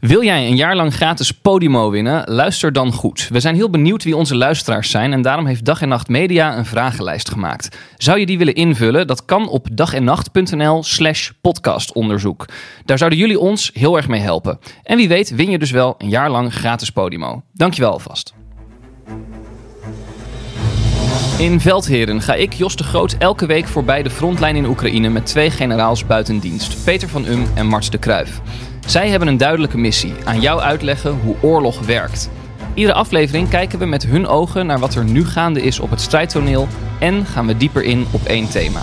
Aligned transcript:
Wil 0.00 0.24
jij 0.24 0.46
een 0.46 0.56
jaar 0.56 0.76
lang 0.76 0.94
gratis 0.94 1.32
Podimo 1.32 1.90
winnen? 1.90 2.22
Luister 2.26 2.72
dan 2.72 2.92
goed. 2.92 3.28
We 3.28 3.40
zijn 3.40 3.54
heel 3.54 3.70
benieuwd 3.70 4.04
wie 4.04 4.16
onze 4.16 4.36
luisteraars 4.36 4.90
zijn 4.90 5.12
en 5.12 5.22
daarom 5.22 5.46
heeft 5.46 5.64
Dag 5.64 5.82
en 5.82 5.88
Nacht 5.88 6.08
Media 6.08 6.56
een 6.58 6.64
vragenlijst 6.64 7.30
gemaakt. 7.30 7.78
Zou 7.96 8.18
je 8.18 8.26
die 8.26 8.38
willen 8.38 8.54
invullen? 8.54 9.06
Dat 9.06 9.24
kan 9.24 9.48
op 9.48 9.66
dagennacht.nl 9.72 10.82
slash 10.82 11.30
podcastonderzoek. 11.40 12.44
Daar 12.84 12.98
zouden 12.98 13.18
jullie 13.18 13.38
ons 13.38 13.70
heel 13.74 13.96
erg 13.96 14.08
mee 14.08 14.20
helpen. 14.20 14.58
En 14.82 14.96
wie 14.96 15.08
weet 15.08 15.34
win 15.34 15.50
je 15.50 15.58
dus 15.58 15.70
wel 15.70 15.94
een 15.98 16.08
jaar 16.08 16.30
lang 16.30 16.52
gratis 16.52 16.90
Podimo. 16.90 17.42
Dankjewel 17.52 17.92
alvast. 17.92 18.34
In 21.38 21.60
Veldheren 21.60 22.20
ga 22.20 22.34
ik, 22.34 22.52
Jos 22.52 22.76
de 22.76 22.84
Groot, 22.84 23.16
elke 23.18 23.46
week 23.46 23.66
voorbij 23.66 24.02
de 24.02 24.10
frontlijn 24.10 24.56
in 24.56 24.66
Oekraïne 24.66 25.08
met 25.08 25.26
twee 25.26 25.50
generaals 25.50 26.06
buiten 26.06 26.38
dienst, 26.38 26.84
Peter 26.84 27.08
van 27.08 27.26
Um 27.26 27.46
en 27.54 27.66
Mars 27.66 27.90
de 27.90 27.98
Kruif. 27.98 28.40
Zij 28.90 29.08
hebben 29.08 29.28
een 29.28 29.36
duidelijke 29.36 29.78
missie: 29.78 30.14
aan 30.24 30.40
jou 30.40 30.60
uitleggen 30.60 31.18
hoe 31.22 31.36
oorlog 31.40 31.86
werkt. 31.86 32.30
Iedere 32.74 32.94
aflevering 32.94 33.48
kijken 33.48 33.78
we 33.78 33.84
met 33.84 34.06
hun 34.06 34.26
ogen 34.26 34.66
naar 34.66 34.78
wat 34.78 34.94
er 34.94 35.04
nu 35.04 35.26
gaande 35.26 35.62
is 35.62 35.80
op 35.80 35.90
het 35.90 36.00
strijdtoneel 36.00 36.68
en 36.98 37.26
gaan 37.26 37.46
we 37.46 37.56
dieper 37.56 37.82
in 37.82 38.06
op 38.10 38.24
één 38.24 38.48
thema. 38.48 38.80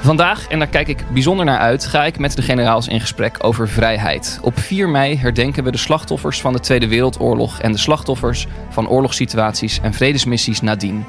Vandaag, 0.00 0.48
en 0.48 0.58
daar 0.58 0.68
kijk 0.68 0.88
ik 0.88 1.04
bijzonder 1.12 1.44
naar 1.44 1.58
uit, 1.58 1.86
ga 1.86 2.04
ik 2.04 2.18
met 2.18 2.36
de 2.36 2.42
generaals 2.42 2.88
in 2.88 3.00
gesprek 3.00 3.36
over 3.44 3.68
vrijheid. 3.68 4.38
Op 4.42 4.58
4 4.58 4.88
mei 4.88 5.18
herdenken 5.18 5.64
we 5.64 5.70
de 5.70 5.78
slachtoffers 5.78 6.40
van 6.40 6.52
de 6.52 6.60
Tweede 6.60 6.88
Wereldoorlog 6.88 7.60
en 7.60 7.72
de 7.72 7.78
slachtoffers 7.78 8.46
van 8.70 8.88
oorlogssituaties 8.88 9.80
en 9.82 9.94
vredesmissies 9.94 10.60
nadien. 10.60 11.04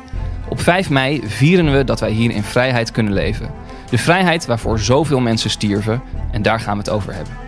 Op 0.49 0.61
5 0.61 0.89
mei 0.89 1.21
vieren 1.25 1.77
we 1.77 1.83
dat 1.83 1.99
wij 1.99 2.11
hier 2.11 2.31
in 2.31 2.43
vrijheid 2.43 2.91
kunnen 2.91 3.13
leven. 3.13 3.49
De 3.89 3.97
vrijheid 3.97 4.45
waarvoor 4.45 4.79
zoveel 4.79 5.19
mensen 5.19 5.49
stierven 5.49 6.01
en 6.31 6.41
daar 6.41 6.59
gaan 6.59 6.73
we 6.73 6.79
het 6.79 6.89
over 6.89 7.13
hebben. 7.13 7.44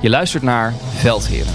Je 0.00 0.10
luistert 0.10 0.42
naar 0.42 0.74
Veldheren. 0.78 1.52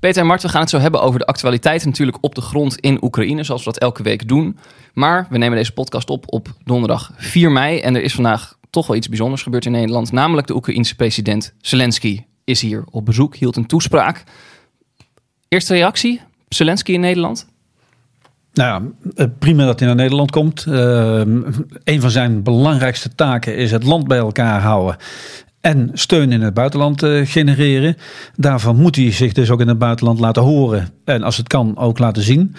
Peter 0.00 0.22
en 0.22 0.26
Mart, 0.26 0.42
we 0.42 0.48
gaan 0.48 0.60
het 0.60 0.70
zo 0.70 0.78
hebben 0.78 1.02
over 1.02 1.18
de 1.18 1.26
actualiteit 1.26 1.84
natuurlijk 1.84 2.18
op 2.20 2.34
de 2.34 2.40
grond 2.40 2.78
in 2.78 3.04
Oekraïne, 3.04 3.44
zoals 3.44 3.64
we 3.64 3.72
dat 3.72 3.82
elke 3.82 4.02
week 4.02 4.28
doen. 4.28 4.58
Maar 4.92 5.26
we 5.30 5.38
nemen 5.38 5.56
deze 5.56 5.72
podcast 5.72 6.10
op 6.10 6.24
op 6.32 6.48
donderdag 6.64 7.12
4 7.16 7.50
mei 7.50 7.80
en 7.80 7.94
er 7.94 8.02
is 8.02 8.14
vandaag 8.14 8.58
toch 8.70 8.86
wel 8.86 8.96
iets 8.96 9.08
bijzonders 9.08 9.42
gebeurd 9.42 9.66
in 9.66 9.72
Nederland. 9.72 10.12
Namelijk 10.12 10.46
de 10.46 10.54
Oekraïense 10.54 10.94
president 10.94 11.54
Zelensky 11.60 12.24
is 12.44 12.60
hier 12.60 12.84
op 12.90 13.04
bezoek, 13.04 13.36
hield 13.36 13.56
een 13.56 13.66
toespraak. 13.66 14.24
Eerste 15.48 15.74
reactie, 15.74 16.20
Zelensky 16.48 16.92
in 16.92 17.00
Nederland? 17.00 17.46
Nou 18.52 18.82
ja, 18.82 18.90
eh, 19.14 19.26
prima 19.38 19.64
dat 19.64 19.78
hij 19.78 19.88
naar 19.88 19.96
Nederland 19.96 20.30
komt. 20.30 20.64
Uh, 20.68 21.20
een 21.84 22.00
van 22.00 22.10
zijn 22.10 22.42
belangrijkste 22.42 23.14
taken 23.14 23.56
is 23.56 23.70
het 23.70 23.84
land 23.84 24.08
bij 24.08 24.18
elkaar 24.18 24.60
houden 24.60 24.96
en 25.64 25.90
steun 25.92 26.32
in 26.32 26.40
het 26.40 26.54
buitenland 26.54 27.02
uh, 27.02 27.26
genereren. 27.26 27.96
Daarvan 28.36 28.76
moet 28.76 28.96
hij 28.96 29.12
zich 29.12 29.32
dus 29.32 29.50
ook 29.50 29.60
in 29.60 29.68
het 29.68 29.78
buitenland 29.78 30.20
laten 30.20 30.42
horen. 30.42 30.88
En 31.04 31.22
als 31.22 31.36
het 31.36 31.48
kan 31.48 31.78
ook 31.78 31.98
laten 31.98 32.22
zien. 32.22 32.54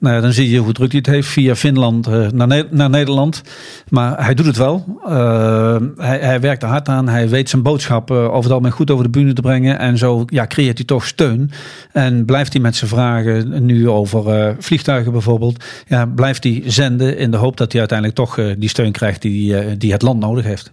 Nou 0.00 0.14
ja, 0.14 0.20
dan 0.20 0.32
zie 0.32 0.50
je 0.50 0.58
hoe 0.58 0.72
druk 0.72 0.90
hij 0.90 0.98
het 0.98 1.14
heeft 1.14 1.28
via 1.28 1.56
Finland 1.56 2.08
uh, 2.08 2.28
naar, 2.28 2.64
naar, 2.70 2.90
Nederland. 2.90 3.42
Maar 3.88 4.24
hij 4.24 4.34
doet 4.34 4.46
het 4.46 4.56
wel. 4.56 5.00
Uh, 5.06 5.76
hij, 5.96 6.18
hij, 6.18 6.40
werkt 6.40 6.62
er 6.62 6.68
hard 6.68 6.88
aan. 6.88 7.08
Hij 7.08 7.28
weet 7.28 7.48
zijn 7.48 7.62
boodschap 7.62 8.10
over 8.10 8.42
het 8.42 8.50
algemeen 8.50 8.72
goed 8.72 8.90
over 8.90 9.04
de 9.04 9.10
bühne 9.10 9.32
te 9.32 9.42
brengen. 9.42 9.78
En 9.78 9.98
zo 9.98 10.24
ja, 10.26 10.46
creëert 10.46 10.78
hij 10.78 10.86
toch 10.86 11.06
steun. 11.06 11.50
En 11.92 12.24
blijft 12.24 12.52
hij 12.52 12.62
met 12.62 12.76
zijn 12.76 12.90
vragen 12.90 13.64
nu 13.64 13.88
over 13.88 14.54
vliegtuigen 14.58 15.12
bijvoorbeeld. 15.12 15.64
Ja, 15.86 16.06
blijft 16.06 16.44
hij 16.44 16.62
zenden 16.66 17.18
in 17.18 17.30
de 17.30 17.36
hoop 17.36 17.56
dat 17.56 17.70
hij 17.70 17.80
uiteindelijk 17.80 18.18
toch 18.18 18.54
die 18.58 18.68
steun 18.68 18.92
krijgt 18.92 19.22
die, 19.22 19.76
die 19.76 19.92
het 19.92 20.02
land 20.02 20.20
nodig 20.20 20.44
heeft. 20.44 20.72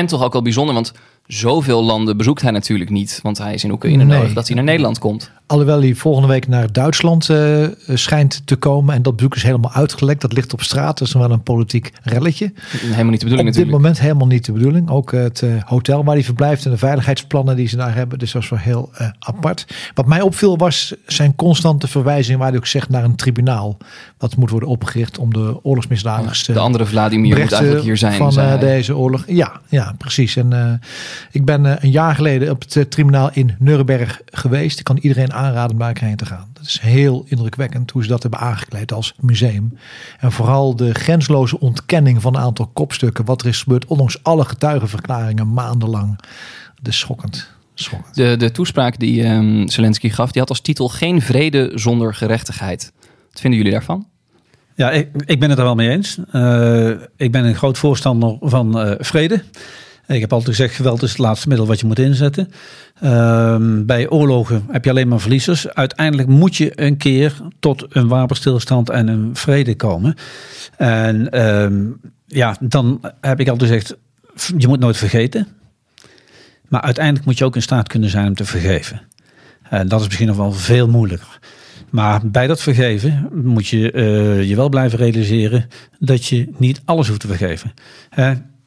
En 0.00 0.06
toch 0.06 0.22
ook 0.22 0.32
wel 0.32 0.42
bijzonder, 0.42 0.74
want 0.74 0.92
zoveel 1.26 1.82
landen 1.82 2.16
bezoekt 2.16 2.42
hij 2.42 2.50
natuurlijk 2.50 2.90
niet. 2.90 3.20
Want 3.22 3.38
hij 3.38 3.54
is 3.54 3.64
in 3.64 3.70
Oekraïne 3.70 4.04
nee. 4.04 4.18
nodig 4.18 4.32
dat 4.32 4.46
hij 4.46 4.56
naar 4.56 4.64
Nederland 4.64 4.98
komt. 4.98 5.30
Alhoewel 5.50 5.80
hij 5.80 5.94
volgende 5.94 6.28
week 6.28 6.48
naar 6.48 6.72
Duitsland 6.72 7.28
uh, 7.28 7.66
schijnt 7.86 8.42
te 8.44 8.56
komen. 8.56 8.94
En 8.94 9.02
dat 9.02 9.16
bezoek 9.16 9.34
is 9.34 9.42
helemaal 9.42 9.72
uitgelekt. 9.72 10.20
Dat 10.20 10.32
ligt 10.32 10.52
op 10.52 10.62
straat. 10.62 10.98
Dat 10.98 11.08
is 11.08 11.14
wel 11.14 11.30
een 11.30 11.42
politiek 11.42 11.92
relletje. 12.02 12.52
Helemaal 12.66 13.04
niet 13.04 13.20
de 13.20 13.26
bedoeling 13.26 13.48
Op 13.48 13.54
dit 13.54 13.70
moment 13.70 14.00
helemaal 14.00 14.26
niet 14.26 14.44
de 14.44 14.52
bedoeling. 14.52 14.90
Ook 14.90 15.12
het 15.12 15.40
uh, 15.40 15.62
hotel 15.64 16.04
waar 16.04 16.14
hij 16.14 16.24
verblijft 16.24 16.64
en 16.64 16.70
de 16.70 16.76
veiligheidsplannen 16.76 17.56
die 17.56 17.68
ze 17.68 17.76
daar 17.76 17.94
hebben. 17.94 18.18
Dus 18.18 18.32
dat 18.32 18.40
was 18.40 18.50
wel 18.50 18.58
heel 18.58 18.90
uh, 19.00 19.08
apart. 19.18 19.66
Wat 19.94 20.06
mij 20.06 20.20
opviel 20.20 20.56
was 20.56 20.94
zijn 21.06 21.34
constante 21.34 21.88
verwijzing 21.88 22.38
waar 22.38 22.48
hij 22.48 22.56
ook 22.56 22.66
zegt 22.66 22.88
naar 22.88 23.04
een 23.04 23.16
tribunaal. 23.16 23.76
Dat 24.18 24.36
moet 24.36 24.50
worden 24.50 24.68
opgericht 24.68 25.18
om 25.18 25.32
de 25.32 25.64
oorlogsmisdadigers 25.64 26.44
De 26.44 26.58
andere 26.58 26.86
Vladimir 26.86 27.38
moet 27.38 27.52
eigenlijk 27.52 27.84
hier 27.84 27.96
zijn. 27.96 28.32
Van 28.32 28.58
deze 28.60 28.96
oorlog. 28.96 29.24
Ja, 29.26 29.60
ja 29.68 29.94
precies. 29.98 30.36
En 30.36 30.80
ik 31.30 31.44
ben 31.44 31.64
een 31.84 31.90
jaar 31.90 32.14
geleden 32.14 32.50
op 32.50 32.64
het 32.68 32.90
tribunaal 32.90 33.30
in 33.32 33.54
Nuremberg 33.58 34.20
geweest. 34.26 34.78
Ik 34.78 34.84
kan 34.84 34.98
iedereen 35.00 35.32
aanraden 35.40 35.80
om 35.80 35.92
heen 36.00 36.16
te 36.16 36.26
gaan. 36.26 36.48
Dat 36.52 36.64
is 36.64 36.80
heel 36.80 37.24
indrukwekkend 37.28 37.90
hoe 37.90 38.02
ze 38.02 38.08
dat 38.08 38.22
hebben 38.22 38.40
aangekleed 38.40 38.92
als 38.92 39.14
museum. 39.20 39.78
En 40.18 40.32
vooral 40.32 40.76
de 40.76 40.94
grensloze 40.94 41.60
ontkenning 41.60 42.22
van 42.22 42.34
een 42.34 42.40
aantal 42.40 42.66
kopstukken. 42.66 43.24
Wat 43.24 43.42
er 43.42 43.48
is 43.48 43.62
gebeurd, 43.62 43.84
ondanks 43.84 44.22
alle 44.22 44.44
getuigenverklaringen 44.44 45.52
maandenlang. 45.52 46.18
Dat 46.74 46.92
is 46.92 46.98
schokkend. 46.98 47.50
schokkend. 47.74 48.14
De, 48.14 48.36
de 48.36 48.50
toespraak 48.50 48.98
die 48.98 49.26
um, 49.26 49.68
Zelensky 49.68 50.08
gaf, 50.08 50.30
die 50.30 50.40
had 50.40 50.50
als 50.50 50.60
titel 50.60 50.88
Geen 50.88 51.22
vrede 51.22 51.72
zonder 51.74 52.14
gerechtigheid. 52.14 52.92
Wat 53.30 53.40
vinden 53.40 53.58
jullie 53.58 53.74
daarvan? 53.74 54.06
Ja, 54.74 54.90
ik, 54.90 55.08
ik 55.24 55.40
ben 55.40 55.50
het 55.50 55.58
er 55.58 55.64
wel 55.64 55.74
mee 55.74 55.90
eens. 55.90 56.18
Uh, 56.32 56.90
ik 57.16 57.32
ben 57.32 57.44
een 57.44 57.54
groot 57.54 57.78
voorstander 57.78 58.36
van 58.40 58.86
uh, 58.86 58.94
vrede. 58.98 59.42
Ik 60.14 60.20
heb 60.20 60.32
altijd 60.32 60.56
gezegd, 60.56 60.74
geweld 60.74 61.02
is 61.02 61.10
het 61.10 61.18
laatste 61.18 61.48
middel 61.48 61.66
wat 61.66 61.80
je 61.80 61.86
moet 61.86 61.98
inzetten. 61.98 62.50
Um, 63.04 63.86
bij 63.86 64.08
oorlogen 64.08 64.64
heb 64.70 64.84
je 64.84 64.90
alleen 64.90 65.08
maar 65.08 65.20
verliezers. 65.20 65.68
Uiteindelijk 65.68 66.28
moet 66.28 66.56
je 66.56 66.80
een 66.80 66.96
keer 66.96 67.34
tot 67.60 67.86
een 67.88 68.08
wapenstilstand 68.08 68.90
en 68.90 69.08
een 69.08 69.30
vrede 69.36 69.76
komen. 69.76 70.14
En 70.76 71.40
um, 71.62 72.00
ja, 72.26 72.56
dan 72.60 73.00
heb 73.20 73.40
ik 73.40 73.48
altijd 73.48 73.70
gezegd, 73.70 73.96
je 74.58 74.68
moet 74.68 74.80
nooit 74.80 74.96
vergeten. 74.96 75.46
Maar 76.68 76.80
uiteindelijk 76.80 77.26
moet 77.26 77.38
je 77.38 77.44
ook 77.44 77.54
in 77.54 77.62
staat 77.62 77.88
kunnen 77.88 78.10
zijn 78.10 78.26
om 78.26 78.34
te 78.34 78.44
vergeven. 78.44 79.00
En 79.68 79.88
dat 79.88 80.00
is 80.00 80.06
misschien 80.06 80.26
nog 80.26 80.36
wel 80.36 80.52
veel 80.52 80.88
moeilijker. 80.88 81.38
Maar 81.90 82.20
bij 82.24 82.46
dat 82.46 82.62
vergeven 82.62 83.28
moet 83.32 83.68
je 83.68 83.92
uh, 83.92 84.48
je 84.48 84.56
wel 84.56 84.68
blijven 84.68 84.98
realiseren 84.98 85.68
dat 85.98 86.26
je 86.26 86.48
niet 86.56 86.80
alles 86.84 87.08
hoeft 87.08 87.20
te 87.20 87.26
vergeven 87.26 87.72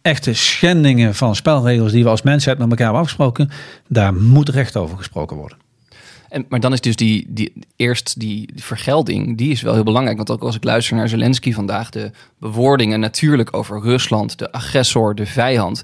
echte 0.04 0.34
schendingen 0.34 1.16
van 1.16 1.36
spelregels 1.36 1.92
die 1.92 2.04
we 2.04 2.10
als 2.10 2.22
mensheid 2.22 2.58
met 2.58 2.70
elkaar 2.70 2.86
hebben 2.86 3.02
afgesproken, 3.02 3.50
daar 3.88 4.14
moet 4.14 4.50
recht 4.50 4.78
over 4.78 4.98
gesproken 4.98 5.38
worden. 5.38 5.58
En, 6.30 6.46
maar 6.50 6.60
dan 6.60 6.74
is 6.74 6.82
dus 6.82 6.96
die, 6.96 7.26
die 7.30 7.54
eerst 7.76 8.20
die 8.20 8.50
vergelding, 8.56 9.38
die 9.38 9.52
is 9.52 9.62
wel 9.62 9.74
heel 9.74 9.84
belangrijk. 9.84 10.18
Want 10.18 10.32
ook 10.32 10.42
als 10.42 10.56
ik 10.56 10.64
luister 10.64 10.96
naar 10.96 11.10
Zelensky 11.10 11.54
vandaag, 11.54 11.90
de 11.90 12.12
bewoordingen 12.38 13.00
natuurlijk 13.00 13.56
over 13.56 13.82
Rusland, 13.82 14.38
de 14.38 14.52
agressor, 14.52 15.16
de 15.16 15.26
vijand, 15.26 15.82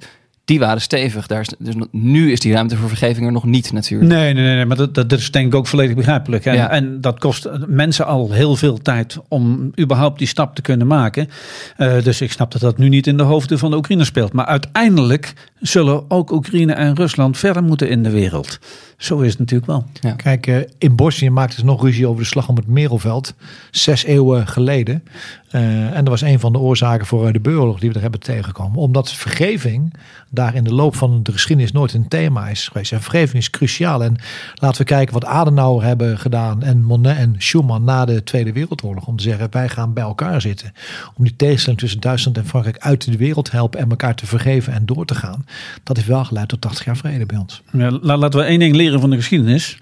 die 0.49 0.59
waren 0.59 0.81
stevig. 0.81 1.27
Daar 1.27 1.41
is, 1.41 1.53
dus 1.59 1.73
nu 1.91 2.31
is 2.31 2.39
die 2.39 2.53
ruimte 2.53 2.75
voor 2.77 2.87
vergeving 2.87 3.25
er 3.25 3.31
nog 3.31 3.45
niet 3.45 3.71
natuurlijk. 3.71 4.11
Nee, 4.11 4.33
nee, 4.33 4.55
nee, 4.55 4.65
maar 4.65 4.77
dat, 4.77 4.93
dat 4.95 5.11
is 5.11 5.31
denk 5.31 5.47
ik 5.47 5.55
ook 5.55 5.67
volledig 5.67 5.95
begrijpelijk. 5.95 6.45
En, 6.45 6.55
Ja. 6.55 6.69
en 6.69 7.01
dat 7.01 7.19
kost 7.19 7.49
mensen 7.67 8.05
al 8.05 8.31
heel 8.31 8.55
veel 8.55 8.77
tijd 8.77 9.17
om 9.27 9.71
überhaupt 9.79 10.17
die 10.17 10.27
stap 10.27 10.55
te 10.55 10.61
kunnen 10.61 10.87
maken. 10.87 11.29
Eh, 11.77 12.03
dus 12.03 12.21
ik 12.21 12.31
snap 12.31 12.51
dat 12.51 12.61
dat 12.61 12.77
nu 12.77 12.89
niet 12.89 13.07
in 13.07 13.17
de 13.17 13.23
hoofden 13.23 13.59
van 13.59 13.71
de 13.71 13.77
Oekraïners 13.77 14.09
speelt. 14.09 14.33
Maar 14.33 14.45
uiteindelijk 14.45 15.33
zullen 15.59 16.03
ook 16.11 16.31
Oekraïne 16.31 16.73
en 16.73 16.95
Rusland 16.95 17.37
verder 17.37 17.63
moeten 17.63 17.89
in 17.89 18.03
de 18.03 18.09
wereld. 18.09 18.59
Zo 18.97 19.19
is 19.19 19.29
het 19.29 19.39
natuurlijk 19.39 19.69
wel. 19.71 19.85
Kijk, 20.15 20.47
eh, 20.47 20.57
in 20.77 20.95
Bosnië 20.95 21.29
maakten 21.29 21.59
ze 21.59 21.65
nog 21.65 21.81
ruzie 21.83 22.07
over 22.07 22.21
de 22.21 22.27
slag 22.27 22.47
om 22.49 22.55
het 22.55 22.67
Merelveld. 22.67 23.33
Zes 23.71 24.03
eeuwen 24.03 24.47
geleden. 24.47 25.03
Eh, 25.49 25.61
en 25.95 26.03
dat 26.03 26.07
was 26.07 26.21
een 26.21 26.39
van 26.39 26.51
de 26.51 26.57
oorzaken 26.59 27.05
voor 27.07 27.27
eh, 27.27 27.33
de 27.33 27.39
burgeroorlog 27.39 27.79
die 27.79 27.89
we 27.89 27.95
er 27.95 28.01
hebben 28.01 28.19
tegengekomen. 28.19 28.79
Omdat 28.79 29.11
vergeving 29.13 29.93
daar 30.29 30.55
in 30.55 30.63
de 30.63 30.73
loop 30.73 30.95
van 30.95 31.23
de 31.23 31.31
geschiedenis 31.31 31.71
nooit 31.71 31.93
een 31.93 32.07
thema 32.07 32.47
is 32.47 32.67
geweest. 32.67 32.91
En 32.91 33.01
vergeving 33.01 33.37
is 33.37 33.49
cruciaal. 33.49 34.03
En 34.03 34.15
laten 34.55 34.77
we 34.81 34.83
kijken 34.87 35.13
wat 35.13 35.25
Adenauer 35.25 35.83
hebben 35.83 36.17
gedaan 36.19 36.63
en 36.63 36.83
Monet 36.83 37.17
en 37.17 37.35
Schuman 37.37 37.83
na 37.83 38.05
de 38.05 38.23
Tweede 38.23 38.53
Wereldoorlog. 38.53 39.05
Om 39.07 39.15
te 39.17 39.23
zeggen, 39.23 39.47
wij 39.51 39.69
gaan 39.69 39.93
bij 39.93 40.03
elkaar 40.03 40.41
zitten. 40.41 40.73
Om 41.17 41.23
die 41.23 41.35
tegenstelling 41.35 41.79
tussen 41.81 41.99
Duitsland 41.99 42.37
en 42.37 42.45
Frankrijk 42.45 42.77
uit 42.77 43.05
de 43.05 43.17
wereld 43.17 43.51
helpen 43.51 43.79
en 43.79 43.89
elkaar 43.89 44.15
te 44.15 44.25
vergeven 44.25 44.73
en 44.73 44.85
door 44.85 45.05
te 45.05 45.15
gaan. 45.15 45.45
Dat 45.83 45.95
heeft 45.95 46.09
wel 46.09 46.25
geleid 46.25 46.47
tot 46.47 46.61
80 46.61 46.85
jaar 46.85 46.97
vrede 46.97 47.25
bij 47.25 47.37
ons. 47.37 47.61
Ja, 47.71 47.91
la- 48.01 48.17
laten 48.17 48.39
we 48.39 48.45
één 48.45 48.59
ding 48.59 48.75
leren 48.75 48.99
van 48.99 49.09
de 49.09 49.15
geschiedenis. 49.15 49.77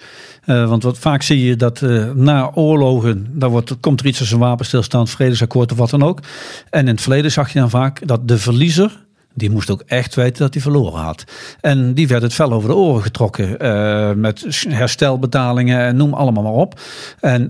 Eh, 0.47 0.69
want 0.69 0.83
wat 0.83 0.97
vaak 0.97 1.21
zie 1.21 1.45
je 1.45 1.55
dat 1.55 1.81
eh, 1.81 2.11
na 2.11 2.51
oorlogen, 2.53 3.27
dan 3.29 3.49
wordt, 3.49 3.79
komt 3.79 3.99
er 3.99 4.05
iets 4.05 4.19
als 4.19 4.31
een 4.31 4.39
wapenstilstand, 4.39 5.09
vredesakkoord 5.09 5.71
of 5.71 5.77
wat 5.77 5.89
dan 5.89 6.03
ook. 6.03 6.19
En 6.69 6.79
in 6.79 6.87
het 6.87 7.01
verleden 7.01 7.31
zag 7.31 7.53
je 7.53 7.59
dan 7.59 7.69
vaak 7.69 8.07
dat 8.07 8.27
de 8.27 8.37
verliezer, 8.37 9.05
die 9.33 9.49
moest 9.49 9.69
ook 9.69 9.83
echt 9.85 10.15
weten 10.15 10.37
dat 10.43 10.53
hij 10.53 10.61
verloren 10.61 11.01
had. 11.01 11.23
En 11.61 11.93
die 11.93 12.07
werd 12.07 12.21
het 12.21 12.33
fel 12.33 12.51
over 12.51 12.69
de 12.69 12.75
oren 12.75 13.01
getrokken. 13.01 13.59
eh, 13.59 14.13
met 14.13 14.65
herstelbetalingen 14.69 15.79
en 15.79 15.95
noem 15.95 16.13
allemaal 16.13 16.43
maar 16.43 16.51
op. 16.51 16.79
En 17.19 17.49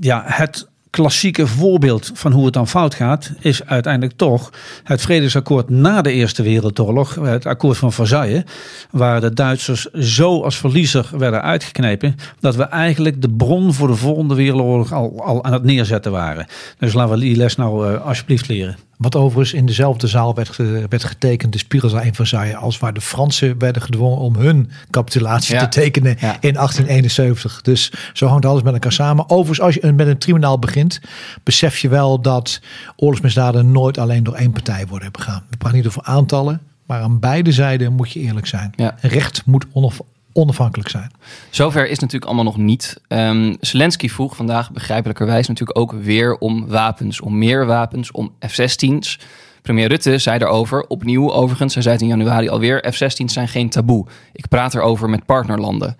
ja, 0.00 0.22
het 0.26 0.68
klassieke 0.94 1.46
voorbeeld 1.46 2.10
van 2.14 2.32
hoe 2.32 2.44
het 2.44 2.54
dan 2.54 2.68
fout 2.68 2.94
gaat, 2.94 3.32
is 3.40 3.64
uiteindelijk 3.64 4.16
toch 4.16 4.52
het 4.84 5.00
vredesakkoord 5.00 5.68
na 5.68 6.02
de 6.02 6.12
Eerste 6.12 6.42
Wereldoorlog, 6.42 7.14
het 7.14 7.46
akkoord 7.46 7.76
van 7.76 7.92
Versailles, 7.92 8.42
waar 8.90 9.20
de 9.20 9.32
Duitsers 9.32 9.90
zo 9.90 10.42
als 10.42 10.56
verliezer 10.56 11.10
werden 11.16 11.42
uitgeknepen, 11.42 12.16
dat 12.40 12.56
we 12.56 12.62
eigenlijk 12.62 13.22
de 13.22 13.30
bron 13.30 13.72
voor 13.72 13.88
de 13.88 13.94
volgende 13.94 14.34
wereldoorlog 14.34 14.92
al, 14.92 15.22
al 15.24 15.44
aan 15.44 15.52
het 15.52 15.64
neerzetten 15.64 16.12
waren. 16.12 16.46
Dus 16.78 16.92
laten 16.92 17.14
we 17.14 17.20
die 17.20 17.36
les 17.36 17.56
nou 17.56 17.94
eh, 17.94 18.06
alsjeblieft 18.06 18.48
leren. 18.48 18.76
Wat 19.04 19.16
overigens 19.16 19.52
in 19.58 19.66
dezelfde 19.66 20.06
zaal 20.06 20.34
werd, 20.34 20.48
ge- 20.48 20.86
werd 20.88 21.04
getekend, 21.04 21.52
de 21.52 21.58
Spiegelzaal 21.58 22.02
in 22.02 22.14
Versailles, 22.14 22.56
als 22.56 22.78
waar 22.78 22.92
de 22.94 23.00
Fransen 23.00 23.58
werden 23.58 23.82
gedwongen 23.82 24.18
om 24.18 24.36
hun 24.36 24.70
capitulatie 24.90 25.54
Ja. 25.54 25.60
te 25.60 25.68
tekenen 25.80 26.16
Ja. 26.20 26.36
in 26.40 26.56
1871. 26.56 27.62
Dus 27.62 27.92
zo 28.12 28.26
hangt 28.26 28.46
alles 28.46 28.62
met 28.62 28.72
elkaar 28.72 28.92
samen. 28.92 29.30
Overigens, 29.30 29.60
als 29.60 29.74
je 29.74 29.92
met 29.92 30.06
een 30.06 30.18
tribunaal 30.18 30.58
begint, 30.58 31.00
besef 31.42 31.78
je 31.78 31.88
wel 31.88 32.20
dat 32.20 32.60
oorlogsmisdaden 32.96 33.72
nooit 33.72 33.98
alleen 33.98 34.22
door 34.24 34.34
één 34.34 34.52
partij 34.52 34.86
worden 34.86 35.12
begaan. 35.12 35.42
We 35.50 35.56
praten 35.56 35.78
niet 35.78 35.86
over 35.86 36.02
aantallen, 36.02 36.60
maar 36.86 37.00
aan 37.00 37.18
beide 37.20 37.52
zijden 37.52 37.92
moet 37.92 38.12
je 38.12 38.20
eerlijk 38.20 38.46
zijn. 38.46 38.72
Ja. 38.76 38.94
Recht 39.00 39.42
moet 39.46 39.64
onaf- 39.72 40.00
onafhankelijk 40.34 40.88
zijn. 40.88 41.10
Zover 41.50 41.88
is 41.88 41.98
natuurlijk 41.98 42.24
allemaal 42.24 42.44
nog 42.44 42.56
niet. 42.56 43.00
Ehm 43.08 43.54
Zelensky 43.60 44.08
vroeg 44.08 44.36
vandaag 44.36 44.70
begrijpelijkerwijs 44.70 45.48
natuurlijk 45.48 45.78
ook 45.78 45.92
weer 45.92 46.36
om 46.38 46.66
wapens. 46.66 47.20
Om 47.20 47.38
meer 47.38 47.66
wapens, 47.66 48.10
om 48.10 48.32
F-16's. 48.48 49.18
Premier 49.62 49.88
Rutte 49.88 50.18
zei 50.18 50.38
daarover, 50.38 50.86
opnieuw 50.86 51.32
overigens, 51.32 51.74
hij 51.74 51.82
zei 51.82 51.94
het 51.94 52.02
in 52.02 52.10
januari 52.10 52.48
alweer... 52.48 52.92
F-16's 52.92 53.32
zijn 53.32 53.48
geen 53.48 53.68
taboe. 53.68 54.06
Ik 54.32 54.48
praat 54.48 54.74
erover 54.74 55.10
met 55.10 55.26
partnerlanden. 55.26 55.96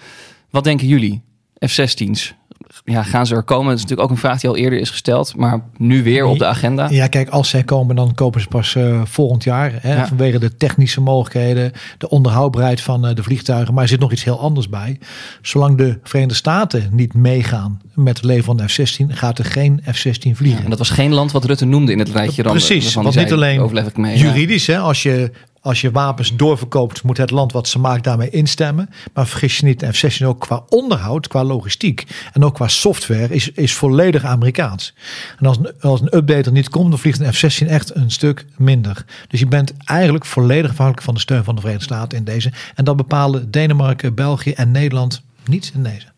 Wat 0.51 0.65
denken 0.65 0.87
jullie? 0.87 1.23
F-16's, 1.67 2.35
ja, 2.85 3.03
gaan 3.03 3.27
ze 3.27 3.35
er 3.35 3.43
komen? 3.43 3.67
Dat 3.67 3.75
is 3.77 3.81
natuurlijk 3.83 4.09
ook 4.09 4.15
een 4.15 4.23
vraag 4.23 4.41
die 4.41 4.51
al 4.51 4.57
eerder 4.57 4.79
is 4.79 4.91
gesteld... 4.91 5.37
maar 5.37 5.61
nu 5.77 6.03
weer 6.03 6.25
op 6.25 6.39
de 6.39 6.47
agenda. 6.47 6.89
Ja, 6.91 7.07
kijk, 7.07 7.29
als 7.29 7.49
zij 7.49 7.63
komen, 7.65 7.97
dan 7.97 8.15
kopen 8.15 8.41
ze 8.41 8.49
pas 8.49 8.75
eh, 8.75 9.01
volgend 9.05 9.45
jaar. 9.45 9.73
Hè, 9.81 9.95
Ja. 9.95 10.07
Vanwege 10.07 10.39
de 10.39 10.57
technische 10.57 11.01
mogelijkheden, 11.01 11.73
de 11.99 12.09
onderhoudbaarheid 12.09 12.81
van 12.81 13.07
eh, 13.07 13.15
de 13.15 13.23
vliegtuigen. 13.23 13.75
Maar 13.75 13.83
er 13.83 13.89
zit 13.89 14.01
nog 14.01 14.13
iets 14.13 14.25
heel 14.25 14.41
anders 14.41 14.69
bij. 14.69 14.99
Zolang 15.43 15.77
de 15.79 15.99
Verenigde 16.03 16.35
Staten 16.37 16.89
niet 16.93 17.15
meegaan 17.15 17.81
met 17.95 18.17
het 18.17 18.27
leveren 18.27 18.45
van 18.45 18.57
de 18.57 18.69
F-16, 18.69 19.07
gaat 19.17 19.39
er 19.39 19.45
geen 19.45 19.81
F-16 19.93 20.31
vliegen. 20.33 20.65
En 20.65 20.71
dat 20.71 20.79
was 20.79 20.91
geen 20.91 21.13
land 21.13 21.33
wat 21.33 21.45
Rutte 21.45 21.65
noemde 21.65 21.93
in 21.93 21.99
het 21.99 22.09
rijtje. 22.11 22.43
dan- 22.43 22.53
Precies, 22.53 22.95
want 22.95 23.15
niet 23.17 23.33
alleen 23.33 23.61
ja. 23.95 24.15
juridisch, 24.15 24.67
hè, 24.67 24.79
als 24.79 25.03
je, 25.03 25.31
als 25.65 25.81
je 25.81 25.91
wapens 25.91 26.37
doorverkoopt, 26.37 27.03
moet 27.03 27.17
het 27.17 27.31
land 27.31 27.53
wat 27.53 27.69
ze 27.69 27.79
maakt 27.79 28.05
daarmee 28.05 28.31
instemmen. 28.31 28.91
Maar 29.15 29.27
vergis 29.27 29.59
je 29.59 29.65
niet, 29.65 29.81
de 29.81 29.93
F-16 29.93 30.27
ook 30.27 30.41
qua 30.41 30.65
onderhoud, 30.69 31.29
qua 31.29 31.45
logistiek 31.45 32.07
en 32.33 32.45
ook 32.45 32.55
qua 32.55 32.69
software 32.69 33.35
is, 33.35 33.51
is 33.51 33.75
volledig 33.75 34.25
Amerikaans. 34.25 34.95
En 35.39 35.47
als 35.47 35.59
een, 35.59 35.73
als 35.81 36.01
een 36.01 36.17
update 36.17 36.43
er 36.43 36.53
niet 36.53 36.69
komt, 36.69 36.91
dan 36.91 36.99
vliegt 36.99 37.21
een 37.21 37.33
F-16 37.33 37.67
echt 37.69 37.95
een 37.95 38.11
stuk 38.11 38.47
minder. 38.57 39.05
Dus 39.29 39.41
je 39.41 39.47
bent 39.47 39.73
eigenlijk 39.85 40.25
volledig 40.25 40.71
afhankelijk 40.71 41.05
van 41.05 41.15
de 41.15 41.21
steun 41.21 41.45
van 41.45 41.55
de 41.55 41.61
Verenigde 41.61 41.95
Staten 41.95 42.19
in 42.19 42.25
deze. 42.25 42.53
En 42.75 42.85
dat 42.85 42.97
bepalen 42.97 43.51
Denemarken, 43.51 44.15
België 44.15 44.53
en 44.53 44.71
Nederland 44.71 45.23
niet 45.45 45.73
in 45.75 45.83
deze. 45.83 46.14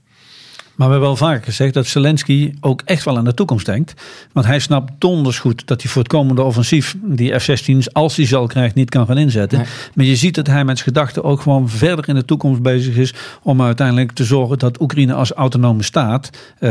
Maar 0.76 0.86
we 0.86 0.92
hebben 0.92 1.00
wel 1.00 1.28
vaker 1.28 1.44
gezegd 1.44 1.74
dat 1.74 1.86
Zelensky 1.86 2.54
ook 2.60 2.82
echt 2.84 3.04
wel 3.04 3.16
aan 3.16 3.24
de 3.24 3.34
toekomst 3.34 3.66
denkt. 3.66 4.02
Want 4.32 4.46
hij 4.46 4.58
snapt 4.58 4.92
donders 4.98 5.38
goed 5.38 5.66
dat 5.66 5.82
hij 5.82 5.90
voor 5.90 6.02
het 6.02 6.12
komende 6.12 6.42
offensief 6.42 6.96
die 7.02 7.38
F-16's, 7.38 7.92
als 7.92 8.16
hij 8.16 8.26
ze 8.26 8.36
al 8.36 8.46
krijgt, 8.46 8.74
niet 8.74 8.90
kan 8.90 9.06
gaan 9.06 9.18
inzetten. 9.18 9.58
Nee. 9.58 9.66
Maar 9.94 10.04
je 10.04 10.16
ziet 10.16 10.34
dat 10.34 10.46
hij 10.46 10.64
met 10.64 10.78
zijn 10.78 10.88
gedachten 10.88 11.24
ook 11.24 11.40
gewoon 11.40 11.68
verder 11.68 12.08
in 12.08 12.14
de 12.14 12.24
toekomst 12.24 12.62
bezig 12.62 12.96
is 12.96 13.14
om 13.42 13.62
uiteindelijk 13.62 14.12
te 14.12 14.24
zorgen 14.24 14.58
dat 14.58 14.80
Oekraïne 14.80 15.14
als 15.14 15.32
autonome 15.32 15.82
staat 15.82 16.30
eh, 16.58 16.70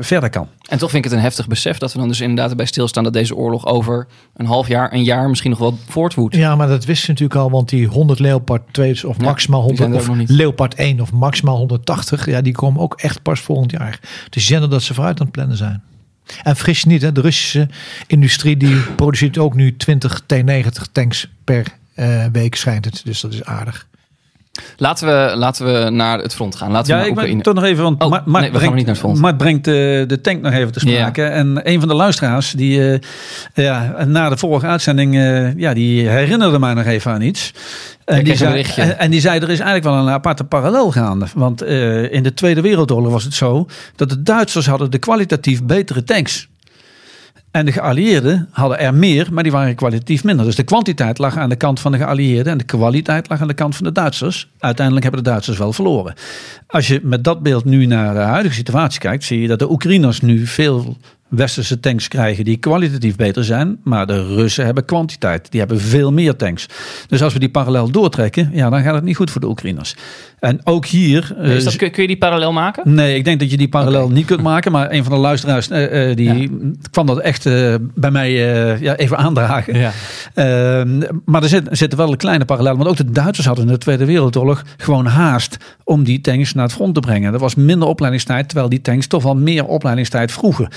verder 0.00 0.30
kan. 0.30 0.48
En 0.68 0.78
toch 0.78 0.90
vind 0.90 1.04
ik 1.04 1.10
het 1.10 1.18
een 1.18 1.24
heftig 1.24 1.46
besef 1.46 1.78
dat 1.78 1.92
we 1.92 1.98
dan 1.98 2.08
dus 2.08 2.20
inderdaad 2.20 2.50
erbij 2.50 2.66
stilstaan 2.66 3.04
dat 3.04 3.12
deze 3.12 3.36
oorlog 3.36 3.66
over 3.66 4.06
een 4.36 4.46
half 4.46 4.68
jaar, 4.68 4.92
een 4.92 5.04
jaar 5.04 5.28
misschien 5.28 5.50
nog 5.50 5.58
wel 5.58 5.78
voortwoedt. 5.88 6.36
Ja, 6.36 6.56
maar 6.56 6.68
dat 6.68 6.84
wisten 6.84 7.04
ze 7.04 7.10
natuurlijk 7.10 7.40
al, 7.40 7.50
want 7.50 7.68
die 7.68 7.86
100 7.86 8.18
Leopard 8.18 8.62
2 8.70 9.08
of 9.08 9.16
Ja, 9.18 9.24
maximaal 9.24 9.66
die 9.66 9.76
zijn 9.76 9.90
100 9.90 10.18
er 10.18 10.22
of. 10.22 10.28
Leopard 10.38 10.74
1 10.74 11.00
of 11.00 11.12
maximaal 11.12 11.56
180, 11.56 12.26
ja, 12.26 12.40
die 12.40 12.52
komen 12.52 12.80
ook 12.80 12.94
echt 12.94 13.22
pas 13.22 13.39
volgend 13.40 13.70
jaar. 13.70 14.00
Dus 14.30 14.46
ziet 14.46 14.70
dat 14.70 14.82
ze 14.82 14.94
vooruit 14.94 15.18
aan 15.20 15.26
het 15.26 15.34
plannen 15.34 15.56
zijn. 15.56 15.82
En 16.42 16.56
je 16.80 16.88
niet, 16.88 17.02
hè, 17.02 17.12
de 17.12 17.20
Russische 17.20 17.68
industrie 18.06 18.56
die 18.56 18.80
produceert 18.80 19.38
ook 19.38 19.54
nu 19.54 19.76
20 19.76 20.20
T90 20.22 20.92
tanks 20.92 21.28
per 21.44 21.66
eh, 21.94 22.24
week 22.32 22.54
schijnt 22.54 22.84
het. 22.84 23.00
Dus 23.04 23.20
dat 23.20 23.32
is 23.32 23.44
aardig. 23.44 23.88
Laten 24.76 25.06
we, 25.06 25.36
laten 25.36 25.66
we 25.66 25.90
naar 25.90 26.18
het 26.18 26.34
front 26.34 26.54
gaan. 26.54 26.70
Laten 26.70 26.86
we 26.86 26.92
Ja, 26.92 27.14
naar 27.14 27.24
ik 27.24 27.32
ben 27.32 27.42
toch 27.42 27.54
nog 27.54 27.64
even, 27.64 27.82
want 27.82 28.02
Oh, 28.02 28.10
Mart, 28.10 28.24
nee, 28.26 28.34
we 28.34 28.40
gaan 28.40 28.50
brengt, 28.50 28.74
niet 28.74 28.74
naar 28.74 28.94
het 28.94 28.98
front. 28.98 29.18
Mart 29.18 29.36
brengt 29.36 29.64
de, 29.64 30.04
de 30.06 30.20
tank 30.20 30.42
nog 30.42 30.52
even 30.52 30.72
te 30.72 30.80
sprake. 30.80 31.22
En 31.22 31.60
een 31.62 31.78
van 31.78 31.88
de 31.88 31.94
luisteraars, 31.94 32.50
die 32.52 32.92
eh, 32.92 32.98
ja, 33.54 34.04
na 34.04 34.28
de 34.28 34.36
vorige 34.36 34.66
uitzending, 34.66 35.16
eh, 35.16 35.56
ja, 35.56 35.74
die 35.74 36.08
herinnerde 36.08 36.58
mij 36.58 36.74
nog 36.74 36.84
even 36.84 37.12
aan 37.12 37.22
iets. 37.22 37.52
En 38.04 38.24
die, 38.24 38.36
zei, 38.36 38.64
en, 38.76 38.98
en 38.98 39.10
die 39.10 39.20
zei, 39.20 39.36
er 39.36 39.50
is 39.50 39.60
eigenlijk 39.60 39.84
wel 39.84 39.94
een 39.94 40.12
aparte 40.12 40.44
parallel 40.44 40.90
gaande. 40.90 41.26
Want 41.34 41.62
eh, 41.62 42.12
in 42.12 42.22
de 42.22 42.34
Tweede 42.34 42.60
Wereldoorlog 42.60 43.12
was 43.12 43.24
het 43.24 43.34
zo 43.34 43.66
dat 43.96 44.08
de 44.08 44.22
Duitsers 44.22 44.66
hadden 44.66 44.90
de 44.90 44.98
kwalitatief 44.98 45.64
betere 45.64 46.04
tanks. 46.04 46.48
En 47.50 47.64
de 47.64 47.72
geallieerden 47.72 48.48
hadden 48.50 48.78
er 48.78 48.94
meer, 48.94 49.28
maar 49.32 49.42
die 49.42 49.52
waren 49.52 49.74
kwalitatief 49.74 50.24
minder. 50.24 50.44
Dus 50.44 50.56
de 50.56 50.62
kwantiteit 50.62 51.18
lag 51.18 51.36
aan 51.36 51.48
de 51.48 51.56
kant 51.56 51.80
van 51.80 51.92
de 51.92 51.98
geallieerden 51.98 52.52
en 52.52 52.58
de 52.58 52.64
kwaliteit 52.64 53.28
lag 53.28 53.40
aan 53.40 53.48
de 53.48 53.54
kant 53.54 53.76
van 53.76 53.84
de 53.84 53.92
Duitsers. 53.92 54.48
Uiteindelijk 54.58 55.06
hebben 55.06 55.24
de 55.24 55.30
Duitsers 55.30 55.58
wel 55.58 55.72
verloren. 55.72 56.14
Als 56.66 56.86
je 56.86 57.00
met 57.02 57.24
dat 57.24 57.42
beeld 57.42 57.64
nu 57.64 57.86
naar 57.86 58.14
de 58.14 58.20
huidige 58.20 58.54
situatie 58.54 59.00
kijkt, 59.00 59.24
zie 59.24 59.40
je 59.40 59.48
dat 59.48 59.58
de 59.58 59.70
Oekraïners 59.70 60.20
nu 60.20 60.46
veel 60.46 60.96
westerse 61.30 61.80
tanks 61.80 62.08
krijgen 62.08 62.44
die 62.44 62.56
kwalitatief 62.56 63.16
beter 63.16 63.44
zijn, 63.44 63.78
maar 63.84 64.06
de 64.06 64.26
Russen 64.26 64.64
hebben 64.64 64.84
kwantiteit. 64.84 65.50
Die 65.50 65.60
hebben 65.60 65.80
veel 65.80 66.12
meer 66.12 66.36
tanks. 66.36 66.66
Dus 67.06 67.22
als 67.22 67.32
we 67.32 67.38
die 67.38 67.48
parallel 67.48 67.90
doortrekken, 67.90 68.50
ja, 68.52 68.70
dan 68.70 68.82
gaat 68.82 68.94
het 68.94 69.04
niet 69.04 69.16
goed 69.16 69.30
voor 69.30 69.40
de 69.40 69.48
Oekraïners. 69.48 69.94
En 70.40 70.60
ook 70.64 70.86
hier. 70.86 71.34
eh, 71.38 71.56
Is 71.56 71.64
dat, 71.64 71.76
kun, 71.76 71.90
je 71.94 72.06
die 72.06 72.18
parallel 72.18 72.52
maken? 72.52 72.94
Nee, 72.94 73.16
ik 73.16 73.24
denk 73.24 73.40
dat 73.40 73.50
je 73.50 73.56
die 73.56 73.68
parallel 73.68 74.08
niet 74.10 74.26
kunt 74.26 74.42
maken. 74.42 74.72
Maar 74.72 74.92
een 74.92 75.04
van 75.04 75.12
de 75.12 75.18
luisteraars 75.18 75.68
eh, 75.68 76.10
eh, 76.10 76.16
die 76.16 76.50
kwam 76.90 77.06
dat 77.06 77.18
echt 77.18 77.44
bij 77.94 78.10
mij 78.10 78.32
ja, 78.80 78.96
even 78.96 79.16
aandragen. 79.16 79.78
Ja. 79.78 79.92
Ehm, 80.34 80.98
maar 81.24 81.42
er 81.42 81.48
zit, 81.48 81.68
zitten 81.70 81.98
wel 81.98 82.10
een 82.10 82.16
kleine 82.16 82.44
parallel. 82.44 82.76
Want 82.76 82.88
ook 82.88 82.96
de 82.96 83.10
Duitsers 83.10 83.46
hadden 83.46 83.66
in 83.66 83.72
de 83.72 83.78
Tweede 83.78 84.04
Wereldoorlog 84.04 84.62
gewoon 84.76 85.06
haast 85.06 85.56
om 85.84 86.04
die 86.04 86.20
tanks 86.20 86.54
naar 86.54 86.64
het 86.64 86.72
front 86.74 86.94
te 86.94 87.00
brengen. 87.00 87.32
Er 87.32 87.38
was 87.38 87.54
minder 87.54 87.88
opleidingstijd, 87.88 88.48
terwijl 88.48 88.68
die 88.68 88.80
tanks 88.80 89.06
toch 89.06 89.22
wel 89.22 89.36
meer 89.36 89.64
opleidingstijd 89.66 90.32
vroegen. 90.32 90.68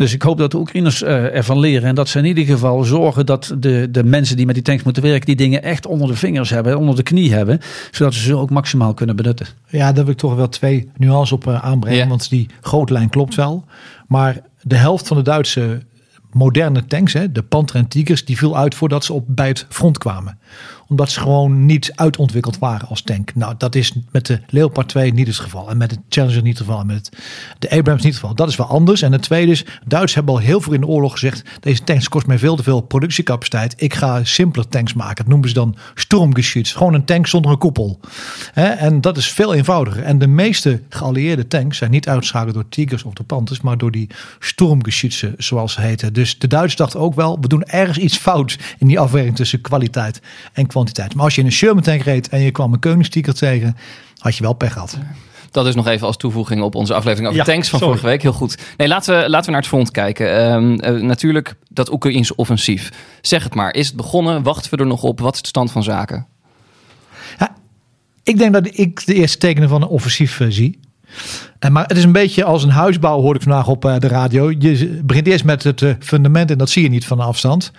Dus 0.00 0.12
ik 0.12 0.22
hoop 0.22 0.38
dat 0.38 0.50
de 0.50 0.56
Oekraïners 0.56 1.02
eh, 1.02 1.36
ervan 1.36 1.58
leren. 1.58 1.88
En 1.88 1.94
dat 1.94 2.08
ze 2.08 2.18
in 2.18 2.24
ieder 2.24 2.44
geval 2.44 2.84
zorgen 2.84 3.26
dat 3.26 3.54
de, 3.58 3.88
de 3.90 4.04
mensen 4.04 4.36
die 4.36 4.46
met 4.46 4.54
die 4.54 4.64
tanks 4.64 4.82
moeten 4.82 5.02
werken, 5.02 5.26
die 5.26 5.36
dingen 5.36 5.62
echt 5.62 5.86
onder 5.86 6.08
de 6.08 6.14
vingers 6.14 6.50
hebben, 6.50 6.78
onder 6.78 6.96
de 6.96 7.02
knie 7.02 7.32
hebben. 7.32 7.60
Zodat 7.90 8.14
ze 8.14 8.20
ze 8.20 8.36
ook 8.36 8.50
maximaal 8.50 8.94
kunnen 8.94 9.16
benutten. 9.16 9.46
Ja, 9.68 9.92
daar 9.92 10.04
wil 10.04 10.12
ik 10.12 10.18
toch 10.18 10.34
wel 10.34 10.48
twee 10.48 10.90
nuances 10.96 11.32
op 11.32 11.46
eh, 11.46 11.64
aanbrengen. 11.64 11.98
Ja. 11.98 12.08
Want 12.08 12.30
die 12.30 12.48
grote 12.60 12.92
lijn 12.92 13.08
klopt 13.08 13.34
wel. 13.34 13.64
Maar 14.06 14.40
de 14.62 14.76
helft 14.76 15.06
van 15.06 15.16
de 15.16 15.22
Duitse 15.22 15.82
moderne 16.32 16.86
tanks, 16.86 17.12
hè, 17.12 17.32
de 17.32 17.42
Panther 17.42 17.76
en 17.76 17.88
Tigers, 17.88 18.24
die 18.24 18.36
viel 18.36 18.56
uit 18.56 18.74
voordat 18.74 19.04
ze 19.04 19.12
op, 19.12 19.24
bij 19.26 19.48
het 19.48 19.66
front 19.68 19.98
kwamen. 19.98 20.38
Omdat 20.90 21.10
ze 21.10 21.20
gewoon 21.20 21.66
niet 21.66 21.92
uitontwikkeld 21.94 22.58
waren 22.58 22.88
als 22.88 23.02
tank. 23.02 23.34
Nou, 23.34 23.54
dat 23.58 23.74
is 23.74 23.92
met 24.10 24.26
de 24.26 24.40
Leopard 24.48 24.88
2 24.88 25.12
niet 25.12 25.26
het 25.26 25.36
geval. 25.36 25.70
En 25.70 25.76
met 25.76 25.90
de 25.90 25.96
Challenger 26.08 26.42
niet 26.42 26.58
het 26.58 26.66
geval. 26.66 26.80
En 26.80 26.86
met 26.86 27.10
de 27.58 27.70
Abrams 27.70 28.02
niet 28.02 28.12
het 28.12 28.20
geval. 28.20 28.34
Dat 28.34 28.48
is 28.48 28.56
wel 28.56 28.66
anders. 28.66 29.02
En 29.02 29.12
het 29.12 29.22
tweede 29.22 29.52
is, 29.52 29.64
Duitsers 29.64 30.14
hebben 30.14 30.34
al 30.34 30.40
heel 30.40 30.60
veel 30.60 30.72
in 30.72 30.80
de 30.80 30.86
oorlog 30.86 31.12
gezegd, 31.12 31.42
deze 31.60 31.84
tanks 31.84 32.08
kost 32.08 32.26
mij 32.26 32.38
veel 32.38 32.56
te 32.56 32.62
veel 32.62 32.80
productiecapaciteit. 32.80 33.74
Ik 33.76 33.94
ga 33.94 34.24
simpeler 34.24 34.68
tanks 34.68 34.94
maken. 34.94 35.16
Dat 35.16 35.26
noemen 35.26 35.48
ze 35.48 35.54
dan 35.54 35.76
Sturmgeschütz. 35.94 36.72
Gewoon 36.76 36.94
een 36.94 37.04
tank 37.04 37.26
zonder 37.26 37.50
een 37.50 37.58
koepel. 37.58 38.00
En 38.54 39.00
dat 39.00 39.16
is 39.16 39.32
veel 39.32 39.54
eenvoudiger. 39.54 40.02
En 40.02 40.18
de 40.18 40.26
meeste 40.26 40.82
geallieerde 40.88 41.46
tanks 41.46 41.78
zijn 41.78 41.90
niet 41.90 42.08
uitgeschakeld 42.08 42.54
door 42.54 42.68
Tigers 42.68 43.02
of 43.02 43.12
door 43.12 43.26
Panthers, 43.26 43.60
maar 43.60 43.78
door 43.78 43.90
die 43.90 44.08
Sturmgeschütze, 44.38 45.32
zoals 45.36 45.72
ze 45.72 45.80
heten. 45.80 46.12
Dus 46.12 46.38
de 46.38 46.46
Duitsers 46.46 46.76
dachten 46.76 47.00
ook 47.00 47.14
wel, 47.14 47.38
we 47.40 47.48
doen 47.48 47.62
ergens 47.62 47.98
iets 47.98 48.16
fout 48.16 48.58
in 48.78 48.86
die 48.86 49.00
afweging 49.00 49.36
tussen 49.36 49.60
kwaliteit 49.60 50.20
en 50.52 50.66
kwantiteit. 50.66 50.78
Maar 51.14 51.24
als 51.24 51.34
je 51.34 51.40
in 51.40 51.46
een 51.46 51.52
Sherman 51.52 51.82
tank 51.82 52.02
reed 52.02 52.28
en 52.28 52.40
je 52.40 52.50
kwam 52.50 52.72
een 52.72 52.78
Koningstiger 52.78 53.34
tegen, 53.34 53.76
had 54.18 54.36
je 54.36 54.42
wel 54.42 54.52
pech 54.52 54.72
gehad. 54.72 54.98
Dat 55.50 55.66
is 55.66 55.74
nog 55.74 55.86
even 55.86 56.06
als 56.06 56.16
toevoeging 56.16 56.62
op 56.62 56.74
onze 56.74 56.94
aflevering 56.94 57.26
over 57.28 57.38
Ja, 57.40 57.52
tanks 57.52 57.68
van 57.68 57.78
sorry. 57.78 57.94
vorige 57.94 58.10
week. 58.12 58.22
Heel 58.22 58.32
goed. 58.32 58.58
Nee, 58.76 58.88
laten 58.88 59.20
we, 59.20 59.28
laten 59.30 59.44
we 59.46 59.50
naar 59.50 59.60
het 59.60 59.68
front 59.70 59.90
kijken. 59.90 60.36
Ehm, 60.36 60.74
eh, 60.74 61.02
natuurlijk 61.02 61.54
dat 61.68 61.92
Oekraïnse 61.92 62.36
offensief. 62.36 62.90
Zeg 63.20 63.44
het 63.44 63.54
maar. 63.54 63.74
Is 63.74 63.86
het 63.86 63.96
begonnen? 63.96 64.42
Wachten 64.42 64.70
we 64.70 64.76
er 64.76 64.86
nog 64.86 65.02
op? 65.02 65.20
Wat 65.20 65.34
is 65.34 65.42
de 65.42 65.48
stand 65.48 65.70
van 65.72 65.82
zaken? 65.82 66.26
Ik 68.22 68.38
denk 68.38 68.52
dat 68.52 68.68
ik 68.78 69.06
de 69.06 69.14
eerste 69.14 69.38
tekenen 69.38 69.68
van 69.68 69.82
een 69.82 69.88
offensief 69.88 70.40
eh, 70.40 70.46
zie. 70.50 70.80
En 71.58 71.72
maar 71.72 71.86
het 71.86 71.96
is 71.96 72.04
een 72.04 72.12
beetje 72.12 72.44
als 72.44 72.62
een 72.62 72.70
huisbouw, 72.70 73.20
hoorde 73.20 73.38
ik 73.38 73.44
vandaag 73.44 73.68
op 73.68 73.84
eh, 73.84 73.98
de 73.98 74.08
radio. 74.08 74.50
Je 74.58 75.00
begint 75.04 75.26
eerst 75.26 75.44
met 75.44 75.62
het 75.62 75.82
eh, 75.82 75.92
fundament 75.98 76.50
en 76.50 76.58
dat 76.58 76.70
zie 76.70 76.82
je 76.82 76.88
niet 76.88 77.06
van 77.06 77.20
afstand. 77.20 77.72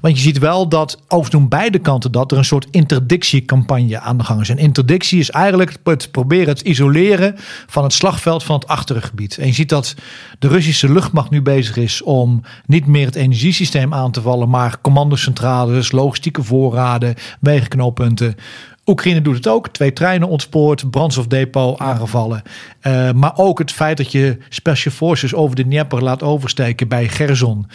Want 0.00 0.16
je 0.16 0.22
ziet 0.22 0.38
wel 0.38 0.68
dat, 0.68 0.98
overigens 1.08 1.48
beide 1.48 1.78
kanten 1.78 2.12
dat, 2.12 2.32
er 2.32 2.38
een 2.38 2.44
soort 2.44 2.66
interdictiecampagne 2.70 4.00
aan 4.00 4.18
de 4.18 4.24
gang 4.24 4.40
is. 4.40 4.48
En 4.48 4.58
interdictie 4.58 5.18
is 5.18 5.30
eigenlijk 5.30 5.76
het 5.84 6.10
proberen 6.10 6.48
het 6.48 6.60
isoleren 6.60 7.34
van 7.66 7.82
het 7.82 7.92
slagveld 7.92 8.44
van 8.44 8.54
het 8.54 8.66
achtergebied. 8.66 9.38
En 9.38 9.46
je 9.46 9.52
ziet 9.52 9.68
dat 9.68 9.94
de 10.38 10.48
Russische 10.48 10.92
luchtmacht 10.92 11.30
nu 11.30 11.42
bezig 11.42 11.76
is 11.76 12.02
om 12.02 12.42
niet 12.66 12.86
meer 12.86 13.06
het 13.06 13.14
energiesysteem 13.14 13.94
aan 13.94 14.10
te 14.10 14.20
vallen, 14.20 14.48
maar 14.48 14.80
commandocentrales, 14.80 15.92
logistieke 15.92 16.42
voorraden, 16.42 17.14
wegenknooppunten. 17.40 18.34
Oekraïne 18.86 19.20
doet 19.20 19.36
het 19.36 19.48
ook. 19.48 19.68
Twee 19.68 19.92
treinen 19.92 20.28
ontspoord, 20.28 20.90
brandstofdepot 20.90 21.78
aangevallen. 21.78 22.42
Eh, 22.80 23.12
maar 23.12 23.32
ook 23.36 23.58
het 23.58 23.72
feit 23.72 23.96
dat 23.96 24.12
je 24.12 24.38
Special 24.48 24.94
Forces 24.94 25.34
over 25.34 25.56
de 25.56 25.62
Dnieper 25.62 26.02
laat 26.02 26.22
oversteken 26.22 26.88
bij 26.88 27.08
Gerson. 27.08 27.66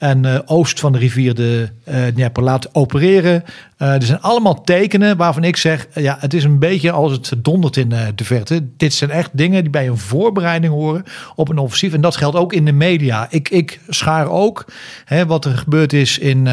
En 0.00 0.24
eh, 0.24 0.38
oost 0.46 0.80
van 0.80 0.92
de 0.92 0.98
rivier 0.98 1.34
de 1.34 1.68
eh 1.84 2.06
Dnieper 2.06 2.68
opereren. 2.72 3.44
Eh, 3.76 3.94
er 3.94 4.02
zijn 4.02 4.20
allemaal 4.20 4.62
tekenen 4.62 5.16
waarvan 5.16 5.44
ik 5.44 5.56
zeg... 5.56 5.88
ja, 5.94 6.16
het 6.20 6.34
is 6.34 6.44
een 6.44 6.58
beetje 6.58 6.90
als 6.90 7.12
het 7.12 7.32
dondert 7.38 7.76
in 7.76 7.88
de 8.14 8.24
verte. 8.24 8.66
Dit 8.76 8.94
zijn 8.94 9.10
echt 9.10 9.30
dingen 9.32 9.62
die 9.62 9.70
bij 9.70 9.88
een 9.88 9.98
voorbereiding 9.98 10.72
horen 10.72 11.04
op 11.34 11.48
een 11.48 11.58
offensief. 11.58 11.92
En 11.92 12.00
dat 12.00 12.16
geldt 12.16 12.36
ook 12.36 12.52
in 12.52 12.64
de 12.64 12.72
media. 12.72 13.26
Ik, 13.30 13.48
ik 13.48 13.80
schaar 13.88 14.28
ook 14.28 14.64
hè, 15.04 15.26
wat 15.26 15.44
er 15.44 15.58
gebeurd 15.58 15.92
is 15.92 16.18
in 16.18 16.46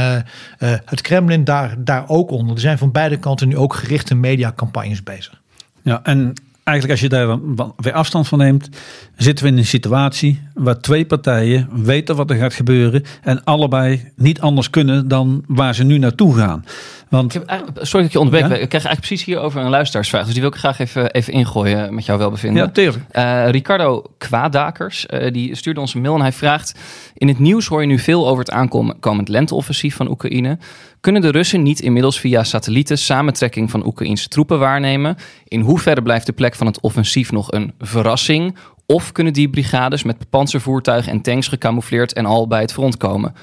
het 0.86 1.01
Kremlin 1.01 1.44
daar, 1.44 1.75
daar 1.77 2.04
ook 2.08 2.32
onder. 2.32 2.56
Er 2.56 2.62
zijn 2.62 2.77
van 2.77 2.92
beide 2.92 3.18
kanten 3.18 3.48
nu 3.48 3.58
ook 3.58 3.74
gerichte 3.74 4.16
mediacampagnes 4.16 5.04
bezig. 5.04 5.42
Ja, 5.82 6.00
en 6.04 6.34
eigenlijk 6.68 6.92
als 6.92 7.00
je 7.00 7.10
daar 7.10 7.28
dan 7.56 7.74
weer 7.78 7.94
afstand 7.94 8.28
van 8.28 8.38
neemt, 8.38 8.70
zitten 9.16 9.46
we 9.46 9.52
in 9.52 9.58
een 9.58 9.66
situatie 9.66 10.42
waar 10.54 10.80
twee 10.80 11.06
partijen 11.06 11.70
weten 11.72 12.16
wat 12.16 12.30
er 12.30 12.36
gaat 12.36 12.54
gebeuren 12.54 13.04
en 13.22 13.44
allebei 13.44 14.12
niet 14.16 14.42
anders 14.42 14.70
kunnen 14.70 15.08
dan 15.08 15.44
waar 15.48 15.76
ze 15.76 15.84
nu 15.84 15.98
naartoe 15.98 16.38
gaan. 16.38 16.66
Want 17.10 17.36
Ik 17.36 17.42
heb 17.48 17.70
sorry 17.74 17.90
dat 17.92 18.06
ik 18.06 18.12
je 18.12 18.20
onderbreek. 18.20 18.50
Ja? 18.50 18.56
Ik 18.56 18.70
krijg 18.70 18.86
eigenlijk 18.86 19.00
precies 19.00 19.24
hierover 19.24 19.62
een 19.62 19.70
luisteraarsvraag. 19.70 20.24
Dus 20.24 20.34
die 20.34 20.42
wil 20.42 20.52
ik 20.52 20.58
graag 20.58 20.80
even, 20.80 21.12
even 21.12 21.34
ingooien 21.34 21.96
met 21.96 22.06
jouw 22.06 22.18
welbevinden. 22.18 22.64
ja, 22.64 22.70
tuurlijk. 22.70 23.04
Eh, 23.10 23.50
Ricardo 23.50 24.04
Kwaadakers, 24.18 25.06
eh, 25.06 25.34
die 25.34 25.56
stuurde 25.56 25.80
ons 25.80 25.94
een 25.94 26.02
mail 26.02 26.16
en 26.16 26.22
hij 26.22 26.32
vraagt... 26.32 26.80
In 27.14 27.28
het 27.28 27.40
nieuws 27.40 27.68
hoor 27.68 27.82
je 27.82 27.88
nu 27.88 28.00
veel 28.00 28.28
over 28.28 28.40
het 28.40 28.52
aankomend 28.52 29.30
lenteoffensief 29.30 29.96
van 29.96 30.10
Oekraïne. 30.10 30.58
Kunnen 31.08 31.26
de 31.26 31.38
Russen 31.38 31.64
niet 31.64 31.80
inmiddels 31.80 32.20
via 32.20 32.44
satellieten 32.44 32.98
samentrekking 32.98 33.72
van 33.72 33.86
Oekraïnse 33.86 34.28
troepen 34.28 34.60
waarnemen? 34.60 35.16
In 35.48 35.62
hoeverre 35.62 36.02
blijft 36.02 36.26
de 36.26 36.32
plek 36.32 36.56
van 36.56 36.68
het 36.68 36.80
offensief 36.80 37.32
nog 37.32 37.52
een 37.52 37.74
verrassing? 37.80 38.56
Of 38.86 39.12
kunnen 39.12 39.34
die 39.34 39.50
brigades 39.50 40.04
met 40.04 40.30
panzervoertuigen 40.30 41.12
en 41.12 41.22
tanks 41.22 41.48
gecamoufleerd 41.48 42.14
en 42.14 42.26
al 42.26 42.48
bij 42.48 42.62
het 42.62 42.74
front 42.74 42.98
komen? 42.98 43.34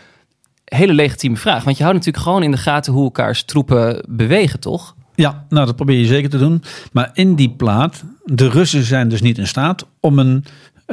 Hele 0.64 0.92
legitieme 0.92 1.37
vraag, 1.37 1.64
want 1.64 1.76
je 1.76 1.83
houdt 1.83 1.99
natuurlijk 1.99 2.25
gewoon 2.25 2.42
in 2.42 2.50
de 2.50 2.56
gaten 2.56 2.92
hoe 2.92 3.04
elkaars 3.04 3.44
troepen 3.44 4.04
bewegen, 4.09 4.61
toch? 4.61 4.94
Ja, 5.14 5.44
nou 5.49 5.66
dat 5.66 5.76
probeer 5.76 5.99
je 5.99 6.06
zeker 6.06 6.30
te 6.30 6.38
doen. 6.38 6.62
Maar 6.92 7.11
in 7.12 7.35
die 7.35 7.50
plaat, 7.50 8.04
de 8.25 8.49
Russen 8.49 8.83
zijn 8.83 9.09
dus 9.09 9.23
niet 9.23 9.38
in 9.38 9.47
staat 9.47 9.87
om 10.00 10.18
een 10.18 10.44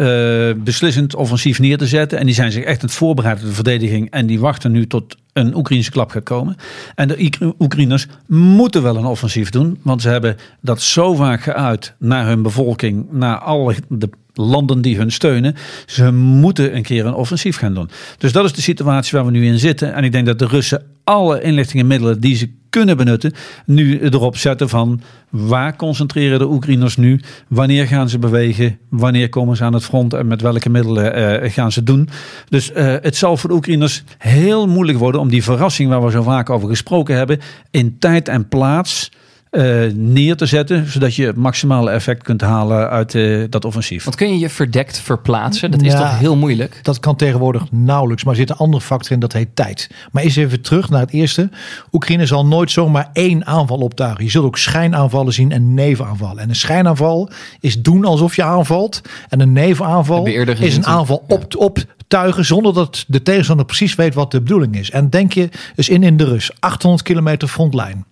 eh, 0.01 0.63
beslissend 0.63 1.15
offensief 1.15 1.59
neer 1.59 1.77
te 1.77 1.87
zetten. 1.87 2.19
En 2.19 2.25
die 2.25 2.35
zijn 2.35 2.51
zich 2.51 2.63
echt 2.63 2.81
aan 2.81 2.87
het 2.87 2.97
voorbereiden 2.97 3.45
de 3.45 3.51
verdediging. 3.51 4.09
En 4.09 4.25
die 4.25 4.39
wachten 4.39 4.71
nu 4.71 4.87
tot 4.87 5.15
een 5.33 5.55
Oekraïnse 5.55 5.91
klap 5.91 6.09
gaat 6.09 6.23
komen. 6.23 6.55
En 6.95 7.07
de 7.07 7.21
Oek- 7.23 7.53
Oekraïners 7.59 8.07
moeten 8.27 8.83
wel 8.83 8.95
een 8.95 9.05
offensief 9.05 9.49
doen. 9.49 9.79
Want 9.81 10.01
ze 10.01 10.09
hebben 10.09 10.37
dat 10.61 10.81
zo 10.81 11.13
vaak 11.15 11.41
geuit 11.41 11.93
naar 11.99 12.25
hun 12.27 12.41
bevolking. 12.41 13.05
Naar 13.11 13.37
alle 13.37 13.75
de 13.89 14.09
landen 14.33 14.81
die 14.81 14.97
hun 14.97 15.11
steunen. 15.11 15.55
Ze 15.85 16.11
moeten 16.11 16.75
een 16.75 16.83
keer 16.83 17.05
een 17.05 17.13
offensief 17.13 17.57
gaan 17.57 17.73
doen. 17.73 17.89
Dus 18.17 18.31
dat 18.31 18.45
is 18.45 18.53
de 18.53 18.61
situatie 18.61 19.17
waar 19.17 19.25
we 19.25 19.31
nu 19.31 19.45
in 19.45 19.59
zitten. 19.59 19.93
En 19.93 20.03
ik 20.03 20.11
denk 20.11 20.25
dat 20.25 20.39
de 20.39 20.47
Russen 20.47 20.83
alle 21.03 21.41
inlichtingenmiddelen 21.41 22.19
die 22.19 22.35
ze 22.35 22.49
kunnen 22.69 22.97
benutten, 22.97 23.33
nu 23.65 23.99
erop 23.99 24.37
zetten 24.37 24.69
van 24.69 25.01
waar 25.29 25.75
concentreren 25.75 26.39
de 26.39 26.49
Oekraïners 26.49 26.97
nu? 26.97 27.19
Wanneer 27.47 27.87
gaan 27.87 28.09
ze 28.09 28.19
bewegen? 28.19 28.77
Wanneer 28.89 29.29
komen 29.29 29.57
ze 29.57 29.63
aan 29.63 29.73
het 29.73 29.83
front 29.83 30.13
en 30.13 30.27
met 30.27 30.41
welke 30.41 30.69
middelen 30.69 31.13
eh, 31.13 31.51
gaan 31.51 31.71
ze 31.71 31.83
doen? 31.83 32.09
Dus 32.49 32.71
eh, 32.71 32.95
het 33.01 33.15
zal 33.15 33.37
voor 33.37 33.49
de 33.49 33.55
Oekraïners 33.55 34.03
heel 34.17 34.67
moeilijk 34.67 34.97
worden 34.97 35.21
om 35.21 35.29
die 35.29 35.43
verrassing 35.43 35.89
waar 35.89 36.03
we 36.03 36.11
zo 36.11 36.23
vaak 36.23 36.49
over 36.49 36.69
gesproken 36.69 37.15
hebben, 37.15 37.39
in 37.71 37.97
tijd 37.99 38.27
en 38.27 38.47
plaats 38.47 39.11
eh, 39.51 39.91
neer 39.93 40.35
te 40.35 40.45
zetten, 40.45 40.91
zodat 40.91 41.15
je 41.15 41.25
het 41.25 41.35
maximale 41.35 41.91
effect 41.91 42.23
kunt 42.23 42.41
halen 42.41 42.89
uit 42.89 43.15
eh, 43.15 43.43
dat 43.49 43.65
offensief. 43.65 44.03
Want 44.03 44.15
kun 44.15 44.29
je 44.33 44.39
je 44.39 44.49
verdekt 44.49 44.99
verplaatsen? 44.99 45.71
Dat 45.71 45.81
is 45.81 45.91
Ja. 45.91 45.99
toch 45.99 46.19
heel 46.19 46.35
moeilijk? 46.35 46.79
Dat 46.83 46.99
kan 46.99 47.15
tegenwoordig 47.15 47.71
nauwelijks, 47.71 48.23
maar 48.23 48.33
er 48.33 48.39
zit 48.39 48.49
een 48.49 48.55
andere 48.55 48.83
factor 48.83 49.11
in, 49.11 49.19
dat 49.19 49.33
heet 49.33 49.55
tijd. 49.55 49.89
Maar 50.11 50.23
eens 50.23 50.35
even 50.35 50.61
terug 50.61 50.89
naar 50.89 50.99
het 50.99 51.11
eerste. 51.11 51.49
Oekraïne 51.91 52.25
zal 52.25 52.45
nooit 52.45 52.71
zomaar 52.71 53.09
één 53.13 53.45
aanval 53.45 53.77
optuigen. 53.77 54.23
Je 54.23 54.29
zult 54.29 54.45
ook 54.45 54.57
schijnaanvallen 54.57 55.33
zien 55.33 55.51
en 55.51 55.73
nevenaanvallen. 55.73 56.43
En 56.43 56.49
een 56.49 56.55
schijnaanval 56.55 57.29
is 57.59 57.81
doen 57.81 58.05
alsof 58.05 58.35
je 58.35 58.43
aanvalt. 58.43 59.01
En 59.29 59.39
een 59.39 59.53
nevenaanval 59.53 60.25
is 60.59 60.75
een 60.75 60.85
aanval 60.85 61.23
op, 61.57 61.77
optuigen 62.11 62.45
zonder 62.45 62.73
dat 62.73 63.05
de 63.07 63.21
tegenstander 63.21 63.65
precies 63.65 63.95
weet 63.95 64.13
wat 64.13 64.31
de 64.31 64.41
bedoeling 64.41 64.77
is. 64.77 64.91
En 64.91 65.09
denk 65.09 65.33
je 65.33 65.49
eens 65.75 65.89
in 65.89 66.03
in 66.03 66.17
de 66.17 66.23
Rus, 66.23 66.51
800 66.59 67.03
kilometer 67.03 67.47
frontlijn. 67.47 68.05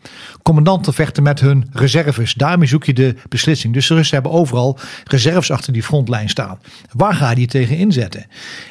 Commandanten 0.44 0.94
vechten 0.94 1.24
met 1.24 1.39
hun 1.39 1.70
reserves. 1.72 2.34
Daarmee 2.34 2.68
zoek 2.68 2.84
je 2.84 2.94
de 2.94 3.15
beslissing. 3.29 3.74
Dus 3.74 3.88
de 3.88 3.94
Russen 3.94 4.15
hebben 4.15 4.39
overal 4.39 4.77
reserves 5.03 5.51
achter 5.51 5.74
die 5.74 5.84
frontlijn 5.84 6.29
staan. 6.29 6.60
Waar 6.91 7.13
ga 7.13 7.29
je 7.29 7.36
die 7.36 7.48
tegen 7.48 7.77
inzetten? 7.77 8.25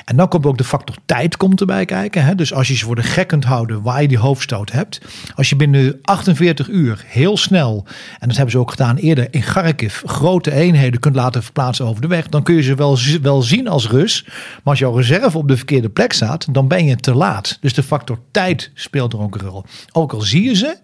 En 0.04 0.16
dan 0.16 0.28
komt 0.28 0.46
ook 0.46 0.58
de 0.58 0.64
factor 0.64 0.96
tijd 1.06 1.36
komt 1.36 1.60
erbij 1.60 1.84
kijken. 1.84 2.24
Hè? 2.24 2.34
Dus 2.34 2.52
als 2.52 2.68
je 2.68 2.74
ze 2.74 2.84
voor 2.84 2.96
de 2.96 3.02
gek 3.02 3.28
kunt 3.28 3.44
houden 3.44 3.82
waar 3.82 4.02
je 4.02 4.08
die 4.08 4.18
hoofdstoot 4.18 4.72
hebt. 4.72 5.00
Als 5.34 5.48
je 5.48 5.56
binnen 5.56 5.98
48 6.02 6.68
uur 6.68 7.04
heel 7.06 7.36
snel, 7.36 7.84
en 8.18 8.28
dat 8.28 8.36
hebben 8.36 8.54
ze 8.54 8.58
ook 8.58 8.70
gedaan 8.70 8.96
eerder 8.96 9.26
in 9.30 9.40
Kharkiv, 9.40 10.02
grote 10.04 10.52
eenheden 10.52 11.00
kunt 11.00 11.14
laten 11.14 11.42
verplaatsen 11.42 11.86
over 11.86 12.00
de 12.00 12.08
weg. 12.08 12.28
Dan 12.28 12.42
kun 12.42 12.54
je 12.54 12.62
ze 12.62 12.74
wel, 12.74 12.98
wel 13.22 13.42
zien 13.42 13.68
als 13.68 13.88
Rus. 13.88 14.24
Maar 14.26 14.62
als 14.64 14.78
jouw 14.78 14.92
reserve 14.92 15.16
op 15.34 15.48
de 15.48 15.56
verkeerde 15.56 15.88
plek 15.88 16.12
staat, 16.12 16.54
dan 16.54 16.68
ben 16.68 16.84
je 16.84 16.96
te 16.96 17.14
laat. 17.14 17.58
Dus 17.60 17.74
de 17.74 17.82
factor 17.82 18.18
tijd 18.30 18.70
speelt 18.74 19.12
er 19.12 19.20
ook 19.20 19.34
een 19.34 19.48
rol. 19.48 19.64
Ook 19.92 20.12
al 20.12 20.20
zie 20.20 20.42
je 20.42 20.54
ze, 20.54 20.76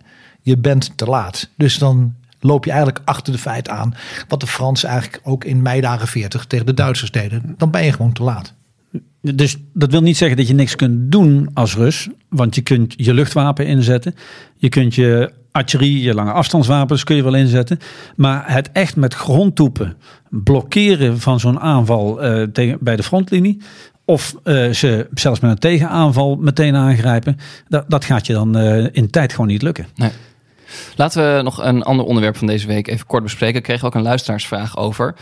je 0.43 0.57
bent 0.57 0.97
te 0.97 1.05
laat. 1.05 1.49
Dus 1.57 1.79
dan 1.79 2.15
loop 2.41 2.65
je 2.65 2.71
eigenlijk 2.71 3.01
achter 3.05 3.33
de 3.33 3.39
feit 3.39 3.69
aan. 3.69 3.95
Wat 4.29 4.41
de 4.41 4.47
Fransen 4.47 4.89
eigenlijk 4.89 5.21
ook 5.25 5.45
in 5.45 5.63
meidagen 5.63 6.09
40 6.09 6.47
tegen 6.47 6.67
de 6.67 6.75
Duitsers 6.75 7.11
deden. 7.11 7.55
Dan 7.57 7.71
ben 7.71 7.85
je 7.85 7.93
gewoon 7.93 8.13
te 8.13 8.23
laat. 8.23 8.55
Dus 9.21 9.57
dat 9.73 9.91
wil 9.91 10.03
niet 10.03 10.17
zeggen 10.17 10.37
dat 10.37 10.49
je 10.49 10.55
niks 10.55 10.77
kunt 10.77 11.13
doen 11.13 11.49
als 11.55 11.77
Rus. 11.77 12.09
Want 12.29 12.55
je 12.55 12.63
kunt 12.63 12.95
je 12.97 13.15
luchtwapen 13.15 13.67
inzetten. 13.67 14.15
Je 14.57 14.69
kunt 14.69 14.95
je 14.95 15.33
artillerie, 15.51 16.03
je 16.03 16.15
lange 16.15 16.33
afstandswapens 16.33 17.05
kun 17.05 17.17
je 17.17 17.23
wel 17.23 17.35
inzetten. 17.35 17.79
Maar 18.17 18.53
het 18.53 18.73
echt 18.73 18.97
met 18.97 19.15
grondtoepen 19.15 19.97
blokkeren 20.31 21.21
van 21.21 21.41
zo'n 21.41 21.61
aanval 21.61 22.23
eh, 22.23 22.75
bij 22.81 22.97
de 22.97 23.03
frontlinie. 23.03 23.61
Of 24.05 24.35
eh, 24.43 24.71
ze 24.71 25.09
zelfs 25.15 25.41
met 25.41 25.51
een 25.51 25.59
tegenaanval 25.59 26.37
meteen 26.37 26.75
aangrijpen. 26.75 27.39
Dat, 27.69 27.85
dat 27.89 28.05
gaat 28.05 28.27
je 28.27 28.33
dan 28.33 28.57
eh, 28.57 28.87
in 28.93 29.11
tijd 29.11 29.33
gewoon 29.33 29.47
niet 29.47 29.63
lukken. 29.63 29.87
Laten 30.97 31.37
we 31.37 31.43
nog 31.43 31.65
een 31.65 31.83
ander 31.83 32.07
onderwerp 32.07 32.37
van 32.37 32.47
deze 32.47 32.67
week 32.67 32.89
even 32.89 33.07
kort 33.07 33.23
bespreken. 33.23 33.57
Ik 33.57 33.63
kreeg 33.63 33.85
ook 33.85 33.95
een 33.95 34.03
luisteraarsvraag 34.03 34.77
over. 34.77 35.15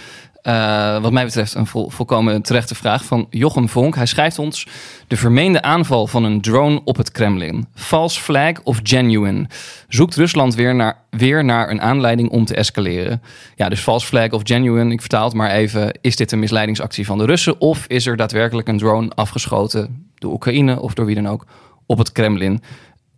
Eh, 0.42 0.98
wat 1.00 1.12
mij 1.12 1.24
betreft 1.24 1.54
een 1.54 1.66
vol- 1.66 1.90
volkomen 1.90 2.42
terechte 2.42 2.74
vraag 2.74 3.04
van 3.04 3.26
Jochem 3.30 3.68
Vonk. 3.68 3.94
Hij 3.94 4.06
schrijft 4.06 4.38
ons 4.38 4.66
de 5.06 5.16
vermeende 5.16 5.62
aanval 5.62 6.06
van 6.06 6.24
een 6.24 6.40
drone 6.40 6.80
op 6.84 6.96
het 6.96 7.10
Kremlin. 7.10 7.66
False 7.74 8.20
flag 8.20 8.52
of 8.62 8.80
genuine? 8.82 9.46
Zoekt 9.88 10.16
Rusland 10.16 10.54
weer 10.54 10.74
naar, 10.74 10.96
weer 11.10 11.44
naar 11.44 11.70
een 11.70 11.80
aanleiding 11.80 12.30
om 12.30 12.44
te 12.44 12.54
escaleren? 12.54 13.22
Ja, 13.56 13.68
dus 13.68 13.80
false 13.80 14.06
flag 14.06 14.30
of 14.30 14.40
genuine, 14.44 14.92
ik 14.92 15.00
vertaal 15.00 15.24
het 15.24 15.34
maar 15.34 15.50
even. 15.50 15.98
Is 16.00 16.16
dit 16.16 16.32
een 16.32 16.38
misleidingsactie 16.38 17.06
van 17.06 17.18
de 17.18 17.24
Russen? 17.24 17.60
Of 17.60 17.84
is 17.86 18.06
er 18.06 18.16
daadwerkelijk 18.16 18.68
een 18.68 18.78
drone 18.78 19.10
afgeschoten 19.14 20.10
door 20.18 20.32
Oekraïne 20.32 20.80
of 20.80 20.94
door 20.94 21.06
wie 21.06 21.14
dan 21.14 21.28
ook 21.28 21.46
op 21.86 21.98
het 21.98 22.12
Kremlin? 22.12 22.62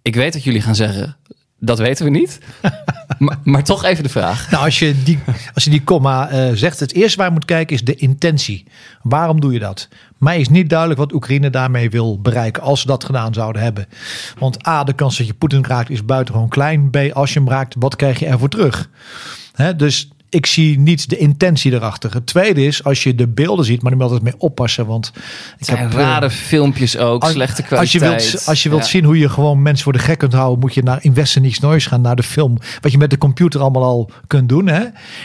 Ik 0.02 0.14
weet 0.14 0.33
dat 0.33 0.45
jullie 0.45 0.61
gaan 0.61 0.75
zeggen, 0.75 1.16
dat 1.58 1.78
weten 1.78 2.04
we 2.04 2.11
niet. 2.11 2.38
maar, 3.18 3.38
maar 3.44 3.64
toch 3.64 3.84
even 3.84 4.02
de 4.02 4.08
vraag. 4.08 4.50
Nou, 4.50 4.64
als 4.64 4.78
je 4.78 5.02
die, 5.02 5.18
als 5.54 5.64
je 5.64 5.70
die 5.70 5.84
komma 5.84 6.28
eh, 6.28 6.50
zegt, 6.54 6.80
het 6.80 6.92
eerste 6.92 7.16
waar 7.16 7.26
je 7.26 7.32
moet 7.32 7.44
kijken 7.44 7.76
is 7.76 7.84
de 7.84 7.94
intentie. 7.94 8.66
Waarom 9.02 9.40
doe 9.40 9.52
je 9.52 9.58
dat? 9.58 9.88
Mij 10.18 10.40
is 10.40 10.49
niet 10.49 10.70
duidelijk 10.70 11.00
wat 11.00 11.12
Oekraïne 11.12 11.50
daarmee 11.50 11.90
wil 11.90 12.20
bereiken 12.20 12.62
als 12.62 12.80
ze 12.80 12.87
dat 12.87 13.04
gedaan 13.04 13.34
zouden 13.34 13.62
hebben. 13.62 13.87
Want 14.38 14.66
A, 14.66 14.84
de 14.84 14.92
kans 14.92 15.16
dat 15.16 15.26
je 15.26 15.34
Poetin 15.34 15.64
raakt 15.64 15.90
is 15.90 16.04
buitengewoon 16.04 16.49
klein. 16.49 16.90
B, 16.90 16.96
als 17.12 17.32
je 17.32 17.38
hem 17.38 17.49
raakt, 17.49 17.75
wat 17.78 17.96
krijg 17.96 18.18
je 18.18 18.26
ervoor 18.26 18.49
terug? 18.49 18.88
Dus 19.76 20.08
ik 20.34 20.46
zie 20.46 20.78
niet 20.78 21.08
de 21.10 21.16
intentie 21.16 21.72
erachter. 21.72 22.12
Het 22.14 22.26
tweede 22.26 22.66
is, 22.66 22.84
als 22.84 23.02
je 23.02 23.14
de 23.14 23.28
beelden 23.28 23.64
ziet, 23.64 23.82
maar 23.82 23.90
dan 23.90 24.00
moet 24.00 24.10
altijd 24.10 24.32
mee 24.32 24.40
oppassen. 24.40 24.86
Want 24.86 25.12
ik 25.58 25.66
heb, 25.66 25.78
eh, 25.78 25.90
rare 25.92 26.30
filmpjes 26.30 26.96
ook, 26.98 27.22
als- 27.22 27.32
slechte 27.32 27.76
Als 27.76 27.92
je 27.92 27.98
kwaliteit. 27.98 28.30
wilt, 28.32 28.46
als 28.48 28.62
je 28.62 28.68
wilt 28.68 28.82
Ja. 28.82 28.88
zien 28.88 29.04
hoe 29.04 29.18
je 29.18 29.28
gewoon 29.28 29.62
mensen 29.62 29.84
voor 29.84 29.92
de 29.92 29.98
gek 29.98 30.18
kunt 30.18 30.32
houden, 30.32 30.58
moet 30.58 30.74
je 30.74 30.82
naar 30.82 30.98
In 31.02 31.14
Westen 31.14 31.42
Niets 31.42 31.58
Noois 31.60 31.86
gaan, 31.86 32.00
naar 32.00 32.16
de 32.16 32.22
film. 32.22 32.58
Wat 32.80 32.92
je 32.92 32.98
met 32.98 33.10
de 33.10 33.18
computer 33.18 33.60
allemaal 33.60 33.82
al 33.82 34.10
kunt 34.26 34.48
doen. 34.48 34.66
Hè? 34.66 34.84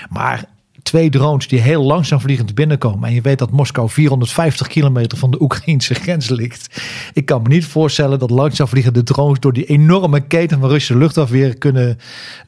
Maar 0.09 0.43
twee 0.89 1.09
drones 1.09 1.47
die 1.47 1.59
heel 1.59 1.83
langzaam 1.83 2.19
vliegend 2.19 2.55
binnenkomen. 2.55 3.09
En 3.09 3.15
je 3.15 3.21
weet 3.21 3.39
dat 3.39 3.51
Moskou 3.51 3.89
450 3.89 4.67
kilometer 4.67 5.17
van 5.17 5.31
de 5.31 5.41
Oekraïnse 5.41 5.93
grens 5.93 6.29
ligt. 6.29 6.81
Ik 7.13 7.25
kan 7.25 7.41
me 7.41 7.47
niet 7.47 7.65
voorstellen 7.65 8.19
dat 8.19 8.29
langzaam 8.29 8.67
vliegende 8.67 9.03
drones 9.03 9.39
door 9.39 9.53
die 9.53 9.65
enorme 9.65 10.19
keten 10.19 10.59
van 10.59 10.69
Russische 10.69 10.97
luchtafweer 10.97 11.57
kunnen 11.57 11.97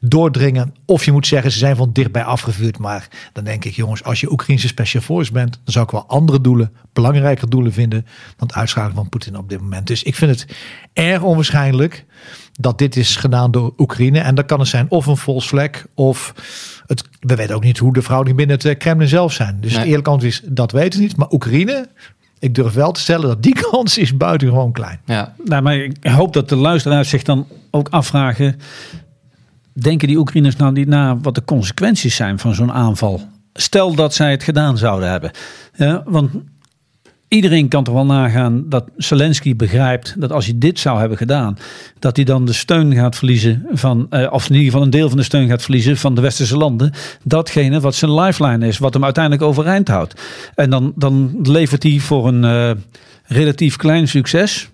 doordringen. 0.00 0.74
Of 0.86 1.04
je 1.04 1.12
moet 1.12 1.26
zeggen, 1.26 1.50
ze 1.52 1.58
zijn 1.58 1.76
van 1.76 1.92
dichtbij 1.92 2.24
afgevuurd. 2.24 2.78
Maar 2.78 3.08
dan 3.32 3.44
denk 3.44 3.64
ik, 3.64 3.74
jongens, 3.74 4.04
als 4.04 4.20
je 4.20 4.32
Oekraïnse 4.32 4.68
special 4.68 5.02
force 5.02 5.32
bent, 5.32 5.52
dan 5.52 5.72
zou 5.72 5.84
ik 5.84 5.90
wel 5.90 6.06
andere 6.06 6.40
doelen, 6.40 6.72
belangrijker 6.92 7.50
doelen 7.50 7.72
vinden 7.72 8.06
dan 8.36 8.46
het 8.46 8.56
uitschakelen 8.56 8.96
van 8.96 9.08
Poetin 9.08 9.36
op 9.36 9.48
dit 9.48 9.60
moment. 9.60 9.86
Dus 9.86 10.02
ik 10.02 10.14
vind 10.14 10.30
het 10.30 10.56
erg 10.92 11.22
onwaarschijnlijk 11.22 12.04
dat 12.52 12.78
dit 12.78 12.96
is 12.96 13.16
gedaan 13.16 13.50
door 13.50 13.74
Oekraïne. 13.78 14.20
En 14.20 14.34
dan 14.34 14.46
kan 14.46 14.60
het 14.60 14.68
zijn 14.68 14.86
of 14.90 15.06
een 15.06 15.16
false 15.16 15.48
flag 15.48 15.70
of 15.94 16.34
we 17.22 17.34
weten 17.36 17.54
ook 17.54 17.64
niet 17.64 17.78
hoe 17.78 17.92
de 17.92 18.02
verhoudingen 18.02 18.36
binnen 18.36 18.56
het 18.56 18.64
eh, 18.64 18.78
Kremlin 18.78 19.08
zelf 19.08 19.32
zijn. 19.32 19.56
Dus 19.60 19.70
Nee. 19.70 19.78
het 19.80 19.88
eerlijke 19.88 20.10
antwoord 20.10 20.32
is, 20.32 20.42
dat 20.44 20.72
weten 20.72 20.98
we 20.98 21.04
niet. 21.04 21.16
Maar 21.16 21.30
Oekraïne, 21.30 21.88
ik 22.38 22.54
durf 22.54 22.72
wel 22.72 22.92
te 22.92 23.00
stellen 23.00 23.28
dat 23.28 23.42
die 23.42 23.54
kans 23.70 23.98
is 23.98 24.16
buitengewoon 24.16 24.72
klein. 24.72 25.00
Ja. 25.04 25.34
Nou, 25.44 25.62
maar 25.62 25.76
ik 25.76 25.96
hoop 26.06 26.32
dat 26.32 26.48
de 26.48 26.56
luisteraars 26.56 27.08
zich 27.08 27.22
dan 27.22 27.46
ook 27.70 27.88
afvragen. 27.88 28.58
Denken 29.72 30.08
die 30.08 30.16
Oekraïners 30.18 30.56
nou 30.56 30.72
niet 30.72 30.88
na 30.88 31.18
wat 31.18 31.34
de 31.34 31.44
consequenties 31.44 32.16
zijn 32.16 32.38
van 32.38 32.54
zo'n 32.54 32.72
aanval? 32.72 33.20
Stel 33.52 33.94
dat 33.94 34.14
zij 34.14 34.30
het 34.30 34.42
gedaan 34.42 34.78
zouden 34.78 35.10
hebben. 35.10 35.30
Ja, 35.74 36.02
want 36.06 36.30
iedereen 37.32 37.68
kan 37.68 37.84
toch 37.84 37.94
wel 37.94 38.06
nagaan 38.06 38.64
dat 38.68 38.84
Zelensky 38.96 39.56
begrijpt 39.56 40.20
dat 40.20 40.32
als 40.32 40.44
hij 40.46 40.54
dit 40.58 40.78
zou 40.78 40.98
hebben 40.98 41.18
gedaan, 41.18 41.58
dat 41.98 42.16
hij 42.16 42.24
dan 42.24 42.44
de 42.44 42.52
steun 42.52 42.94
gaat 42.94 43.16
verliezen 43.16 43.66
van, 43.70 44.06
eh, 44.10 44.32
of 44.32 44.48
in 44.48 44.54
ieder 44.54 44.66
geval 44.66 44.82
een 44.82 44.90
deel 44.90 45.08
van 45.08 45.18
de 45.18 45.24
steun 45.24 45.48
gaat 45.48 45.62
verliezen 45.62 45.96
van 45.96 46.14
de 46.14 46.20
westerse 46.20 46.56
landen. 46.56 46.92
Datgene 47.24 47.80
wat 47.80 47.94
zijn 47.94 48.14
lifeline 48.14 48.66
is, 48.66 48.78
wat 48.78 48.94
hem 48.94 49.04
uiteindelijk 49.04 49.44
overeind 49.44 49.88
houdt. 49.88 50.20
En 50.54 50.70
dan, 50.70 50.92
dan 50.96 51.38
levert 51.42 51.82
hij 51.82 51.98
voor 51.98 52.28
een 52.28 52.44
eh, 52.44 52.70
relatief 53.26 53.76
klein 53.76 54.08
succes, 54.08 54.68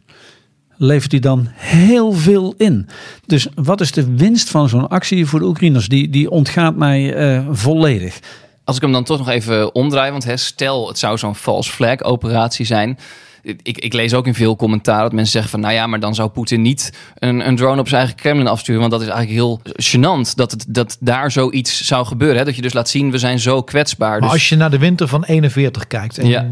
levert 0.77 1.11
hij 1.11 1.21
dan 1.21 1.47
heel 1.55 2.12
veel 2.12 2.55
in. 2.57 2.88
Dus 3.27 3.47
wat 3.55 3.81
is 3.81 3.92
de 3.92 4.14
winst 4.14 4.51
van 4.51 4.68
zo'n 4.68 4.88
actie 4.88 5.27
voor 5.27 5.38
de 5.38 5.47
Oekraïners? 5.47 5.88
Die, 5.88 6.11
die 6.11 6.31
ontgaat 6.31 6.77
mij 6.77 7.14
eh, 7.14 7.47
volledig. 7.51 8.21
Als 8.68 8.76
ik 8.76 8.83
hem 8.83 8.92
dan 8.92 9.04
toch 9.04 9.18
nog 9.18 9.28
even 9.28 9.74
omdraai, 9.74 10.11
want 10.11 10.24
hè, 10.24 10.37
stel 10.37 10.88
het 10.88 10.98
zou 10.98 11.18
zo'n 11.18 11.35
false 11.35 11.72
flag 11.72 12.02
operatie 12.02 12.66
zijn. 12.66 12.98
Ik, 13.42 13.78
ik 13.78 13.92
lees 13.92 14.14
ook 14.14 14.26
in 14.26 14.35
veel 14.35 14.57
commentaar 14.57 15.02
dat 15.02 15.12
mensen 15.12 15.33
zeggen 15.33 15.50
van... 15.50 15.61
nou 15.61 15.74
ja, 15.74 15.87
maar 15.87 16.00
dan 16.00 16.14
zou 16.14 16.28
Poetin 16.28 16.62
niet 16.62 16.92
een, 17.18 17.48
een 17.48 17.57
drone 17.57 17.81
op 17.81 17.88
zijn 17.88 18.00
eigen 18.00 18.18
Kremlin 18.18 18.46
afsturen. 18.46 18.81
Want 18.81 18.92
dat 18.92 19.00
is 19.02 19.09
eigenlijk 19.09 19.38
heel 19.38 19.61
gênant 19.83 20.35
dat, 20.35 20.50
het, 20.50 20.64
dat 20.68 20.96
daar 21.00 21.31
zoiets 21.31 21.87
zou 21.87 22.07
gebeuren. 22.07 22.38
Hè? 22.38 22.44
Dat 22.44 22.57
je 22.57 22.62
dus 22.62 22.72
laat 22.72 22.88
zien, 22.88 23.11
we 23.11 23.18
zijn 23.18 23.38
zo 23.38 23.62
kwetsbaar. 23.62 24.11
Maar 24.11 24.20
Dus, 24.20 24.31
als 24.31 24.48
je 24.48 24.57
naar 24.57 24.70
de 24.70 24.78
winter 24.78 25.09
van 25.09 25.24
41 25.24 25.87
kijkt, 25.87 26.18
en 26.18 26.26
Ja. 26.28 26.46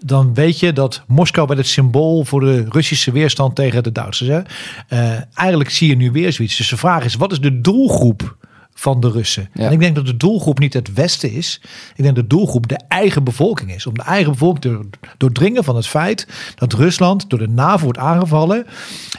dan 0.00 0.34
weet 0.34 0.58
je 0.60 0.72
dat 0.72 1.02
Moskou 1.06 1.46
werd 1.46 1.58
het 1.58 1.68
symbool 1.68 2.24
voor 2.24 2.40
de 2.40 2.66
Russische 2.68 3.12
weerstand 3.12 3.54
tegen 3.54 3.82
de 3.82 3.92
Duitsers. 3.92 4.30
Hè? 4.30 4.40
Eh, 4.88 5.20
eigenlijk 5.34 5.70
zie 5.70 5.88
je 5.88 5.96
nu 5.96 6.10
weer 6.10 6.32
zoiets. 6.32 6.56
Dus 6.56 6.68
de 6.68 6.76
vraag 6.76 7.04
is, 7.04 7.14
wat 7.14 7.32
is 7.32 7.40
de 7.40 7.60
doelgroep 7.60 8.36
van 8.78 9.00
de 9.00 9.10
Russen? 9.10 9.48
Ja. 9.54 9.66
En 9.66 9.72
ik 9.72 9.78
denk 9.80 9.94
dat 9.94 10.06
de 10.06 10.16
doelgroep 10.16 10.58
niet 10.58 10.72
het 10.72 10.92
Westen 10.92 11.32
is. 11.32 11.60
Ik 11.96 12.02
denk 12.02 12.16
dat 12.16 12.30
de 12.30 12.36
doelgroep 12.36 12.68
de 12.68 12.80
eigen 12.88 13.24
bevolking 13.24 13.74
is. 13.74 13.86
Om 13.86 13.94
de 13.94 14.02
eigen 14.02 14.32
bevolking 14.32 14.62
te 14.62 14.98
doordringen 15.16 15.64
van 15.64 15.76
het 15.76 15.86
feit 15.86 16.26
dat 16.54 16.72
Rusland 16.72 17.30
door 17.30 17.38
de 17.38 17.48
NAVO 17.48 17.84
wordt 17.84 17.98
aangevallen. 17.98 18.66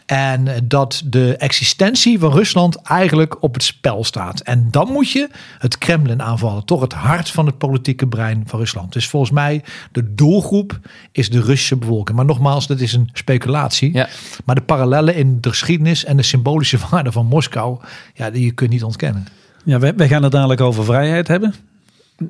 En 0.06 0.48
dat 0.64 1.02
de 1.06 1.36
existentie 1.38 2.20
van 2.20 2.32
Rusland 2.32 2.82
eigenlijk 2.82 3.44
op 3.44 3.54
het 3.54 3.64
spel 3.64 4.04
staat. 4.04 4.40
En 4.40 4.68
dan 4.72 4.92
moet 4.92 5.12
je 5.12 5.30
het 5.58 5.78
Kremlin 5.78 6.22
aanvallen. 6.22 6.66
Toch 6.66 6.82
het 6.82 6.94
hart 6.94 7.30
van 7.30 7.46
het 7.46 7.58
politieke 7.58 8.08
brein 8.08 8.44
van 8.46 8.60
Rusland. 8.60 8.94
Dus 8.94 9.08
volgens 9.08 9.32
mij 9.32 9.64
de 9.92 10.14
doelgroep 10.14 10.80
is 11.12 11.30
de 11.30 11.42
Russische 11.42 11.76
bevolking. 11.76 12.18
Maar 12.18 12.26
nogmaals, 12.26 12.68
dat 12.68 12.80
is 12.80 12.94
een 12.94 13.10
speculatie. 13.14 13.94
Ja. 13.94 14.10
Maar 14.46 14.56
de 14.56 14.62
parallellen 14.62 15.16
in 15.16 15.42
de 15.42 15.50
geschiedenis 15.50 16.06
en 16.06 16.18
de 16.18 16.24
symbolische 16.24 16.78
waarde 16.90 17.12
van 17.12 17.26
Moskou, 17.26 17.80
ja, 18.14 18.30
die 18.30 18.52
kun 18.52 18.68
je 18.68 18.74
niet 18.74 18.84
ontkennen. 18.84 19.28
Ja, 19.64 19.80
wij, 19.80 20.08
gaan 20.08 20.24
het 20.24 20.32
dadelijk 20.32 20.62
over 20.62 20.84
vrijheid 20.84 21.28
hebben. 21.28 21.54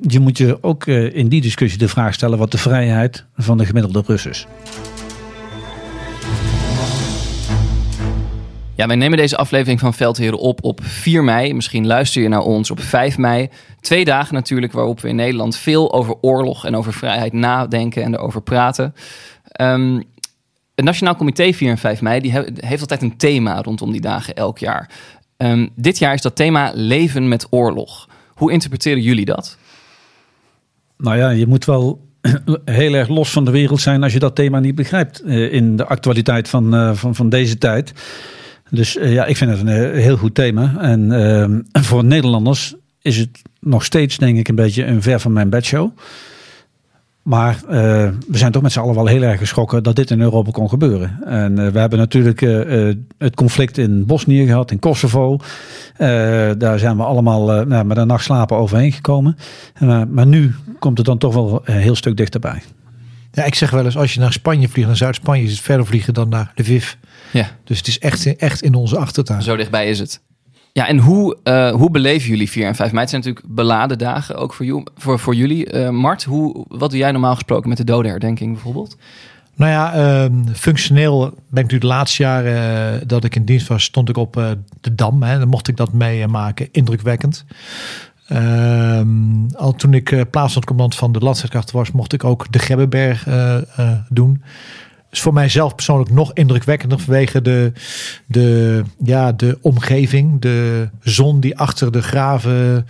Je 0.00 0.20
moet 0.20 0.38
je 0.38 0.58
ook 0.60 0.86
eh, 0.86 1.14
in 1.14 1.28
die 1.28 1.40
discussie 1.40 1.78
de 1.78 1.88
vraag 1.88 2.14
stellen 2.14 2.38
wat 2.38 2.50
de 2.50 2.58
vrijheid 2.58 3.24
van 3.36 3.58
de 3.58 3.64
gemiddelde 3.66 4.02
Rus 4.06 4.26
is. 4.26 4.46
Ja, 8.74 8.86
wij 8.86 8.96
nemen 8.96 9.18
deze 9.18 9.36
aflevering 9.36 9.80
van 9.80 9.94
Veldheren 9.94 10.38
op 10.38 10.64
op 10.64 10.80
4 10.82 11.24
mei. 11.24 11.54
Misschien 11.54 11.86
luister 11.86 12.22
je 12.22 12.28
naar 12.28 12.40
ons 12.42 12.70
op 12.70 12.80
5 12.80 13.18
mei. 13.18 13.48
Twee 13.80 14.04
dagen 14.04 14.34
natuurlijk 14.34 14.72
waarop 14.72 15.00
we 15.00 15.08
in 15.08 15.16
Nederland 15.16 15.56
veel 15.56 15.92
over 15.92 16.14
oorlog 16.20 16.66
en 16.66 16.76
over 16.76 16.92
vrijheid 16.92 17.32
nadenken 17.32 18.02
en 18.02 18.14
erover 18.14 18.42
praten. 18.42 18.94
Ehm, 19.44 20.00
het 20.74 20.84
Nationaal 20.84 21.16
Comité 21.16 21.52
4 21.52 21.70
en 21.70 21.78
5 21.78 22.00
mei 22.00 22.20
die 22.20 22.32
he- 22.32 22.44
heeft 22.56 22.80
altijd 22.80 23.02
een 23.02 23.16
thema 23.16 23.62
rondom 23.62 23.92
die 23.92 24.00
dagen 24.00 24.34
elk 24.34 24.58
jaar. 24.58 24.90
Ehm, 25.40 25.66
dit 25.74 25.98
jaar 25.98 26.14
is 26.14 26.22
dat 26.22 26.36
thema 26.36 26.72
leven 26.74 27.28
met 27.28 27.46
oorlog. 27.50 28.08
Hoe 28.28 28.52
interpreteren 28.52 29.02
jullie 29.02 29.24
dat? 29.24 29.58
Nou 30.96 31.16
ja, 31.16 31.30
je 31.30 31.46
moet 31.46 31.64
wel 31.64 32.00
heel 32.64 32.94
erg 32.94 33.08
los 33.08 33.30
van 33.30 33.44
de 33.44 33.50
wereld 33.50 33.80
zijn 33.80 34.02
als 34.02 34.12
je 34.12 34.18
dat 34.18 34.34
thema 34.34 34.58
niet 34.58 34.74
begrijpt 34.74 35.20
eh, 35.20 35.52
in 35.52 35.76
de 35.76 35.86
actualiteit 35.86 36.48
van, 36.48 36.74
eh, 36.74 36.94
van, 36.94 37.14
van 37.14 37.28
deze 37.28 37.58
tijd. 37.58 37.92
Dus 38.70 38.96
eh, 38.96 39.12
ja, 39.12 39.24
ik 39.24 39.36
vind 39.36 39.50
het 39.50 39.60
een 39.60 39.94
heel 39.94 40.16
goed 40.16 40.34
thema. 40.34 40.74
En 40.80 41.12
eh, 41.12 41.82
voor 41.88 42.04
Nederlanders 42.04 42.74
is 43.02 43.16
het 43.16 43.42
nog 43.60 43.84
steeds, 43.84 44.16
denk 44.16 44.38
ik, 44.38 44.48
een 44.48 44.54
beetje 44.54 44.84
een 44.84 45.02
ver 45.02 45.20
van 45.20 45.32
mijn 45.32 45.50
bedshow. 45.50 45.90
Maar 47.22 47.54
eh, 47.54 47.62
we 48.28 48.38
zijn 48.38 48.52
toch 48.52 48.62
met 48.62 48.72
z'n 48.72 48.78
allen 48.80 48.94
wel 48.94 49.06
heel 49.06 49.22
erg 49.22 49.38
geschrokken 49.38 49.82
dat 49.82 49.96
dit 49.96 50.10
in 50.10 50.20
Europa 50.20 50.50
kon 50.50 50.68
gebeuren. 50.68 51.18
En 51.24 51.58
eh, 51.58 51.72
we 51.72 51.78
hebben 51.78 51.98
natuurlijk 51.98 52.42
eh, 52.42 52.94
het 53.18 53.34
conflict 53.34 53.78
in 53.78 54.06
Bosnië 54.06 54.46
gehad, 54.46 54.70
in 54.70 54.78
Kosovo. 54.78 55.38
Eh, 55.96 56.08
daar 56.58 56.78
zijn 56.78 56.96
we 56.96 57.02
allemaal 57.02 57.52
eh, 57.52 57.66
nou, 57.66 57.84
met 57.84 57.96
een 57.96 58.06
nacht 58.06 58.24
slapen 58.24 58.56
overheen 58.56 58.92
gekomen. 58.92 59.36
Maar 60.08 60.26
nu 60.26 60.54
komt 60.78 60.96
het 60.98 61.06
dan 61.06 61.18
toch 61.18 61.34
wel 61.34 61.60
een 61.64 61.76
heel 61.76 61.94
stuk 61.94 62.16
dichterbij. 62.16 62.62
Ja, 63.32 63.44
ik 63.44 63.54
zeg 63.54 63.70
wel 63.70 63.84
eens, 63.84 63.96
als 63.96 64.14
je 64.14 64.20
naar 64.20 64.32
Spanje 64.32 64.68
vliegt, 64.68 64.86
naar 64.88 64.96
Zuid-Spanje, 64.96 65.44
is 65.44 65.50
het 65.50 65.60
verder 65.60 65.86
vliegen 65.86 66.14
dan 66.14 66.28
naar 66.28 66.52
Lviv. 66.54 66.92
Ja, 67.32 67.46
Dus 67.64 67.78
het 67.78 67.86
is 67.86 67.98
echt, 67.98 68.36
echt 68.36 68.62
in 68.62 68.74
onze 68.74 68.98
achtertuin. 68.98 69.42
zo 69.42 69.56
dichtbij 69.56 69.88
is 69.88 69.98
het. 69.98 70.20
Ja, 70.72 70.86
en 70.86 70.98
hoe, 70.98 71.36
eh, 71.42 71.70
hoe 71.72 71.90
beleven 71.90 72.28
jullie 72.28 72.50
4 72.50 72.66
en 72.66 72.74
5 72.74 72.90
mei? 72.90 73.00
Het 73.00 73.10
zijn 73.10 73.22
natuurlijk 73.22 73.54
beladen 73.54 73.98
dagen, 73.98 74.36
ook 74.36 74.54
voor, 74.54 74.82
voor, 74.96 75.18
voor 75.18 75.34
jullie. 75.34 75.66
Eh, 75.66 75.90
Mart, 75.90 76.24
hoe, 76.24 76.64
wat 76.68 76.90
doe 76.90 76.98
jij 76.98 77.12
normaal 77.12 77.34
gesproken 77.34 77.68
met 77.68 77.78
de 77.78 77.84
dodenherdenking 77.84 78.52
bijvoorbeeld? 78.52 78.96
Nou 79.54 79.70
ja, 79.70 79.92
ehm, 79.94 80.46
functioneel 80.54 81.20
ben 81.20 81.30
ik 81.30 81.52
natuurlijk 81.52 81.80
de 81.80 81.86
laatste 81.86 82.22
jaren 82.22 82.94
eh, 82.94 83.06
dat 83.06 83.24
ik 83.24 83.36
in 83.36 83.44
dienst 83.44 83.68
was, 83.68 83.82
stond 83.82 84.08
ik 84.08 84.16
op 84.16 84.56
de 84.80 84.94
Dam. 84.94 85.22
Hè, 85.22 85.38
dan 85.38 85.48
mocht 85.48 85.68
ik 85.68 85.76
dat 85.76 85.92
meemaken. 85.92 86.68
Indrukwekkend. 86.72 87.44
Ehm, 88.26 89.48
al 89.56 89.72
toen 89.72 89.94
ik 89.94 90.10
uh, 90.10 90.20
plaatslandcommandant 90.30 90.98
van 90.98 91.12
de 91.12 91.18
landstrijdkrachten 91.18 91.76
was, 91.76 91.90
mocht 91.90 92.12
ik 92.12 92.24
ook 92.24 92.52
de 92.52 92.58
Grebbeberg 92.58 93.26
uh, 93.26 93.56
doen 94.08 94.42
is 95.10 95.20
voor 95.20 95.32
mijzelf 95.32 95.74
persoonlijk 95.74 96.10
nog 96.10 96.32
indrukwekkender 96.32 96.98
vanwege 96.98 97.42
de, 97.42 97.72
de, 98.26 98.82
ja, 99.04 99.32
de 99.32 99.58
omgeving. 99.60 100.40
De 100.40 100.88
zon 101.00 101.40
die 101.40 101.58
achter 101.58 101.92
de 101.92 102.02
graven 102.02 102.86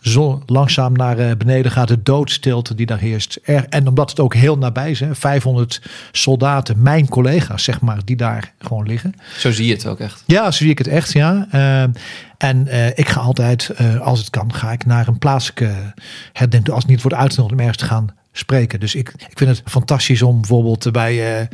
zo 0.00 0.42
langzaam 0.46 0.92
naar 0.92 1.18
eh, 1.18 1.36
beneden 1.36 1.70
gaat. 1.70 1.88
De 1.88 2.02
doodstilte 2.02 2.74
die 2.74 2.86
daar 2.86 2.98
heerst. 2.98 3.36
En 3.68 3.88
omdat 3.88 4.10
het 4.10 4.20
ook 4.20 4.34
heel 4.34 4.58
nabij 4.58 4.90
is. 4.90 5.00
Hè, 5.00 5.14
500 5.14 5.82
soldaten, 6.12 6.82
mijn 6.82 7.08
collega's 7.08 7.64
zeg 7.64 7.80
maar, 7.80 7.98
die 8.04 8.16
daar 8.16 8.52
gewoon 8.58 8.86
liggen. 8.86 9.14
Zo 9.38 9.52
zie 9.52 9.66
je 9.66 9.72
het 9.72 9.86
ook 9.86 10.00
echt. 10.00 10.22
Ja, 10.26 10.50
zo 10.50 10.58
zie 10.58 10.70
ik 10.70 10.78
het 10.78 10.88
echt, 10.88 11.12
ja. 11.12 11.46
Uh, 11.54 11.82
en 12.38 12.66
uh, 12.66 12.86
ik 12.86 13.08
ga 13.08 13.20
altijd, 13.20 13.70
uh, 13.80 14.00
als 14.00 14.18
het 14.18 14.30
kan, 14.30 14.54
ga 14.54 14.72
ik 14.72 14.86
naar 14.86 15.08
een 15.08 15.18
plaatselijke 15.18 15.72
herdenking. 16.32 16.74
Als 16.74 16.82
het 16.82 16.92
niet 16.92 17.02
wordt 17.02 17.16
uitgenodigd 17.16 17.54
om 17.54 17.66
ergens 17.66 17.78
te 17.78 17.94
gaan 17.94 18.17
spreken. 18.32 18.80
Dus 18.80 18.94
ik, 18.94 19.08
ik 19.08 19.38
vind 19.38 19.50
het 19.50 19.62
fantastisch 19.64 20.22
om 20.22 20.40
bijvoorbeeld 20.40 20.92
bij 20.92 21.40
uh, 21.40 21.46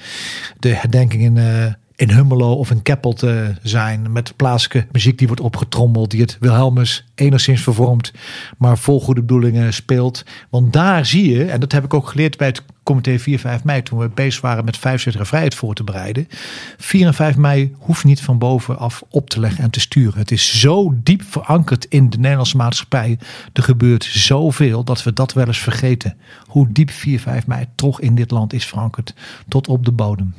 de 0.59 0.75
herdenking 0.75 1.23
in, 1.23 1.37
uh, 1.37 1.73
in 1.97 2.11
Hummelo 2.11 2.53
of 2.53 2.71
in 2.71 2.83
Keppel 2.83 3.13
te 3.13 3.55
zijn. 3.63 4.13
Met 4.13 4.37
plaatselijke 4.37 4.87
muziek 4.93 5.19
die 5.19 5.27
wordt 5.27 5.43
opgetrommeld. 5.43 6.11
Die 6.11 6.21
het 6.21 6.37
Wilhelmus 6.41 7.05
enigszins 7.15 7.63
vervormt. 7.63 8.13
Maar 8.59 8.79
vol 8.79 9.01
goede 9.01 9.21
bedoelingen 9.21 9.75
speelt. 9.75 10.25
Want 10.51 10.73
daar 10.73 11.07
zie 11.07 11.31
je, 11.31 11.45
en 11.45 11.61
dat 11.61 11.73
heb 11.73 11.85
ik 11.85 11.95
ook 11.95 12.09
geleerd 12.09 12.37
bij 12.37 12.47
het 12.47 12.63
comité 12.83 13.19
4 13.19 13.39
5 13.39 13.65
mei. 13.65 13.83
Toen 13.83 13.99
we 13.99 14.09
bezig 14.09 14.41
waren 14.41 14.65
met 14.65 14.77
75 14.77 15.29
vrijheid 15.29 15.55
voor 15.55 15.75
te 15.75 15.85
bereiden. 15.85 16.29
4 16.77 17.07
en 17.07 17.15
5 17.15 17.37
mei 17.37 17.75
hoeft 17.79 18.05
niet 18.05 18.21
van 18.21 18.39
bovenaf 18.39 19.03
op 19.09 19.31
te 19.31 19.41
leggen 19.41 19.65
en 19.65 19.71
te 19.71 19.81
sturen. 19.81 20.19
Het 20.19 20.31
is 20.31 20.61
zo 20.61 20.95
diep 21.03 21.23
verankerd 21.23 21.85
in 21.85 22.11
de 22.11 22.19
Nederlandse 22.19 22.57
maatschappij. 22.57 23.19
Er 23.53 23.63
gebeurt 23.63 24.05
zoveel 24.05 24.85
dat 24.85 25.03
we 25.03 25.13
dat 25.13 25.33
wel 25.33 25.47
eens 25.47 25.59
vergeten. 25.59 26.17
Hoe 26.47 26.73
diep 26.73 26.91
4 26.91 27.21
5 27.21 27.47
mei 27.47 27.67
toch 27.75 28.01
in 28.01 28.15
dit 28.15 28.31
land 28.31 28.53
is 28.53 28.67
verankerd. 28.67 29.15
Tot 29.49 29.69
op 29.69 29.85
de 29.85 29.93
bodem. 29.93 30.35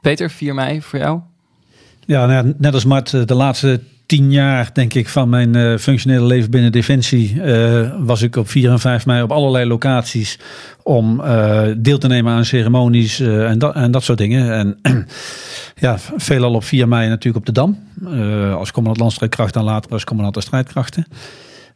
Peter, 0.00 0.30
4 0.30 0.54
mei 0.54 0.82
voor 0.82 0.98
jou? 0.98 1.20
Ja, 2.06 2.26
nou, 2.26 2.54
net 2.58 2.74
als 2.74 2.84
Mart, 2.84 3.28
de 3.28 3.34
laatste 3.34 3.80
tien 4.06 4.32
jaar, 4.32 4.70
denk 4.72 4.94
ik, 4.94 5.08
van 5.08 5.28
mijn 5.28 5.56
uh, 5.56 5.78
functionele 5.78 6.26
leven 6.26 6.50
binnen 6.50 6.72
Defensie, 6.72 7.34
uh, 7.34 7.94
was 7.98 8.22
ik 8.22 8.36
op 8.36 8.48
4 8.48 8.70
en 8.70 8.78
5 8.78 9.06
mei 9.06 9.22
op 9.22 9.32
allerlei 9.32 9.66
locaties 9.66 10.38
om 10.82 11.22
deel 11.76 11.98
te 11.98 12.06
nemen 12.06 12.32
aan 12.32 12.44
ceremonies 12.44 13.20
en, 13.20 13.58
dat, 13.58 13.74
en 13.74 13.90
dat 13.90 14.02
soort 14.02 14.18
dingen. 14.18 14.52
En 14.52 14.78
ja, 15.86 15.98
veelal 16.16 16.54
op 16.54 16.64
4 16.64 16.88
mei 16.88 17.08
natuurlijk 17.08 17.36
op 17.36 17.54
de 17.54 17.60
Dam, 17.60 17.78
als 18.54 18.70
commandant 18.70 19.00
landstrijdkrachten 19.00 19.60
en 19.60 19.66
later 19.66 19.90
als 19.90 20.04
commandant 20.04 20.34
de 20.34 20.42
strijdkrachten. 20.42 21.06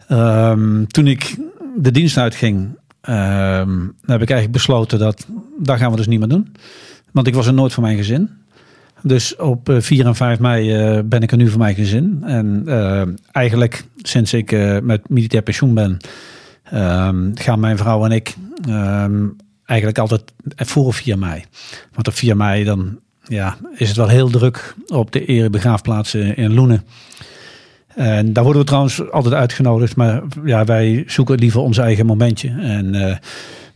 Um, 0.08 0.86
toen 0.86 1.06
ik 1.06 1.36
de 1.76 1.90
dienst 1.90 2.16
uitging, 2.16 2.78
um, 3.08 3.94
heb 4.00 4.22
ik 4.22 4.30
eigenlijk 4.30 4.52
besloten 4.52 4.98
dat, 4.98 5.26
dat 5.58 5.78
gaan 5.78 5.90
we 5.90 5.96
dus 5.96 6.06
niet 6.06 6.18
meer 6.18 6.28
doen. 6.28 6.54
Want 7.12 7.26
ik 7.26 7.34
was 7.34 7.46
er 7.46 7.54
nooit 7.54 7.72
voor 7.72 7.82
mijn 7.82 7.96
gezin. 7.96 8.30
Dus 9.02 9.36
op 9.36 9.72
4 9.78 10.06
en 10.06 10.14
5 10.14 10.38
mei 10.38 10.94
uh, 10.96 11.00
ben 11.04 11.22
ik 11.22 11.30
er 11.30 11.36
nu 11.36 11.48
voor 11.48 11.58
mijn 11.58 11.74
gezin. 11.74 12.22
En 12.24 12.62
uh, 12.66 13.02
eigenlijk 13.32 13.84
sinds 13.96 14.32
ik 14.32 14.50
met 14.82 15.08
militair 15.08 15.42
pensioen 15.42 15.74
ben, 15.74 15.96
um, 16.74 17.32
gaan 17.34 17.60
mijn 17.60 17.76
vrouw 17.76 18.04
en 18.04 18.10
ik 18.10 18.34
um, 18.68 19.36
eigenlijk 19.64 19.98
altijd 19.98 20.22
voor 20.56 20.94
4 20.94 21.18
mei. 21.18 21.44
Want 21.92 22.08
op 22.08 22.14
4 22.14 22.36
mei 22.36 22.64
dan 22.64 22.98
ja, 23.22 23.56
is 23.74 23.88
het 23.88 23.96
wel 23.96 24.08
heel 24.08 24.30
druk 24.30 24.74
op 24.86 25.12
de 25.12 25.24
erebegraafplaats 25.24 26.14
in 26.14 26.54
Loenen. 26.54 26.84
En 27.94 28.32
daar 28.32 28.44
worden 28.44 28.62
we 28.62 28.68
trouwens 28.68 29.10
altijd 29.10 29.34
uitgenodigd, 29.34 29.96
maar 29.96 30.22
ja, 30.44 30.64
wij 30.64 31.04
zoeken 31.06 31.38
liever 31.38 31.60
ons 31.60 31.78
eigen 31.78 32.06
momentje. 32.06 32.48
En 32.48 33.20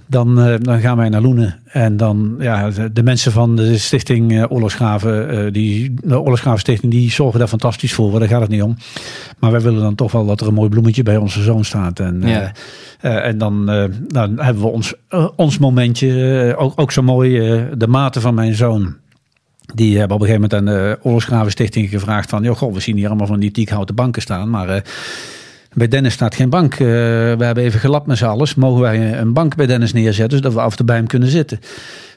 dan, 0.06 0.48
uh, 0.48 0.54
dan 0.60 0.80
gaan 0.80 0.96
wij 0.96 1.08
naar 1.08 1.20
Loenen. 1.20 1.58
En 1.64 1.96
dan, 1.96 2.36
ja, 2.38 2.70
de, 2.70 2.92
de 2.92 3.02
mensen 3.02 3.32
van 3.32 3.56
de 3.56 3.78
stichting 3.78 4.32
uh, 4.32 4.44
Oorlogsgraven, 4.48 5.34
uh, 5.34 5.52
die, 5.52 5.94
de 6.02 6.20
Oorlogsgraven 6.20 6.88
die 6.88 7.10
zorgen 7.10 7.38
daar 7.38 7.48
fantastisch 7.48 7.94
voor. 7.94 8.18
Daar 8.18 8.28
gaat 8.28 8.40
het 8.40 8.50
niet 8.50 8.62
om. 8.62 8.76
Maar 9.38 9.50
wij 9.50 9.60
willen 9.60 9.80
dan 9.80 9.94
toch 9.94 10.12
wel 10.12 10.26
dat 10.26 10.40
er 10.40 10.46
een 10.46 10.54
mooi 10.54 10.68
bloemetje 10.68 11.02
bij 11.02 11.16
onze 11.16 11.42
zoon 11.42 11.64
staat. 11.64 12.00
En, 12.00 12.22
ja. 12.24 12.52
en 13.00 13.38
dan, 13.38 13.66
dan 14.08 14.40
hebben 14.40 14.62
we 14.62 14.68
ons, 14.68 14.94
ons 15.36 15.58
momentje, 15.58 16.54
ook, 16.58 16.80
ook 16.80 16.92
zo 16.92 17.02
mooi, 17.02 17.40
de 17.76 17.86
mate 17.86 18.20
van 18.20 18.34
mijn 18.34 18.54
zoon. 18.54 18.96
Die 19.74 19.98
hebben 19.98 20.16
op 20.16 20.22
een 20.22 20.28
gegeven 20.28 20.48
moment 20.50 20.70
aan 20.70 20.78
de 20.78 20.98
Oorlogsgraven 21.02 21.50
Stichting 21.50 21.88
gevraagd 21.88 22.30
van... 22.30 22.42
Joh, 22.42 22.56
goh, 22.56 22.74
we 22.74 22.80
zien 22.80 22.96
hier 22.96 23.08
allemaal 23.08 23.26
van 23.26 23.40
die 23.40 23.50
tiekhouten 23.50 23.94
banken 23.94 24.22
staan, 24.22 24.50
maar... 24.50 24.82
Bij 25.76 25.88
Dennis 25.88 26.12
staat 26.12 26.34
geen 26.34 26.50
bank. 26.50 26.72
Uh, 26.72 26.78
we 26.78 27.44
hebben 27.44 27.64
even 27.64 27.80
gelapt 27.80 28.06
met 28.06 28.18
z'n 28.18 28.24
alles. 28.24 28.54
Mogen 28.54 28.80
wij 28.80 29.18
een 29.18 29.32
bank 29.32 29.54
bij 29.54 29.66
Dennis 29.66 29.92
neerzetten, 29.92 30.38
zodat 30.38 30.52
we 30.52 30.60
af 30.60 30.70
en 30.70 30.76
toe 30.76 30.86
bij 30.86 30.96
hem 30.96 31.06
kunnen 31.06 31.28
zitten. 31.28 31.60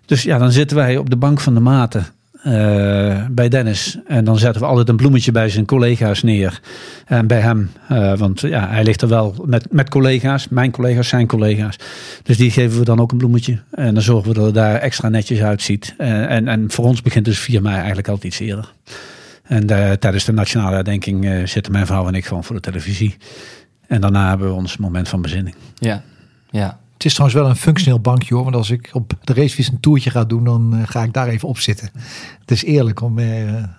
Dus 0.05 0.23
ja, 0.23 0.37
dan 0.37 0.51
zitten 0.51 0.77
wij 0.77 0.97
op 0.97 1.09
de 1.09 1.15
bank 1.15 1.39
van 1.39 1.53
de 1.53 1.59
maten 1.59 2.07
uh, 2.45 3.25
bij 3.31 3.49
Dennis. 3.49 3.97
En 4.07 4.25
dan 4.25 4.37
zetten 4.37 4.61
we 4.61 4.67
altijd 4.67 4.89
een 4.89 4.95
bloemetje 4.95 5.31
bij 5.31 5.49
zijn 5.49 5.65
collega's 5.65 6.23
neer. 6.23 6.59
En 7.05 7.27
bij 7.27 7.39
hem. 7.39 7.71
Uh, 7.91 8.17
want 8.17 8.41
ja, 8.41 8.67
hij 8.69 8.83
ligt 8.83 9.01
er 9.01 9.07
wel 9.07 9.35
met, 9.45 9.71
met 9.71 9.89
collega's. 9.89 10.47
Mijn 10.47 10.71
collega's, 10.71 11.07
zijn 11.07 11.27
collega's. 11.27 11.75
Dus 12.23 12.37
die 12.37 12.51
geven 12.51 12.79
we 12.79 12.85
dan 12.85 12.99
ook 12.99 13.11
een 13.11 13.17
bloemetje. 13.17 13.59
En 13.71 13.93
dan 13.93 14.03
zorgen 14.03 14.27
we 14.27 14.33
dat 14.33 14.45
het 14.45 14.55
daar 14.55 14.75
extra 14.75 15.09
netjes 15.09 15.41
uitziet. 15.41 15.93
En, 15.97 16.47
en 16.47 16.71
voor 16.71 16.85
ons 16.85 17.01
begint 17.01 17.25
dus 17.25 17.39
4 17.39 17.61
mei 17.61 17.75
eigenlijk 17.75 18.07
altijd 18.07 18.33
iets 18.33 18.41
eerder. 18.41 18.73
En 19.49 19.71
uh, 19.71 19.91
tijdens 19.91 20.25
de 20.25 20.31
nationale 20.31 20.75
herdenking 20.75 21.25
uh, 21.25 21.45
zitten 21.45 21.71
mijn 21.71 21.85
vrouw 21.85 22.07
en 22.07 22.13
ik 22.13 22.25
gewoon 22.25 22.43
voor 22.43 22.55
de 22.55 22.62
televisie. 22.62 23.17
En 23.88 24.01
daarna 24.01 24.29
hebben 24.29 24.47
we 24.47 24.53
ons 24.53 24.77
moment 24.77 25.09
van 25.09 25.21
bezinning. 25.21 25.55
Ja, 25.75 26.03
ja. 26.49 26.79
Het 26.93 27.05
is 27.05 27.13
trouwens 27.13 27.41
wel 27.41 27.49
een 27.49 27.55
functioneel 27.55 27.99
bankje 27.99 28.35
hoor. 28.35 28.43
Want 28.43 28.55
als 28.55 28.69
ik 28.69 28.89
op 28.93 29.13
de 29.23 29.33
racefiets 29.33 29.69
een 29.69 29.79
toertje 29.79 30.09
ga 30.09 30.23
doen, 30.23 30.43
dan 30.43 30.75
uh, 30.75 30.81
ga 30.85 31.03
ik 31.03 31.13
daar 31.13 31.27
even 31.27 31.47
op 31.47 31.59
zitten. 31.59 31.89
Het 32.39 32.51
is 32.51 32.63
eerlijk 32.63 33.01
om... 33.01 33.19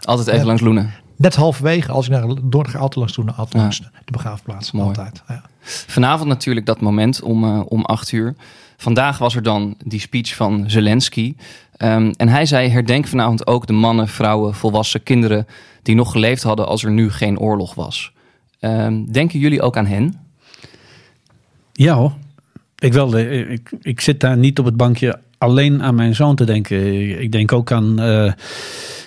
altijd 0.00 0.28
even 0.28 0.46
langs 0.46 0.62
Loenen. 0.62 0.90
Net 1.16 1.34
halverwege, 1.34 1.92
als 1.92 2.06
ik 2.06 2.12
naar 2.12 2.22
ga 2.22 2.78
altijd 2.78 2.96
langs 2.96 3.14
doen, 3.14 3.36
altijd 3.36 3.62
langs 3.62 3.80
de 3.80 4.12
begraafplaats. 4.12 4.72
Mooi. 4.72 4.88
Altijd. 4.88 5.22
Ja. 5.28 5.42
Vanavond 5.62 6.28
natuurlijk 6.28 6.66
dat 6.66 6.80
moment 6.80 7.22
om, 7.22 7.60
om 7.60 7.84
acht 7.84 8.12
uur. 8.12 8.34
Vandaag 8.76 9.18
was 9.18 9.34
er 9.34 9.42
dan 9.42 9.74
die 9.84 10.00
speech 10.00 10.34
van 10.34 10.64
Zelensky. 10.66 11.34
Um, 11.82 12.10
en 12.10 12.28
hij 12.28 12.46
zei: 12.46 12.68
herdenk 12.68 13.06
vanavond 13.06 13.46
ook 13.46 13.66
de 13.66 13.72
mannen, 13.72 14.08
vrouwen, 14.08 14.54
volwassen 14.54 15.02
kinderen 15.02 15.46
die 15.82 15.94
nog 15.94 16.12
geleefd 16.12 16.42
hadden 16.42 16.66
als 16.66 16.84
er 16.84 16.90
nu 16.90 17.10
geen 17.10 17.38
oorlog 17.38 17.74
was. 17.74 18.12
Um, 18.60 19.12
denken 19.12 19.38
jullie 19.38 19.62
ook 19.62 19.76
aan 19.76 19.86
hen? 19.86 20.20
Ja 21.72 21.94
hoor. 21.94 22.12
Ik, 22.78 22.92
wel, 22.92 23.18
ik, 23.18 23.72
ik 23.80 24.00
zit 24.00 24.20
daar 24.20 24.36
niet 24.36 24.58
op 24.58 24.64
het 24.64 24.76
bankje 24.76 25.18
alleen 25.38 25.82
aan 25.82 25.94
mijn 25.94 26.14
zoon 26.14 26.36
te 26.36 26.44
denken. 26.44 27.20
Ik 27.20 27.32
denk 27.32 27.52
ook 27.52 27.72
aan 27.72 27.90
uh, 27.90 28.32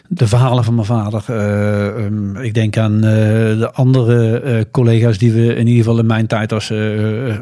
de 0.08 0.28
verhalen 0.28 0.64
van 0.64 0.76
mijn 0.76 0.88
vader. 0.88 1.24
Uh, 1.30 2.06
um, 2.06 2.36
ik 2.36 2.54
denk 2.54 2.78
aan 2.78 3.02
de 3.02 3.70
andere 3.74 4.68
collega's 4.72 5.18
die 5.18 5.32
we 5.32 5.56
in 5.56 5.68
ieder 5.68 5.84
geval 5.84 6.00
in 6.00 6.06
mijn 6.06 6.28
tijd 6.28 6.54
als, 6.54 6.74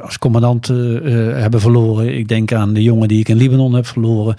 als 0.01 0.17
commandant 0.17 0.67
hebben 0.67 1.61
verloren. 1.61 2.17
Ik 2.17 2.27
denk 2.27 2.53
aan 2.53 2.73
de 2.73 2.83
jongen 2.83 3.07
die 3.07 3.19
ik 3.19 3.29
in 3.29 3.37
Libanon 3.37 3.73
heb 3.73 3.85
verloren. 3.85 4.35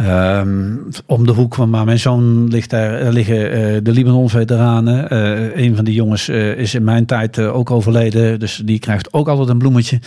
Um, 0.00 0.88
om 1.06 1.26
de 1.26 1.32
hoek 1.32 1.54
van 1.54 1.70
waar 1.70 1.84
mijn 1.84 1.98
zoon 1.98 2.48
ligt, 2.48 2.70
daar 2.70 3.12
liggen 3.12 3.36
uh, 3.36 3.78
de 3.82 3.92
Libanon-veteranen. 3.92 5.12
Uh, 5.12 5.56
een 5.64 5.76
van 5.76 5.84
die 5.84 5.94
jongens 5.94 6.28
is 6.28 6.74
in 6.74 6.84
mijn 6.84 7.06
tijd 7.06 7.38
ook 7.38 7.70
overleden, 7.70 8.40
dus 8.40 8.62
die 8.64 8.78
krijgt 8.78 9.12
ook 9.12 9.28
altijd 9.28 9.48
een 9.48 9.58
bloemetje. 9.58 10.00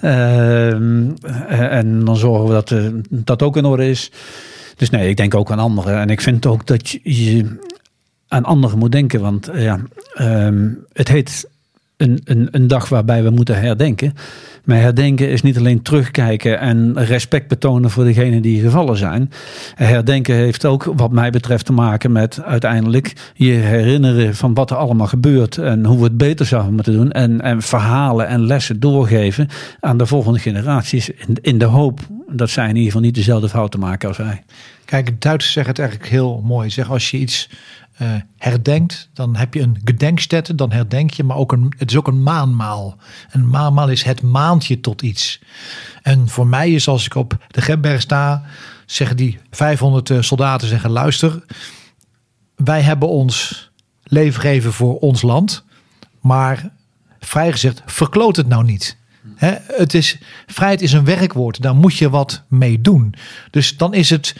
Ehm, 0.00 1.10
en 1.48 2.04
dan 2.04 2.16
zorgen 2.16 2.46
we 2.46 2.52
dat 2.52 2.74
dat 3.08 3.42
ook 3.42 3.56
in 3.56 3.64
orde 3.64 3.88
is. 3.88 4.10
Dus 4.76 4.90
nee, 4.90 5.08
ik 5.08 5.16
denk 5.16 5.34
ook 5.34 5.50
aan 5.50 5.58
anderen. 5.58 5.98
En 6.00 6.10
ik 6.10 6.20
vind 6.20 6.46
ook 6.46 6.66
dat 6.66 6.98
je 7.02 7.58
aan 8.28 8.44
anderen 8.44 8.78
moet 8.78 8.92
denken, 8.92 9.20
want 9.20 9.50
ja, 9.54 9.80
um, 10.20 10.84
het 10.92 11.08
heet 11.08 11.48
een, 11.96 12.20
een, 12.24 12.48
een 12.50 12.66
dag 12.66 12.88
waarbij 12.88 13.22
we 13.22 13.30
moeten 13.30 13.60
herdenken. 13.60 14.14
Maar 14.68 14.80
herdenken 14.80 15.28
is 15.28 15.42
niet 15.42 15.58
alleen 15.58 15.82
terugkijken 15.82 16.60
en 16.60 17.04
respect 17.04 17.48
betonen 17.48 17.90
voor 17.90 18.04
degenen 18.04 18.42
die 18.42 18.60
gevallen 18.60 18.96
zijn. 18.96 19.30
Herdenken 19.74 20.34
heeft 20.34 20.64
ook, 20.64 20.92
wat 20.96 21.12
mij 21.12 21.30
betreft, 21.30 21.64
te 21.64 21.72
maken 21.72 22.12
met 22.12 22.42
uiteindelijk 22.42 23.12
je 23.34 23.52
herinneren 23.52 24.36
van 24.36 24.54
wat 24.54 24.70
er 24.70 24.76
allemaal 24.76 25.06
gebeurt 25.06 25.58
en 25.58 25.84
hoe 25.84 25.96
we 25.96 26.04
het 26.04 26.16
beter 26.16 26.46
zouden 26.46 26.74
moeten 26.74 26.92
doen. 26.92 27.12
En, 27.12 27.40
en 27.40 27.62
verhalen 27.62 28.26
en 28.26 28.46
lessen 28.46 28.80
doorgeven 28.80 29.48
aan 29.80 29.98
de 29.98 30.06
volgende 30.06 30.38
generaties. 30.38 31.10
In, 31.40 31.58
de 31.58 31.64
hoop 31.64 32.00
dat 32.30 32.50
zij 32.50 32.64
in 32.64 32.70
ieder 32.70 32.84
geval 32.84 33.00
niet 33.02 33.14
dezelfde 33.14 33.48
fouten 33.48 33.80
maken 33.80 34.08
als 34.08 34.18
wij. 34.18 34.42
Kijk, 34.84 35.20
Duitsers 35.20 35.52
zeggen 35.52 35.72
het 35.72 35.80
eigenlijk 35.82 36.10
heel 36.10 36.42
mooi. 36.44 36.70
Zeg, 36.70 36.90
als 36.90 37.10
je 37.10 37.18
iets 37.18 37.48
uh, 38.02 38.14
herdenkt, 38.36 39.10
dan 39.12 39.36
heb 39.36 39.54
je 39.54 39.60
een 39.60 39.80
gedenkstätte, 39.84 40.54
dan 40.54 40.72
herdenk 40.72 41.10
je, 41.10 41.24
maar 41.24 41.36
ook 41.36 41.52
een, 41.52 41.72
het 41.78 41.90
is 41.90 41.96
ook 41.96 42.06
een 42.06 42.22
maanmaal. 42.22 42.96
Een 43.30 43.48
maanmaal 43.48 43.88
is 43.88 44.02
het 44.02 44.22
maandje 44.22 44.80
tot 44.80 45.02
iets. 45.02 45.40
En 46.02 46.28
voor 46.28 46.46
mij 46.46 46.70
is 46.70 46.88
als 46.88 47.06
ik 47.06 47.14
op 47.14 47.36
de 47.48 47.60
Gemberg 47.60 48.00
sta, 48.00 48.42
zeggen 48.86 49.16
die 49.16 49.38
500 49.50 50.10
uh, 50.10 50.20
soldaten 50.22 50.68
zeggen, 50.68 50.90
luister, 50.90 51.44
wij 52.56 52.80
hebben 52.80 53.08
ons 53.08 53.66
leven 54.02 54.40
gegeven 54.40 54.72
voor 54.72 54.98
ons 54.98 55.22
land, 55.22 55.64
maar 56.20 56.72
vrij 57.20 57.52
gezegd, 57.52 57.82
verkloot 57.86 58.36
het 58.36 58.48
nou 58.48 58.64
niet. 58.64 58.96
Het 59.36 59.94
is, 59.94 60.18
vrijheid 60.46 60.82
is 60.82 60.92
een 60.92 61.04
werkwoord, 61.04 61.62
daar 61.62 61.74
moet 61.74 61.96
je 61.96 62.10
wat 62.10 62.42
mee 62.48 62.80
doen. 62.80 63.14
Dus 63.50 63.76
dan 63.76 63.94
is 63.94 64.10
het, 64.10 64.34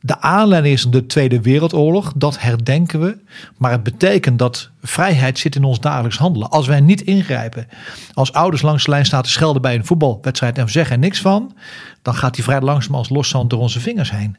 de 0.00 0.20
aanleiding 0.20 0.74
is 0.74 0.84
de 0.84 1.06
Tweede 1.06 1.40
Wereldoorlog, 1.40 2.12
dat 2.16 2.40
herdenken 2.40 3.00
we. 3.00 3.18
Maar 3.56 3.70
het 3.70 3.82
betekent 3.82 4.38
dat 4.38 4.70
vrijheid 4.82 5.38
zit 5.38 5.54
in 5.56 5.64
ons 5.64 5.80
dagelijks 5.80 6.18
handelen. 6.18 6.50
Als 6.50 6.66
wij 6.66 6.80
niet 6.80 7.00
ingrijpen, 7.00 7.68
als 8.12 8.32
ouders 8.32 8.62
langs 8.62 8.84
de 8.84 8.90
lijn 8.90 9.04
staan 9.04 9.22
te 9.22 9.30
schelden 9.30 9.62
bij 9.62 9.74
een 9.74 9.86
voetbalwedstrijd 9.86 10.58
en 10.58 10.68
zeggen 10.68 10.94
er 10.94 11.00
niks 11.00 11.20
van, 11.20 11.54
dan 12.02 12.14
gaat 12.14 12.34
die 12.34 12.44
vrij 12.44 12.60
langzaam 12.60 12.94
als 12.94 13.08
loszand 13.08 13.50
door 13.50 13.60
onze 13.60 13.80
vingers 13.80 14.10
heen. 14.10 14.36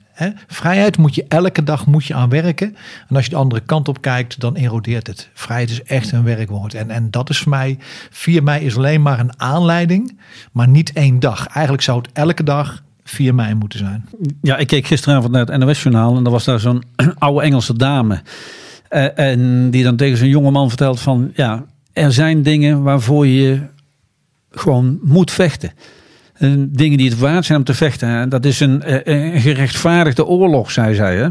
Vrijheid 0.47 0.97
moet 0.97 1.15
je 1.15 1.25
elke 1.27 1.63
dag 1.63 1.85
moet 1.85 2.05
je 2.05 2.13
aan 2.13 2.29
werken. 2.29 2.75
En 3.07 3.15
als 3.15 3.25
je 3.25 3.31
de 3.31 3.37
andere 3.37 3.61
kant 3.61 3.87
op 3.87 4.01
kijkt, 4.01 4.39
dan 4.39 4.55
erodeert 4.55 5.07
het. 5.07 5.29
Vrijheid 5.33 5.69
is 5.69 5.83
echt 5.83 6.11
een 6.11 6.23
werkwoord. 6.23 6.73
En, 6.73 6.89
en 6.89 7.11
dat 7.11 7.29
is 7.29 7.37
voor 7.37 7.49
mij, 7.49 7.77
4 8.09 8.43
mei 8.43 8.65
is 8.65 8.77
alleen 8.77 9.01
maar 9.01 9.19
een 9.19 9.39
aanleiding, 9.39 10.19
maar 10.51 10.67
niet 10.67 10.93
één 10.93 11.19
dag. 11.19 11.47
Eigenlijk 11.47 11.83
zou 11.83 11.97
het 11.97 12.09
elke 12.13 12.43
dag 12.43 12.83
4 13.11 13.35
mei 13.35 13.53
moeten 13.53 13.79
zijn. 13.79 14.05
Ja, 14.41 14.57
ik 14.57 14.67
keek 14.67 14.85
gisteravond 14.87 15.31
naar 15.31 15.45
het 15.45 15.57
NOS-journaal 15.57 16.17
en 16.17 16.25
er 16.25 16.31
was 16.31 16.43
daar 16.43 16.59
zo'n 16.59 16.83
oude 17.17 17.41
Engelse 17.41 17.73
dame. 17.73 18.21
Eh, 18.89 19.19
en 19.19 19.69
die 19.69 19.83
dan 19.83 19.95
tegen 19.95 20.17
zo'n 20.17 20.27
jonge 20.27 20.51
man 20.51 20.67
vertelt 20.67 20.99
van, 20.99 21.31
ja, 21.35 21.65
er 21.93 22.13
zijn 22.13 22.43
dingen 22.43 22.83
waarvoor 22.83 23.27
je 23.27 23.59
gewoon 24.51 24.99
moet 25.01 25.31
vechten. 25.31 25.71
Eh, 26.41 26.49
dingen 26.57 26.97
die 26.97 27.09
het 27.09 27.19
waard 27.19 27.45
zijn 27.45 27.57
om 27.57 27.63
te 27.63 27.73
vechten. 27.73 28.09
En 28.09 28.29
dat 28.29 28.45
is 28.45 28.59
een, 28.59 28.83
eh, 28.83 28.99
een 29.03 29.41
gerechtvaardigde 29.41 30.25
oorlog, 30.25 30.71
zei 30.71 30.95
zij. 30.95 31.15
Hè? 31.15 31.27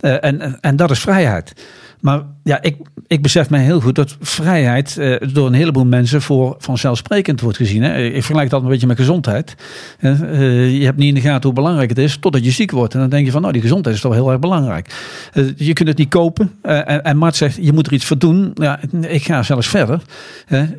Eh, 0.00 0.30
en, 0.30 0.60
en 0.60 0.76
dat 0.76 0.90
is 0.90 0.98
vrijheid. 0.98 1.52
Maar 2.00 2.22
ja, 2.44 2.62
ik, 2.62 2.76
ik 3.06 3.22
besef 3.22 3.50
mij 3.50 3.62
heel 3.62 3.80
goed 3.80 3.94
dat 3.94 4.16
vrijheid 4.20 4.96
eh, 4.96 5.16
door 5.32 5.46
een 5.46 5.52
heleboel 5.52 5.84
mensen 5.84 6.22
voor 6.22 6.54
vanzelfsprekend 6.58 7.40
wordt 7.40 7.56
gezien. 7.56 7.82
Hè. 7.82 8.02
Ik 8.02 8.12
vergelijk 8.12 8.50
dat 8.50 8.62
een 8.62 8.68
beetje 8.68 8.86
met 8.86 8.96
gezondheid. 8.96 9.54
Eh, 9.98 10.78
je 10.78 10.84
hebt 10.84 10.96
niet 10.96 11.08
in 11.08 11.14
de 11.14 11.20
gaten 11.20 11.42
hoe 11.42 11.52
belangrijk 11.52 11.88
het 11.88 11.98
is 11.98 12.16
totdat 12.16 12.44
je 12.44 12.50
ziek 12.50 12.70
wordt. 12.70 12.94
En 12.94 13.00
dan 13.00 13.08
denk 13.08 13.24
je 13.24 13.30
van, 13.30 13.40
nou 13.40 13.52
die 13.52 13.62
gezondheid 13.62 13.96
is 13.96 14.02
toch 14.02 14.14
heel 14.14 14.30
erg 14.30 14.38
belangrijk. 14.38 14.94
Eh, 15.32 15.44
je 15.56 15.72
kunt 15.72 15.88
het 15.88 15.98
niet 15.98 16.08
kopen. 16.08 16.50
en, 16.62 17.02
en 17.04 17.16
Mart 17.16 17.36
zegt, 17.36 17.58
je 17.60 17.72
moet 17.72 17.86
er 17.86 17.92
iets 17.92 18.04
voor 18.04 18.18
doen. 18.18 18.50
Ja, 18.54 18.80
ik 19.00 19.24
ga 19.24 19.42
zelfs 19.42 19.68
verder. 19.68 20.02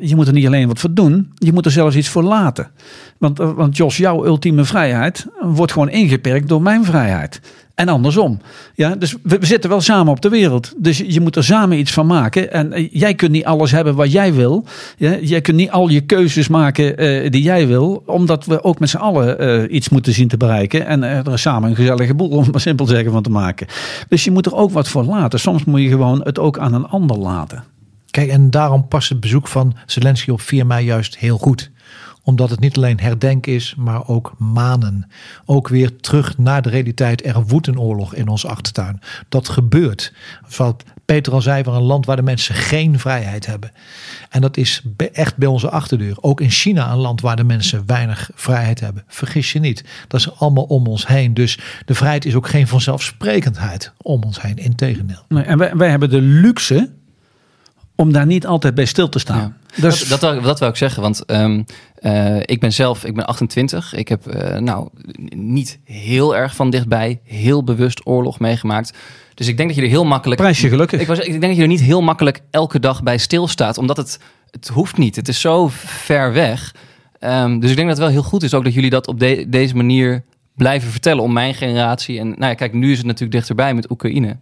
je 0.00 0.14
moet 0.14 0.26
er 0.26 0.32
niet 0.32 0.46
alleen 0.46 0.68
wat 0.68 0.78
voor 0.78 0.94
doen, 0.94 1.32
je 1.34 1.52
moet 1.52 1.64
er 1.64 1.72
zelfs 1.72 1.96
iets 1.96 2.08
voor 2.08 2.22
laten. 2.22 2.70
Want, 3.18 3.38
want 3.38 3.76
Jos, 3.76 3.96
jouw 3.96 4.26
ultieme 4.26 4.64
vrijheid 4.64 5.26
wordt 5.40 5.72
gewoon 5.72 5.88
ingeperkt 5.88 6.48
door 6.48 6.62
mijn 6.62 6.84
vrijheid. 6.84 7.40
En 7.82 7.88
andersom. 7.88 8.40
Ja, 8.74 8.94
dus 8.94 9.14
we, 9.22 9.38
zitten 9.40 9.70
wel 9.70 9.80
samen 9.80 10.12
op 10.12 10.20
de 10.20 10.28
wereld. 10.28 10.72
Dus 10.76 11.02
je 11.06 11.20
moet 11.20 11.36
er 11.36 11.44
samen 11.44 11.78
iets 11.78 11.92
van 11.92 12.06
maken. 12.06 12.52
En 12.52 12.80
uh, 12.80 12.88
jij 12.92 13.14
kunt 13.14 13.32
niet 13.32 13.44
alles 13.44 13.70
hebben 13.70 13.94
wat 13.94 14.12
jij 14.12 14.34
wil. 14.34 14.64
Ja, 14.96 15.16
jij 15.20 15.40
kunt 15.40 15.56
niet 15.56 15.70
al 15.70 15.88
je 15.88 16.00
keuzes 16.00 16.48
maken 16.48 17.02
uh, 17.02 17.30
die 17.30 17.42
jij 17.42 17.66
wil. 17.66 18.02
Omdat 18.06 18.46
we 18.46 18.64
ook 18.64 18.78
met 18.78 18.88
z'n 18.88 18.96
allen 18.96 19.44
uh, 19.44 19.74
iets 19.74 19.88
moeten 19.88 20.12
zien 20.12 20.28
te 20.28 20.36
bereiken. 20.36 20.86
En 20.86 21.02
er 21.02 21.38
samen 21.38 21.70
een 21.70 21.76
gezellige 21.76 22.14
boel, 22.14 22.28
om 22.38 22.48
maar 22.50 22.60
simpel 22.60 22.86
zeggen, 22.86 23.12
van 23.12 23.22
te 23.22 23.30
maken. 23.30 23.66
Dus 24.08 24.24
je 24.24 24.30
moet 24.30 24.46
er 24.46 24.54
ook 24.54 24.70
wat 24.70 24.88
voor 24.88 25.04
laten. 25.04 25.40
Soms 25.40 25.64
moet 25.64 25.80
je 25.80 25.88
gewoon 25.88 26.20
het 26.24 26.38
ook 26.38 26.58
aan 26.58 26.74
een 26.74 26.86
ander 26.86 27.18
laten. 27.18 27.64
Kijk, 28.10 28.28
en 28.28 28.50
daarom 28.50 28.88
past 28.88 29.08
het 29.08 29.20
bezoek 29.20 29.48
van 29.48 29.74
Zelensky 29.86 30.30
op 30.30 30.40
4 30.40 30.66
mei 30.66 30.84
juist 30.84 31.18
heel 31.18 31.38
goed 31.38 31.70
omdat 32.22 32.50
het 32.50 32.60
niet 32.60 32.76
alleen 32.76 33.00
herdenk 33.00 33.46
is, 33.46 33.74
maar 33.74 34.08
ook 34.08 34.34
manen. 34.38 35.10
Ook 35.44 35.68
weer 35.68 35.96
terug 35.96 36.38
naar 36.38 36.62
de 36.62 36.68
realiteit. 36.68 37.26
Er 37.26 37.46
woedt 37.46 37.66
een 37.66 37.80
oorlog 37.80 38.14
in 38.14 38.28
onze 38.28 38.48
achtertuin. 38.48 39.00
Dat 39.28 39.48
gebeurt. 39.48 40.12
Wat 40.56 40.84
Peter 41.04 41.32
al 41.32 41.42
zei, 41.42 41.62
van 41.62 41.74
een 41.74 41.82
land 41.82 42.06
waar 42.06 42.16
de 42.16 42.22
mensen 42.22 42.54
geen 42.54 42.98
vrijheid 42.98 43.46
hebben. 43.46 43.72
En 44.30 44.40
dat 44.40 44.56
is 44.56 44.82
echt 45.12 45.36
bij 45.36 45.48
onze 45.48 45.70
achterdeur. 45.70 46.16
Ook 46.20 46.40
in 46.40 46.50
China, 46.50 46.92
een 46.92 46.98
land 46.98 47.20
waar 47.20 47.36
de 47.36 47.44
mensen 47.44 47.82
weinig 47.86 48.30
vrijheid 48.34 48.80
hebben. 48.80 49.04
Vergis 49.06 49.52
je 49.52 49.58
niet. 49.58 49.84
Dat 50.08 50.20
is 50.20 50.38
allemaal 50.38 50.64
om 50.64 50.86
ons 50.86 51.06
heen. 51.06 51.34
Dus 51.34 51.58
de 51.84 51.94
vrijheid 51.94 52.24
is 52.24 52.34
ook 52.34 52.48
geen 52.48 52.68
vanzelfsprekendheid 52.68 53.92
om 54.02 54.22
ons 54.22 54.42
heen. 54.42 54.56
Integendeel. 54.56 55.24
Nee, 55.28 55.44
en 55.44 55.78
wij 55.78 55.90
hebben 55.90 56.10
de 56.10 56.20
luxe 56.20 56.90
om 57.96 58.12
daar 58.12 58.26
niet 58.26 58.46
altijd 58.46 58.74
bij 58.74 58.84
stil 58.84 59.08
te 59.08 59.18
staan. 59.18 59.56
Ja. 59.74 59.80
Dus... 59.80 60.08
Dat, 60.08 60.20
dat, 60.20 60.42
dat 60.42 60.58
wil 60.58 60.68
ik 60.68 60.76
zeggen, 60.76 61.02
want 61.02 61.30
um, 61.30 61.64
uh, 62.00 62.36
ik 62.40 62.60
ben 62.60 62.72
zelf, 62.72 63.04
ik 63.04 63.14
ben 63.14 63.26
28. 63.26 63.94
Ik 63.94 64.08
heb 64.08 64.34
uh, 64.34 64.56
nou 64.56 64.88
niet 65.36 65.78
heel 65.84 66.36
erg 66.36 66.54
van 66.54 66.70
dichtbij, 66.70 67.20
heel 67.24 67.64
bewust 67.64 68.06
oorlog 68.06 68.38
meegemaakt. 68.38 68.92
Dus 69.34 69.48
ik 69.48 69.56
denk 69.56 69.68
dat 69.68 69.78
je 69.78 69.84
er 69.84 69.88
heel 69.88 70.04
makkelijk. 70.04 70.40
Prijsje 70.40 70.68
gelukkig. 70.68 71.00
Ik, 71.00 71.06
was, 71.06 71.18
ik 71.18 71.30
denk 71.30 71.42
dat 71.42 71.56
je 71.56 71.62
er 71.62 71.68
niet 71.68 71.80
heel 71.80 72.00
makkelijk 72.00 72.40
elke 72.50 72.80
dag 72.80 73.02
bij 73.02 73.18
stilstaat, 73.18 73.78
omdat 73.78 73.96
het, 73.96 74.18
het 74.50 74.68
hoeft 74.68 74.96
niet. 74.96 75.16
Het 75.16 75.28
is 75.28 75.40
zo 75.40 75.68
ver 75.72 76.32
weg. 76.32 76.74
Um, 77.20 77.60
dus 77.60 77.70
ik 77.70 77.76
denk 77.76 77.88
dat 77.88 77.96
het 77.96 78.06
wel 78.06 78.14
heel 78.14 78.28
goed 78.28 78.42
is 78.42 78.54
ook 78.54 78.64
dat 78.64 78.74
jullie 78.74 78.90
dat 78.90 79.06
op 79.06 79.20
de, 79.20 79.46
deze 79.48 79.76
manier 79.76 80.24
blijven 80.54 80.90
vertellen 80.90 81.22
om 81.22 81.32
mijn 81.32 81.54
generatie. 81.54 82.18
En 82.18 82.28
nou 82.28 82.44
ja, 82.44 82.54
kijk, 82.54 82.72
nu 82.72 82.90
is 82.90 82.96
het 82.98 83.06
natuurlijk 83.06 83.32
dichterbij 83.32 83.74
met 83.74 83.90
Oekraïne. 83.90 84.36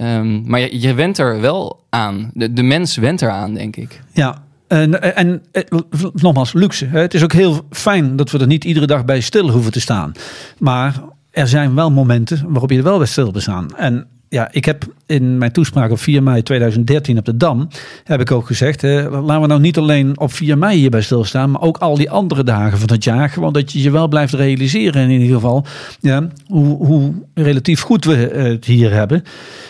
Um, 0.00 0.42
maar 0.46 0.60
je, 0.60 0.80
je 0.80 0.94
went 0.94 1.18
er 1.18 1.40
wel 1.40 1.84
aan. 1.88 2.30
De, 2.34 2.52
de 2.52 2.62
mens 2.62 2.96
went 2.96 3.22
eraan, 3.22 3.54
denk 3.54 3.76
ik. 3.76 4.00
Ja, 4.12 4.42
en, 4.68 5.16
en, 5.16 5.42
en, 5.52 5.66
nogmaals, 6.12 6.52
luxe. 6.52 6.86
Het 6.86 7.14
is 7.14 7.22
ook 7.22 7.32
heel 7.32 7.60
fijn 7.70 8.16
dat 8.16 8.30
we 8.30 8.38
er 8.38 8.46
niet 8.46 8.64
iedere 8.64 8.86
dag 8.86 9.04
bij 9.04 9.20
stil 9.20 9.50
hoeven 9.50 9.72
te 9.72 9.80
staan. 9.80 10.12
Maar 10.58 11.00
er 11.30 11.48
zijn 11.48 11.74
wel 11.74 11.90
momenten 11.90 12.44
waarop 12.48 12.70
je 12.70 12.76
er 12.76 12.82
wel 12.82 12.98
bij 12.98 13.06
stil 13.06 13.32
te 13.32 13.40
staan. 13.40 13.76
En 13.76 14.06
ja, 14.30 14.48
ik 14.52 14.64
heb 14.64 14.84
in 15.06 15.38
mijn 15.38 15.52
toespraak 15.52 15.90
op 15.90 15.98
4 15.98 16.22
mei 16.22 16.42
2013 16.42 17.18
op 17.18 17.24
de 17.24 17.36
Dam, 17.36 17.68
heb 18.04 18.20
ik 18.20 18.30
ook 18.30 18.46
gezegd, 18.46 18.84
eh, 18.84 19.22
laten 19.24 19.40
we 19.40 19.46
nou 19.46 19.60
niet 19.60 19.78
alleen 19.78 20.18
op 20.18 20.32
4 20.32 20.58
mei 20.58 20.78
hierbij 20.78 21.00
stilstaan, 21.00 21.50
maar 21.50 21.60
ook 21.60 21.78
al 21.78 21.96
die 21.96 22.10
andere 22.10 22.44
dagen 22.44 22.78
van 22.78 22.90
het 22.90 23.04
jaar. 23.04 23.28
Gewoon 23.28 23.52
dat 23.52 23.72
je 23.72 23.82
je 23.82 23.90
wel 23.90 24.08
blijft 24.08 24.32
realiseren 24.32 25.02
in 25.02 25.10
ieder 25.20 25.34
geval, 25.34 25.64
ja, 26.00 26.28
hoe, 26.46 26.86
hoe 26.86 27.12
relatief 27.34 27.80
goed 27.80 28.04
we 28.04 28.14
het 28.14 28.64
hier 28.64 28.92
hebben. 28.92 29.22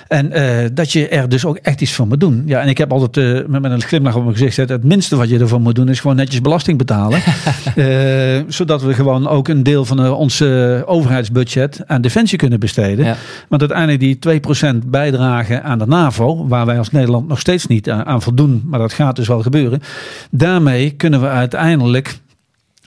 En 0.08 0.32
uh, 0.32 0.68
dat 0.72 0.92
je 0.92 1.08
er 1.08 1.28
dus 1.28 1.44
ook 1.44 1.56
echt 1.56 1.80
iets 1.80 1.94
van 1.94 2.08
moet 2.08 2.20
doen. 2.20 2.42
Ja, 2.46 2.60
en 2.60 2.68
ik 2.68 2.78
heb 2.78 2.92
altijd 2.92 3.16
uh, 3.16 3.46
met, 3.46 3.62
met 3.62 3.72
een 3.72 3.82
glimlach 3.82 4.14
op 4.14 4.22
mijn 4.22 4.32
gezicht 4.32 4.54
gezet, 4.54 4.68
het 4.68 4.84
minste 4.84 5.16
wat 5.16 5.28
je 5.28 5.38
ervan 5.38 5.62
moet 5.62 5.74
doen 5.74 5.88
is 5.88 6.00
gewoon 6.00 6.16
netjes 6.16 6.40
belasting 6.40 6.78
betalen. 6.78 7.20
zodat 8.48 8.82
we 8.82 8.94
gewoon 8.94 9.28
ook 9.28 9.48
een 9.48 9.62
deel 9.62 9.84
van 9.84 10.12
ons 10.12 10.42
overheidsbudget 10.84 11.80
aan 11.86 12.00
defensie 12.00 12.38
kunnen 12.38 12.60
besteden. 12.60 13.04
Ja. 13.04 13.16
Want 13.48 13.60
uiteindelijk 13.60 14.00
die 14.00 14.40
2% 14.40 14.49
bijdrage 14.86 15.62
aan 15.62 15.78
de 15.78 15.86
NAVO, 15.86 16.46
waar 16.48 16.66
wij 16.66 16.78
als 16.78 16.90
Nederland 16.90 17.28
nog 17.28 17.40
steeds 17.40 17.66
niet 17.66 17.90
aan 17.90 18.22
voldoen, 18.22 18.62
maar 18.64 18.78
dat 18.78 18.92
gaat 18.92 19.16
dus 19.16 19.28
wel 19.28 19.42
gebeuren. 19.42 19.82
Daarmee 20.30 20.90
kunnen 20.90 21.20
we 21.20 21.26
uiteindelijk 21.26 22.18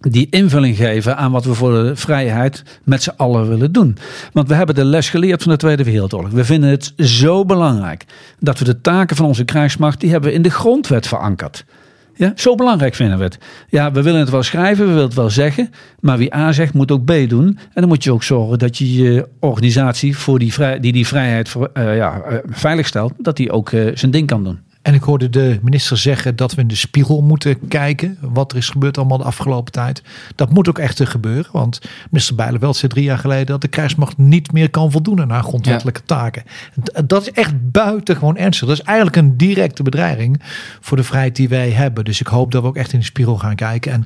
die 0.10 0.28
invulling 0.30 0.78
geven 0.78 1.18
aan 1.18 1.32
wat 1.32 1.46
we 1.46 1.54
voor 1.54 1.72
de 1.72 1.96
vrijheid 1.96 2.64
met 2.84 3.04
z'n 3.04 3.14
allen 3.18 3.50
willen 3.50 3.72
doen. 3.72 3.98
Want 4.34 4.48
we 4.48 4.54
hebben 4.54 4.76
de 4.76 4.86
les 4.86 5.10
geleerd 5.10 5.44
van 5.44 5.52
de 5.52 5.58
Tweede 5.58 5.84
Wereldoorlog. 5.84 6.32
We 6.32 6.46
vinden 6.46 6.70
het 6.70 6.94
zo 6.98 7.46
belangrijk 7.46 8.06
dat 8.40 8.60
we 8.60 8.66
de 8.66 8.82
taken 8.82 9.16
van 9.16 9.26
onze 9.26 9.46
krijgsmacht, 9.46 10.00
die 10.00 10.12
hebben 10.12 10.34
in 10.34 10.42
de 10.42 10.52
grondwet 10.52 11.08
verankerd. 11.08 11.66
Ja, 12.16 12.32
zo 12.36 12.56
belangrijk 12.56 12.96
vinden 12.96 13.18
we 13.18 13.24
het. 13.24 13.38
Ja, 13.70 13.92
we 13.92 14.02
willen 14.02 14.20
het 14.20 14.30
wel 14.30 14.44
schrijven, 14.44 14.86
we 14.86 14.92
willen 14.92 15.08
het 15.08 15.14
wel 15.14 15.30
zeggen. 15.30 15.70
Maar 16.00 16.18
wie 16.18 16.36
A 16.36 16.52
zegt, 16.52 16.74
moet 16.74 16.92
ook 16.92 17.06
B 17.06 17.14
doen. 17.28 17.48
En 17.48 17.82
dan 17.82 17.88
moet 17.88 18.04
je 18.04 18.12
ook 18.12 18.24
zorgen 18.24 18.60
dat 18.60 18.78
je 18.78 18.94
je 18.94 19.28
organisatie 19.40 20.18
voor 20.18 20.40
die, 20.40 20.80
die 20.80 20.92
die 20.92 21.08
vrijheid 21.08 21.54
uh, 21.74 21.96
ja, 21.96 22.24
uh, 22.30 22.38
veilig 22.46 22.88
stelt, 22.88 23.14
dat 23.18 23.38
die 23.38 23.52
ook 23.52 23.72
uh, 23.72 23.92
zijn 23.94 24.12
ding 24.12 24.28
kan 24.28 24.44
doen. 24.44 24.60
En 24.84 24.94
ik 24.94 25.04
hoorde 25.04 25.30
de 25.30 25.60
minister 25.62 25.98
zeggen 25.98 26.36
dat 26.36 26.56
we 26.56 26.62
in 26.62 26.68
de 26.68 26.76
spiegel 26.76 27.22
moeten 27.22 27.68
kijken. 27.68 28.18
Wat 28.22 28.52
er 28.52 28.58
is 28.58 28.70
gebeurd 28.70 28.98
allemaal 28.98 29.18
de 29.18 29.24
afgelopen 29.24 29.72
tijd. 29.72 30.02
Dat 30.36 30.50
moet 30.50 30.70
ook 30.70 30.80
echt 30.80 31.02
gebeuren. 31.04 31.52
Want 31.52 31.82
minister 32.10 32.36
Bijleveld 32.36 32.76
zei 32.76 32.92
drie 32.92 33.04
jaar 33.04 33.18
geleden 33.18 33.46
dat 33.46 33.62
de 33.62 33.68
krijgsmacht 33.68 34.18
niet 34.18 34.52
meer 34.52 34.70
kan 34.70 34.92
voldoen 34.92 35.22
aan 35.22 35.30
haar 35.30 35.44
grondwettelijke 35.44 36.02
ja. 36.06 36.16
taken. 36.16 36.44
Dat 37.06 37.22
is 37.22 37.32
echt 37.32 37.72
buitengewoon 37.72 38.38
ernstig. 38.38 38.68
Dat 38.68 38.78
is 38.78 38.84
eigenlijk 38.84 39.18
een 39.18 39.38
directe 39.38 39.84
bedreiging 39.84 40.42
voor 40.80 40.98
de 40.98 41.04
vrijheid 41.04 41.36
die 41.36 41.50
wij 41.50 41.70
hebben. 41.70 42.06
Dus 42.06 42.20
ik 42.20 42.28
hoop 42.28 42.52
dat 42.52 42.62
we 42.62 42.68
ook 42.68 42.78
echt 42.78 42.94
in 42.94 43.00
de 43.00 43.06
spiegel 43.06 43.38
gaan 43.38 43.56
kijken. 43.56 43.92
En 43.92 44.06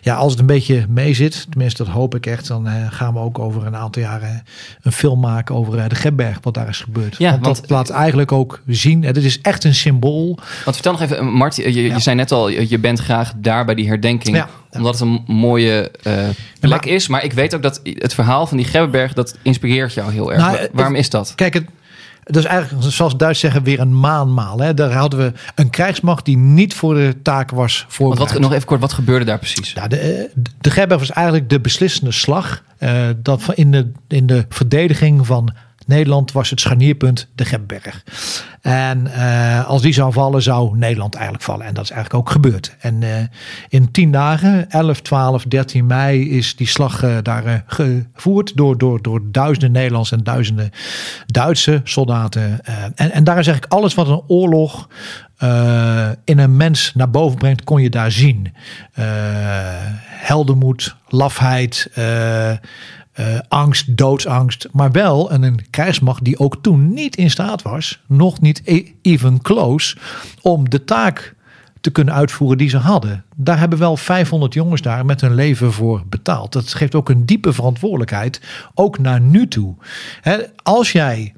ja, 0.00 0.14
als 0.14 0.30
het 0.30 0.40
een 0.40 0.46
beetje 0.46 0.86
mee 0.88 1.14
zit, 1.14 1.46
tenminste 1.50 1.84
dat 1.84 1.92
hoop 1.92 2.14
ik 2.14 2.26
echt, 2.26 2.46
dan 2.48 2.66
uh, 2.66 2.72
gaan 2.90 3.12
we 3.12 3.18
ook 3.18 3.38
over 3.38 3.66
een 3.66 3.76
aantal 3.76 4.02
jaren 4.02 4.42
een 4.82 4.92
film 4.92 5.20
maken 5.20 5.54
over 5.54 5.78
uh, 5.78 5.88
de 5.88 5.94
Gebberg, 5.94 6.38
wat 6.42 6.54
daar 6.54 6.68
is 6.68 6.80
gebeurd. 6.80 7.16
Ja, 7.18 7.30
want, 7.30 7.44
want 7.44 7.60
dat 7.60 7.70
laat 7.70 7.90
eigenlijk 7.90 8.32
ook 8.32 8.62
zien, 8.66 9.04
het 9.04 9.16
is 9.16 9.40
echt 9.40 9.64
een 9.64 9.74
symbool 9.74 10.17
Want 10.64 10.76
vertel 10.76 10.92
nog 10.92 11.00
even, 11.00 11.26
Mart, 11.26 11.56
je, 11.56 11.72
je 11.72 11.82
ja. 11.82 11.98
zei 11.98 12.16
net 12.16 12.32
al, 12.32 12.48
je 12.48 12.78
bent 12.78 13.00
graag 13.00 13.32
daar 13.36 13.64
bij 13.64 13.74
die 13.74 13.88
herdenking. 13.88 14.36
Ja. 14.36 14.48
Omdat 14.70 14.92
het 14.92 15.02
een 15.02 15.24
mooie 15.26 15.90
uh, 16.06 16.12
plek 16.60 16.84
maar, 16.84 16.86
is. 16.86 17.08
Maar 17.08 17.24
ik 17.24 17.32
weet 17.32 17.54
ook 17.54 17.62
dat 17.62 17.80
het 17.84 18.14
verhaal 18.14 18.46
van 18.46 18.56
die 18.56 18.66
Gebberberg, 18.66 19.12
dat 19.12 19.36
inspireert 19.42 19.94
jou 19.94 20.12
heel 20.12 20.32
erg. 20.32 20.40
Nou, 20.40 20.68
Waarom 20.72 20.94
is 20.94 21.10
dat? 21.10 21.32
Kijk, 21.34 21.54
het, 21.54 21.64
dat 22.24 22.36
is 22.36 22.44
eigenlijk, 22.44 22.92
zoals 22.92 23.16
Duits 23.16 23.40
zeggen, 23.40 23.62
weer 23.62 23.80
een 23.80 24.00
maanmaal. 24.00 24.58
Hè. 24.58 24.74
Daar 24.74 24.92
hadden 24.92 25.18
we 25.18 25.32
een 25.54 25.70
krijgsmacht 25.70 26.24
die 26.24 26.36
niet 26.36 26.74
voor 26.74 26.94
de 26.94 27.14
taak 27.22 27.50
was 27.50 27.84
voorbereid. 27.88 28.32
Wat, 28.32 28.40
nog 28.40 28.52
even 28.52 28.66
kort, 28.66 28.80
wat 28.80 28.92
gebeurde 28.92 29.24
daar 29.24 29.38
precies? 29.38 29.72
Nou, 29.74 29.88
de, 29.88 30.30
de 30.60 30.70
Gebberg 30.70 31.00
was 31.00 31.10
eigenlijk 31.10 31.50
de 31.50 31.60
beslissende 31.60 32.12
slag. 32.12 32.62
Uh, 32.78 33.08
dat 33.16 33.42
in 33.54 33.70
de, 33.70 33.90
in 34.08 34.26
de 34.26 34.44
verdediging 34.48 35.26
van 35.26 35.54
Nederland 35.88 36.32
was 36.32 36.50
het 36.50 36.60
scharnierpunt 36.60 37.28
de 37.34 37.44
Gebberg. 37.44 38.04
En 38.60 39.06
eh, 39.06 39.68
als 39.68 39.82
die 39.82 39.92
zou 39.92 40.12
vallen, 40.12 40.42
zou 40.42 40.76
Nederland 40.76 41.14
eigenlijk 41.14 41.44
vallen. 41.44 41.66
En 41.66 41.74
dat 41.74 41.84
is 41.84 41.90
eigenlijk 41.90 42.26
ook 42.26 42.32
gebeurd. 42.32 42.76
En 42.80 43.02
eh, 43.02 43.22
in 43.68 43.90
tien 43.90 44.10
dagen, 44.10 44.70
11, 44.70 45.00
12, 45.00 45.42
13 45.42 45.86
mei, 45.86 46.30
is 46.30 46.56
die 46.56 46.66
slag 46.66 47.02
eh, 47.02 47.16
daar 47.22 47.64
gevoerd 47.66 48.56
door, 48.56 48.78
door, 48.78 49.02
door 49.02 49.20
duizenden 49.24 49.72
Nederlandse 49.72 50.14
en 50.16 50.24
duizenden 50.24 50.70
Duitse 51.26 51.80
soldaten. 51.84 52.64
En, 52.94 53.10
en 53.10 53.24
daar 53.24 53.38
is 53.38 53.46
eigenlijk 53.46 53.72
alles 53.72 53.94
wat 53.94 54.08
een 54.08 54.22
oorlog 54.26 54.88
in 56.24 56.38
een 56.38 56.56
mens 56.56 56.92
naar 56.94 57.10
boven 57.10 57.38
brengt, 57.38 57.64
kon 57.64 57.82
je 57.82 57.90
daar 57.90 58.12
zien. 58.12 58.54
Eh, 58.92 59.04
heldenmoed, 60.06 60.96
lafheid, 61.08 61.90
eh, 63.18 63.38
angst, 63.48 63.96
doodsangst. 63.96 64.68
Maar 64.72 64.90
wel 64.90 65.32
een, 65.32 65.42
een 65.42 65.70
krijgsmacht 65.70 66.24
die 66.24 66.38
ook 66.38 66.56
toen 66.62 66.94
niet 66.94 67.16
in 67.16 67.30
staat 67.30 67.62
was, 67.62 68.02
nog 68.06 68.40
niet 68.40 68.62
e- 68.64 68.84
even 69.02 69.42
close, 69.42 69.96
om 70.42 70.70
de 70.70 70.84
taak 70.84 71.34
te 71.80 71.90
kunnen 71.90 72.14
uitvoeren 72.14 72.58
die 72.58 72.68
ze 72.68 72.76
hadden. 72.76 73.24
Daar 73.36 73.58
hebben 73.58 73.78
wel 73.78 73.96
500 73.96 74.54
jongens 74.54 74.82
daar 74.82 75.04
met 75.04 75.20
hun 75.20 75.34
leven 75.34 75.72
voor 75.72 76.02
betaald. 76.08 76.52
Dat 76.52 76.74
geeft 76.74 76.94
ook 76.94 77.08
een 77.08 77.26
diepe 77.26 77.52
verantwoordelijkheid, 77.52 78.40
ook 78.74 78.98
naar 78.98 79.20
nu 79.20 79.48
toe. 79.48 79.74
Als 80.62 80.92
jij 80.92 81.34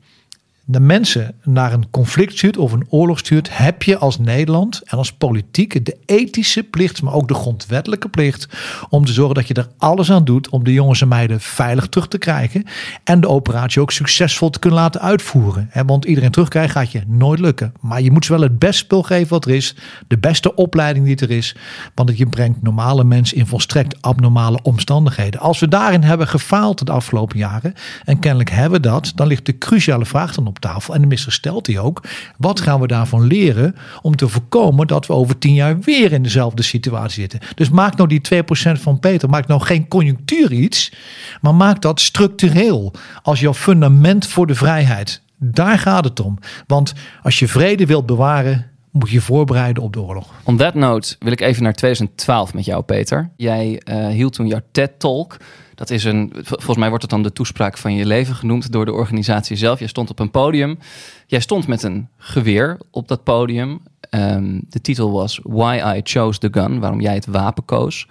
de 0.72 0.80
mensen 0.80 1.34
naar 1.44 1.72
een 1.72 1.90
conflict 1.90 2.32
stuurt 2.32 2.56
of 2.56 2.72
een 2.72 2.86
oorlog 2.88 3.18
stuurt, 3.18 3.56
heb 3.56 3.82
je 3.82 3.98
als 3.98 4.18
Nederland 4.18 4.82
en 4.84 4.98
als 4.98 5.12
politiek 5.12 5.84
de 5.84 5.96
ethische 6.06 6.62
plicht, 6.62 7.02
maar 7.02 7.14
ook 7.14 7.28
de 7.28 7.34
grondwettelijke 7.34 8.08
plicht 8.08 8.48
om 8.88 9.04
te 9.04 9.12
zorgen 9.12 9.34
dat 9.34 9.48
je 9.48 9.54
er 9.54 9.68
alles 9.78 10.10
aan 10.10 10.24
doet 10.24 10.48
om 10.48 10.64
de 10.64 10.72
jongens 10.72 11.00
en 11.00 11.08
meiden 11.08 11.40
veilig 11.40 11.88
terug 11.88 12.08
te 12.08 12.18
krijgen 12.18 12.64
en 13.04 13.20
de 13.20 13.28
operatie 13.28 13.80
ook 13.80 13.90
succesvol 13.90 14.50
te 14.50 14.58
kunnen 14.58 14.78
laten 14.80 15.00
uitvoeren. 15.00 15.70
Want 15.86 16.04
iedereen 16.04 16.30
terugkrijgen 16.30 16.72
gaat 16.72 16.92
je 16.92 17.02
nooit 17.06 17.40
lukken. 17.40 17.72
Maar 17.80 18.02
je 18.02 18.10
moet 18.10 18.24
ze 18.24 18.32
wel 18.32 18.42
het 18.42 18.58
beste 18.58 18.84
spul 18.84 19.02
geven 19.02 19.28
wat 19.28 19.44
er 19.44 19.54
is, 19.54 19.74
de 20.08 20.18
beste 20.18 20.54
opleiding 20.54 21.06
die 21.06 21.16
er 21.16 21.30
is, 21.30 21.56
want 21.94 22.18
je 22.18 22.26
brengt 22.26 22.62
normale 22.62 23.04
mensen 23.04 23.36
in 23.36 23.46
volstrekt 23.46 24.02
abnormale 24.02 24.62
omstandigheden. 24.62 25.40
Als 25.40 25.58
we 25.58 25.68
daarin 25.68 26.02
hebben 26.02 26.28
gefaald 26.28 26.86
de 26.86 26.92
afgelopen 26.92 27.38
jaren, 27.38 27.74
en 28.04 28.18
kennelijk 28.18 28.50
hebben 28.50 28.80
we 28.80 28.88
dat, 28.88 29.12
dan 29.14 29.26
ligt 29.26 29.46
de 29.46 29.58
cruciale 29.58 30.06
vraag 30.06 30.34
dan 30.34 30.46
op 30.46 30.59
tafel. 30.60 30.94
En 30.94 31.00
de 31.00 31.06
minister 31.06 31.32
stelt 31.32 31.64
die 31.64 31.80
ook. 31.80 32.02
Wat 32.36 32.60
gaan 32.60 32.80
we 32.80 32.86
daarvan 32.86 33.26
leren 33.26 33.76
om 34.02 34.16
te 34.16 34.28
voorkomen 34.28 34.86
dat 34.86 35.06
we 35.06 35.12
over 35.12 35.38
tien 35.38 35.54
jaar 35.54 35.80
weer 35.80 36.12
in 36.12 36.22
dezelfde 36.22 36.62
situatie 36.62 37.20
zitten? 37.20 37.40
Dus 37.54 37.70
maak 37.70 37.96
nou 37.96 38.08
die 38.08 38.42
2% 38.78 38.80
van 38.80 39.00
Peter, 39.00 39.28
maak 39.28 39.46
nou 39.46 39.60
geen 39.60 39.88
conjunctuur 39.88 40.52
iets, 40.52 40.92
maar 41.40 41.54
maak 41.54 41.82
dat 41.82 42.00
structureel 42.00 42.92
als 43.22 43.40
jouw 43.40 43.54
fundament 43.54 44.26
voor 44.26 44.46
de 44.46 44.54
vrijheid. 44.54 45.22
Daar 45.36 45.78
gaat 45.78 46.04
het 46.04 46.20
om. 46.20 46.38
Want 46.66 46.92
als 47.22 47.38
je 47.38 47.48
vrede 47.48 47.86
wilt 47.86 48.06
bewaren, 48.06 48.70
moet 48.90 49.10
je 49.10 49.20
voorbereiden 49.20 49.82
op 49.82 49.92
de 49.92 50.00
oorlog. 50.00 50.26
On 50.44 50.56
that 50.56 50.74
note 50.74 51.16
wil 51.18 51.32
ik 51.32 51.40
even 51.40 51.62
naar 51.62 51.74
2012 51.74 52.54
met 52.54 52.64
jou, 52.64 52.82
Peter. 52.82 53.30
Jij 53.36 53.80
eh, 53.84 54.06
hield 54.06 54.32
toen 54.32 54.46
jouw 54.46 54.60
TED-talk. 54.72 55.36
Dat 55.80 55.90
is 55.90 56.04
een, 56.04 56.30
vol- 56.32 56.42
volgens 56.44 56.76
mij 56.76 56.88
wordt 56.88 57.02
het 57.02 57.10
dan 57.10 57.22
de 57.22 57.32
toespraak 57.32 57.78
van 57.78 57.94
je 57.94 58.06
leven 58.06 58.34
genoemd 58.34 58.72
door 58.72 58.84
de 58.84 58.92
organisatie 58.92 59.56
zelf. 59.56 59.78
Jij 59.78 59.88
stond 59.88 60.10
op 60.10 60.18
een 60.18 60.30
podium. 60.30 60.78
Jij 61.26 61.40
stond 61.40 61.66
met 61.66 61.82
een 61.82 62.08
geweer 62.16 62.78
op 62.90 63.08
dat 63.08 63.24
podium. 63.24 63.80
Ehm, 64.00 64.60
de 64.68 64.80
titel 64.80 65.12
was 65.12 65.40
Why 65.42 65.94
I 65.96 66.00
Chose 66.02 66.38
the 66.38 66.48
Gun, 66.50 66.80
waarom 66.80 67.00
jij 67.00 67.14
het 67.14 67.26
wapen 67.26 67.64
koos. 67.64 68.08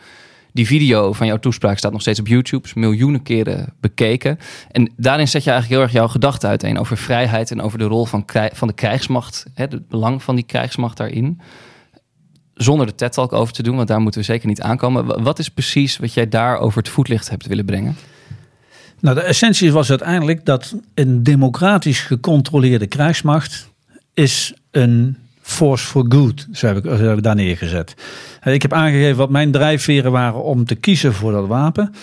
Die 0.52 0.68
video 0.68 1.14
van 1.14 1.28
jouw 1.28 1.40
toespraak 1.40 1.78
staat 1.78 1.92
nog 1.92 2.02
steeds 2.02 2.20
op 2.20 2.28
YouTube, 2.28 2.68
is 2.68 2.74
miljoenen 2.74 3.24
keren 3.24 3.74
bekeken. 3.80 4.40
En 4.72 4.94
daarin 4.98 5.28
zet 5.28 5.44
je 5.44 5.52
eigenlijk 5.52 5.80
heel 5.80 5.90
erg 5.90 5.98
jouw 6.00 6.12
gedachten 6.12 6.50
uiteen 6.50 6.80
over 6.80 6.98
vrijheid 6.98 7.52
en 7.52 7.62
over 7.62 7.78
de 7.78 7.86
rol 7.86 8.06
van, 8.06 8.26
van 8.54 8.68
de 8.68 8.74
krijgsmacht, 8.74 9.46
hè, 9.54 9.64
het 9.64 9.88
belang 9.88 10.24
van 10.24 10.36
die 10.36 10.46
krijgsmacht 10.46 10.98
daarin. 10.98 11.40
Zonder 12.62 12.86
de 12.86 12.96
TED-talk 12.96 13.34
over 13.34 13.54
te 13.54 13.64
doen, 13.64 13.76
want 13.76 13.88
daar 13.88 14.00
moeten 14.02 14.20
we 14.20 14.26
zeker 14.26 14.48
niet 14.48 14.62
aankomen. 14.62 15.06
Wa- 15.06 15.22
Wat 15.22 15.40
is 15.40 15.50
precies 15.50 15.98
wat 15.98 16.14
jij 16.14 16.30
daar 16.30 16.58
over 16.58 16.78
het 16.78 16.90
voetlicht 16.90 17.30
hebt 17.30 17.48
willen 17.48 17.66
brengen? 17.66 17.96
Nou, 19.00 19.16
de 19.16 19.22
essentie 19.22 19.72
was 19.72 19.90
uiteindelijk 19.90 20.46
dat 20.46 20.76
een 20.94 21.24
democratisch 21.24 22.00
gecontroleerde 22.00 22.88
krijgsmacht 22.88 23.70
is 24.14 24.54
een 24.72 25.18
force 25.42 25.86
for 25.86 26.06
good, 26.10 26.48
zo 26.54 26.68
heb 26.68 26.86
ik, 26.86 27.24
daar 27.24 27.36
neergezet. 27.36 27.94
Eh, 28.42 28.54
Ik 28.54 28.62
heb 28.62 28.74
aangegeven 28.74 29.18
wat 29.18 29.30
mijn 29.30 29.52
drijfveren 29.52 30.12
waren 30.12 30.44
om 30.44 30.66
te 30.66 30.76
kiezen 30.76 31.14
voor 31.14 31.32
dat 31.32 31.48
wapen. 31.48 31.94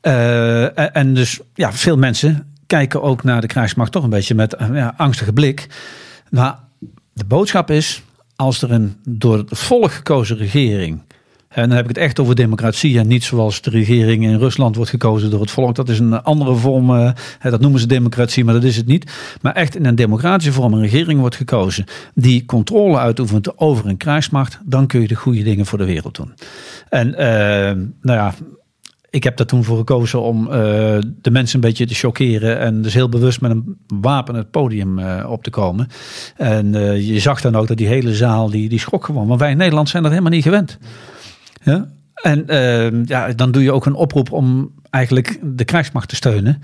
Eh, 0.00 0.78
en- 0.78 0.92
en 0.94 1.14
dus 1.14 1.40
ja, 1.54 1.72
veel 1.72 1.96
mensen 1.96 2.46
kijken 2.66 3.02
ook 3.02 3.22
naar 3.24 3.40
de 3.40 3.46
krijgsmacht 3.46 3.92
toch 3.92 4.04
een 4.04 4.10
beetje 4.10 4.34
met 4.34 4.60
een 4.60 4.74
ja, 4.74 4.94
angstige 4.96 5.32
blik. 5.32 5.66
Maar 6.30 6.58
de 7.12 7.24
boodschap 7.24 7.70
is, 7.70 8.02
als 8.36 8.62
er 8.62 8.70
een 8.70 8.96
door 9.08 9.38
het 9.38 9.58
volk 9.58 9.92
gekozen 9.92 10.36
regering 10.36 11.00
en 11.52 11.68
dan 11.68 11.76
heb 11.76 11.88
ik 11.88 11.96
het 11.96 12.04
echt 12.04 12.20
over 12.20 12.34
democratie 12.34 12.98
en 12.98 13.06
niet 13.06 13.24
zoals 13.24 13.60
de 13.60 13.70
regering 13.70 14.24
in 14.24 14.38
Rusland 14.38 14.76
wordt 14.76 14.90
gekozen 14.90 15.30
door 15.30 15.40
het 15.40 15.50
volk. 15.50 15.74
Dat 15.74 15.88
is 15.88 15.98
een 15.98 16.22
andere 16.22 16.54
vorm, 16.54 16.96
eh, 16.96 17.12
dat 17.40 17.60
noemen 17.60 17.80
ze 17.80 17.86
democratie, 17.86 18.44
maar 18.44 18.54
dat 18.54 18.64
is 18.64 18.76
het 18.76 18.86
niet. 18.86 19.12
Maar 19.40 19.52
echt 19.52 19.76
in 19.76 19.86
een 19.86 19.94
democratische 19.94 20.52
vorm 20.52 20.72
een 20.72 20.80
regering 20.80 21.20
wordt 21.20 21.36
gekozen 21.36 21.84
die 22.14 22.44
controle 22.44 22.98
uitoefent 22.98 23.58
over 23.58 23.86
een 23.86 23.96
krijgsmacht, 23.96 24.58
dan 24.64 24.86
kun 24.86 25.00
je 25.00 25.08
de 25.08 25.14
goede 25.14 25.42
dingen 25.42 25.66
voor 25.66 25.78
de 25.78 25.84
wereld 25.84 26.16
doen. 26.16 26.32
En 26.88 27.14
eh, 27.14 27.26
nou 28.00 28.18
ja, 28.18 28.34
ik 29.12 29.24
heb 29.24 29.36
daar 29.36 29.46
toen 29.46 29.64
voor 29.64 29.76
gekozen 29.76 30.22
om 30.22 30.46
eh, 30.46 30.52
de 31.20 31.30
mensen 31.30 31.54
een 31.54 31.68
beetje 31.68 31.86
te 31.86 31.94
chockeren. 31.94 32.58
En 32.58 32.82
dus 32.82 32.94
heel 32.94 33.08
bewust 33.08 33.40
met 33.40 33.50
een 33.50 33.76
wapen 33.86 34.34
het 34.34 34.50
podium 34.50 34.98
eh, 34.98 35.30
op 35.30 35.42
te 35.42 35.50
komen. 35.50 35.88
En 36.36 36.74
eh, 36.74 37.08
je 37.08 37.20
zag 37.20 37.40
dan 37.40 37.56
ook 37.56 37.66
dat 37.66 37.76
die 37.76 37.86
hele 37.86 38.14
zaal, 38.14 38.50
die, 38.50 38.68
die 38.68 38.78
schrok 38.78 39.04
gewoon. 39.04 39.26
Want 39.26 39.40
wij 39.40 39.50
in 39.50 39.56
Nederland 39.56 39.88
zijn 39.88 40.02
dat 40.02 40.12
helemaal 40.12 40.32
niet 40.32 40.42
gewend. 40.42 40.78
Ja? 41.62 41.88
En 42.14 42.48
eh, 42.48 43.04
ja, 43.04 43.32
dan 43.32 43.52
doe 43.52 43.62
je 43.62 43.72
ook 43.72 43.86
een 43.86 43.94
oproep 43.94 44.32
om 44.32 44.72
eigenlijk 44.90 45.38
de 45.42 45.64
krijgsmacht 45.64 46.08
te 46.08 46.16
steunen. 46.16 46.62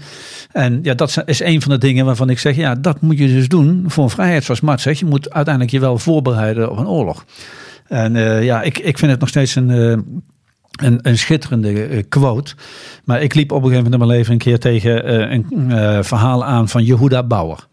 En 0.52 0.78
ja, 0.82 0.94
dat 0.94 1.22
is 1.24 1.40
een 1.40 1.62
van 1.62 1.70
de 1.70 1.78
dingen 1.78 2.04
waarvan 2.04 2.30
ik 2.30 2.38
zeg, 2.38 2.56
ja, 2.56 2.74
dat 2.74 3.00
moet 3.00 3.18
je 3.18 3.26
dus 3.26 3.48
doen 3.48 3.84
voor 3.87 4.04
een 4.04 4.11
vrijheid 4.11 4.44
zoals 4.44 4.61
Mart 4.61 4.80
zegt. 4.80 4.98
Je 4.98 5.06
moet 5.06 5.30
uiteindelijk 5.30 5.74
je 5.74 5.80
wel 5.80 5.98
voorbereiden 5.98 6.70
op 6.70 6.78
een 6.78 6.88
oorlog. 6.88 7.24
En 7.87 8.14
ja, 8.44 8.62
ik, 8.62 8.78
ik 8.78 8.98
vind 8.98 9.11
het 9.11 9.20
nog 9.20 9.28
steeds 9.28 9.54
een... 9.54 10.22
een, 10.83 10.99
een 11.03 11.19
schitterende 11.19 11.85
eh, 11.85 12.03
quote. 12.09 12.55
Maar 13.05 13.23
ik 13.23 13.35
liep 13.35 13.53
op 13.53 13.62
een 13.62 13.69
gegeven 13.69 13.85
moment 13.85 14.03
in 14.03 14.07
mijn 14.07 14.19
leven 14.19 14.33
een 14.33 14.38
keer 14.38 14.59
tegen 14.59 15.05
eh, 15.05 15.31
een 15.31 15.71
eh, 15.73 16.03
verhaal 16.03 16.45
aan 16.45 16.69
van 16.69 16.85
Yehuda 16.85 17.23
Bauer. 17.23 17.67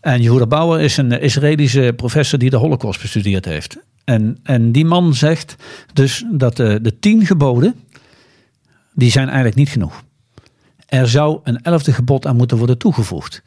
En 0.00 0.22
Yehuda 0.22 0.46
Bauer 0.46 0.80
is 0.80 0.96
een 0.96 1.20
Israëlische 1.20 1.92
professor 1.96 2.38
die 2.38 2.50
de 2.50 2.56
Holocaust 2.56 3.00
bestudeerd 3.00 3.44
heeft. 3.44 3.76
En, 4.04 4.38
en 4.42 4.72
die 4.72 4.84
man 4.84 5.14
zegt 5.14 5.56
dus 5.92 6.24
dat 6.30 6.56
de, 6.56 6.78
de 6.82 6.98
tien 6.98 7.26
geboden, 7.26 7.74
die 8.94 9.10
zijn 9.10 9.26
eigenlijk 9.26 9.56
niet 9.56 9.68
genoeg. 9.68 10.02
Er 10.86 11.08
zou 11.08 11.40
een 11.42 11.62
elfde 11.62 11.92
gebod 11.92 12.26
aan 12.26 12.36
moeten 12.36 12.56
worden 12.56 12.78
toegevoegd. 12.78 13.42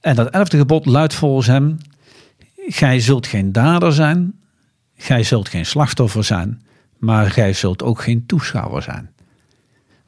En 0.00 0.14
dat 0.14 0.30
elfde 0.30 0.56
gebod 0.56 0.86
luidt 0.86 1.14
volgens 1.14 1.46
hem, 1.46 1.78
gij 2.56 3.00
zult 3.00 3.26
geen 3.26 3.52
dader 3.52 3.92
zijn, 3.92 4.34
gij 4.96 5.22
zult 5.22 5.48
geen 5.48 5.66
slachtoffer 5.66 6.24
zijn, 6.24 6.62
maar 7.00 7.30
gij 7.30 7.52
zult 7.52 7.82
ook 7.82 8.00
geen 8.00 8.26
toeschouwer 8.26 8.82
zijn. 8.82 9.10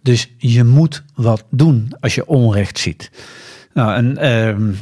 Dus 0.03 0.35
je 0.37 0.65
moet 0.65 1.03
wat 1.15 1.45
doen 1.51 1.93
als 2.01 2.15
je 2.15 2.27
onrecht 2.27 2.79
ziet. 2.79 3.11
Nou, 3.73 3.95
en 3.95 4.17
ehm, 4.17 4.73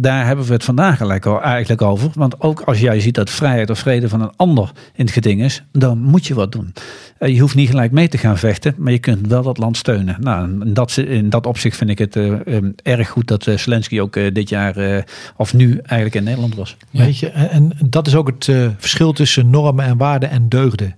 daar 0.00 0.26
hebben 0.26 0.46
we 0.46 0.52
het 0.52 0.64
vandaag 0.64 1.00
al, 1.00 1.42
eigenlijk 1.42 1.82
over. 1.82 2.10
Want 2.14 2.40
ook 2.40 2.60
als 2.60 2.80
jij 2.80 3.00
ziet 3.00 3.14
dat 3.14 3.30
vrijheid 3.30 3.70
of 3.70 3.78
vrede 3.78 4.08
van 4.08 4.20
een 4.20 4.36
ander 4.36 4.72
in 4.94 5.04
het 5.04 5.14
geding 5.14 5.42
is, 5.42 5.62
dan 5.72 5.98
moet 5.98 6.26
je 6.26 6.34
wat 6.34 6.52
doen. 6.52 6.72
Eh, 7.18 7.34
je 7.34 7.40
hoeft 7.40 7.54
niet 7.54 7.68
gelijk 7.68 7.92
mee 7.92 8.08
te 8.08 8.18
gaan 8.18 8.38
vechten, 8.38 8.74
maar 8.78 8.92
je 8.92 8.98
kunt 8.98 9.26
wel 9.26 9.42
dat 9.42 9.58
land 9.58 9.76
steunen. 9.76 10.16
Nou, 10.20 10.60
in 10.60 10.74
dat, 10.74 10.96
in 10.96 11.30
dat 11.30 11.46
opzicht 11.46 11.76
vind 11.76 11.90
ik 11.90 11.98
het 11.98 12.16
eh, 12.16 12.46
ehm, 12.46 12.70
erg 12.82 13.08
goed 13.08 13.26
dat 13.26 13.46
eh, 13.46 13.56
Zelensky 13.56 14.00
ook 14.00 14.34
dit 14.34 14.48
jaar, 14.48 15.04
of 15.36 15.54
nu 15.54 15.78
eigenlijk 15.78 16.14
in 16.14 16.24
Nederland 16.24 16.54
was. 16.54 16.76
Weet 16.90 17.18
je, 17.18 17.28
en, 17.28 17.72
dat 17.84 18.06
is 18.06 18.14
ook 18.14 18.26
het 18.26 18.44
verschil 18.78 19.12
tussen 19.12 19.50
normen 19.50 19.84
en 19.84 19.96
waarden 19.96 20.30
en 20.30 20.48
deugden. 20.48 20.94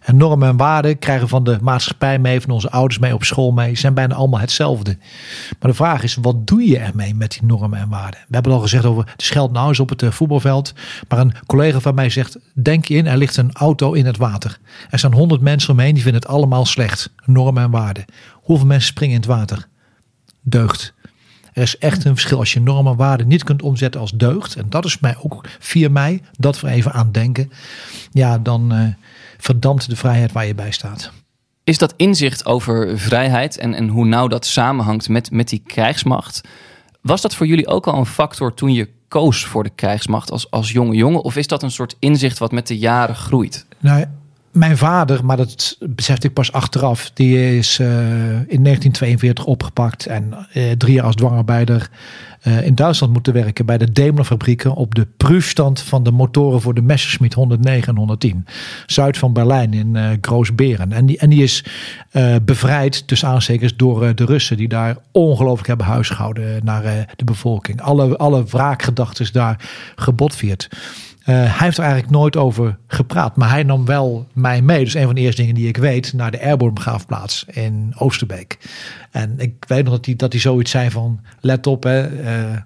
En 0.00 0.16
normen 0.16 0.48
en 0.48 0.56
waarden 0.56 0.98
krijgen 0.98 1.28
van 1.28 1.44
de 1.44 1.58
maatschappij 1.62 2.18
mee, 2.18 2.40
van 2.40 2.50
onze 2.50 2.70
ouders 2.70 2.98
mee, 2.98 3.14
op 3.14 3.24
school 3.24 3.50
mee, 3.50 3.76
zijn 3.76 3.94
bijna 3.94 4.14
allemaal 4.14 4.40
hetzelfde. 4.40 4.96
Maar 5.60 5.70
de 5.70 5.76
vraag 5.76 6.02
is, 6.02 6.16
wat 6.20 6.46
doe 6.46 6.68
je 6.68 6.78
ermee 6.78 7.14
met 7.14 7.30
die 7.30 7.44
normen 7.44 7.78
en 7.78 7.88
waarden? 7.88 8.20
We 8.28 8.34
hebben 8.34 8.52
al 8.52 8.60
gezegd 8.60 8.84
over 8.84 9.04
de 9.16 9.24
scheld 9.24 9.52
nou 9.52 9.68
eens 9.68 9.80
op 9.80 9.88
het 9.88 10.02
eh, 10.02 10.10
voetbalveld. 10.10 10.72
Maar 11.08 11.18
een 11.18 11.34
collega 11.46 11.80
van 11.80 11.94
mij 11.94 12.10
zegt, 12.10 12.38
denk 12.52 12.88
in, 12.88 13.06
er 13.06 13.16
ligt 13.16 13.36
een 13.36 13.52
auto 13.52 13.92
in 13.92 14.06
het 14.06 14.16
water. 14.16 14.58
Er 14.90 14.98
staan 14.98 15.14
honderd 15.14 15.40
mensen 15.40 15.72
omheen, 15.72 15.94
die 15.94 16.02
vinden 16.02 16.20
het 16.20 16.30
allemaal 16.30 16.64
slecht. 16.64 17.10
Normen 17.24 17.62
en 17.62 17.70
waarden. 17.70 18.04
Hoeveel 18.32 18.66
mensen 18.66 18.88
springen 18.88 19.14
in 19.14 19.20
het 19.20 19.30
water? 19.30 19.68
Deugd. 20.42 20.94
Er 21.52 21.62
is 21.62 21.78
echt 21.78 22.04
een 22.04 22.12
verschil 22.14 22.38
als 22.38 22.52
je 22.52 22.60
normen 22.60 22.92
en 22.92 22.98
waarden 22.98 23.28
niet 23.28 23.44
kunt 23.44 23.62
omzetten 23.62 24.00
als 24.00 24.12
deugd. 24.12 24.56
En 24.56 24.66
dat 24.68 24.84
is 24.84 24.98
mij 24.98 25.16
ook 25.22 25.44
4 25.58 25.92
mei, 25.92 26.22
dat 26.38 26.60
we 26.60 26.68
even 26.68 26.92
aan 26.92 27.12
denken. 27.12 27.52
Ja, 28.12 28.38
dan 28.38 28.72
eh 28.72 28.86
verdampt 29.42 29.90
de 29.90 29.96
vrijheid 29.96 30.32
waar 30.32 30.46
je 30.46 30.54
bij 30.54 30.70
staat. 30.70 31.10
Is 31.64 31.78
dat 31.78 31.94
inzicht 31.96 32.46
over 32.46 32.98
vrijheid 32.98 33.58
en, 33.58 33.74
en 33.74 33.88
hoe 33.88 34.06
nauw 34.06 34.28
dat 34.28 34.46
samenhangt 34.46 35.08
met, 35.08 35.30
met 35.30 35.48
die 35.48 35.62
krijgsmacht 35.66 36.40
Was 37.00 37.20
dat 37.20 37.34
voor 37.34 37.46
jullie 37.46 37.66
ook 37.66 37.86
al 37.86 37.98
een 37.98 38.06
factor 38.06 38.54
toen 38.54 38.72
je 38.72 38.88
koos 39.08 39.44
voor 39.44 39.62
de 39.62 39.70
krijgsmacht 39.70 40.30
als, 40.30 40.50
als 40.50 40.72
jonge 40.72 40.94
jongen? 40.94 41.22
Of 41.22 41.36
is 41.36 41.46
dat 41.46 41.62
een 41.62 41.70
soort 41.70 41.96
inzicht 41.98 42.38
wat 42.38 42.52
met 42.52 42.66
de 42.66 42.78
jaren 42.78 43.16
groeit? 43.16 43.66
Nou, 43.78 44.04
mijn 44.52 44.76
vader, 44.76 45.24
maar 45.24 45.36
dat 45.36 45.76
besefte 45.80 46.26
ik 46.26 46.32
pas 46.32 46.52
achteraf, 46.52 47.10
die 47.14 47.56
is 47.58 47.78
eh, 47.78 47.88
in 48.28 48.62
1942 48.62 49.44
opgepakt 49.44 50.06
en 50.06 50.34
eh, 50.52 50.70
drie 50.70 50.94
jaar 50.94 51.04
als 51.04 51.14
dwangarbeider 51.14 51.90
eh, 52.40 52.66
in 52.66 52.74
Duitsland 52.74 53.12
moeten 53.12 53.32
werken 53.32 53.66
bij 53.66 53.78
de 53.78 53.92
Daimler 53.92 54.24
fabrieken 54.24 54.74
op 54.74 54.94
de 54.94 55.06
proefstand 55.16 55.80
van 55.80 56.02
de 56.02 56.10
motoren 56.10 56.60
voor 56.60 56.74
de 56.74 56.82
Messerschmitt 56.82 57.34
109 57.34 57.88
en 57.88 57.96
110. 57.98 58.46
Zuid 58.86 59.18
van 59.18 59.32
Berlijn 59.32 59.74
in 59.74 59.94
uh, 59.94 60.10
Groosberen. 60.20 60.92
En 60.92 61.06
die, 61.06 61.18
en 61.18 61.30
die 61.30 61.42
is 61.42 61.64
bevrijd 62.42 63.06
tussen 63.06 63.28
aanstekers 63.28 63.76
door 63.76 64.14
de 64.14 64.24
Russen 64.24 64.56
die 64.56 64.68
daar 64.68 64.96
ongelooflijk 65.12 65.68
hebben 65.68 65.86
huisgehouden 65.86 66.64
naar 66.64 67.06
de 67.16 67.24
bevolking. 67.24 67.80
Alle, 67.80 68.16
alle 68.16 68.44
wraakgedachten 68.44 69.32
daar 69.32 69.68
gebotvierd. 69.96 70.68
Uh, 71.22 71.26
hij 71.26 71.66
heeft 71.66 71.78
er 71.78 71.84
eigenlijk 71.84 72.12
nooit 72.12 72.36
over 72.36 72.78
gepraat, 72.86 73.36
maar 73.36 73.50
hij 73.50 73.62
nam 73.62 73.84
wel 73.84 74.26
mij 74.32 74.62
mee. 74.62 74.84
Dus 74.84 74.94
een 74.94 75.04
van 75.04 75.14
de 75.14 75.20
eerste 75.20 75.40
dingen 75.40 75.54
die 75.56 75.68
ik 75.68 75.76
weet, 75.76 76.12
naar 76.12 76.30
de 76.30 76.42
Airborne 76.42 76.74
begraafplaats 76.74 77.44
in 77.48 77.92
Oosterbeek. 77.98 78.58
En 79.10 79.34
ik 79.38 79.64
weet 79.66 79.84
nog 79.84 79.94
dat 79.94 80.06
hij, 80.06 80.16
dat 80.16 80.32
hij 80.32 80.40
zoiets 80.40 80.70
zei 80.70 80.90
van, 80.90 81.20
let 81.40 81.66
op 81.66 81.82
hè, 81.82 82.10
uh, 82.10 82.56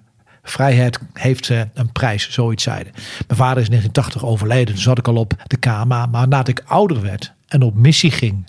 vrijheid 0.43 0.99
heeft 1.13 1.49
een 1.49 1.91
prijs, 1.91 2.29
zoiets 2.29 2.63
zeiden. 2.63 2.93
Mijn 3.27 3.39
vader 3.39 3.57
is 3.57 3.69
in 3.69 3.71
1980 3.71 4.25
overleden, 4.25 4.73
dus 4.73 4.83
zat 4.83 4.97
ik 4.97 5.07
al 5.07 5.15
op 5.15 5.33
de 5.47 5.57
KMA. 5.57 6.05
Maar 6.05 6.27
nadat 6.27 6.47
ik 6.47 6.63
ouder 6.65 7.01
werd 7.01 7.33
en 7.47 7.61
op 7.61 7.75
missie 7.75 8.11
ging 8.11 8.45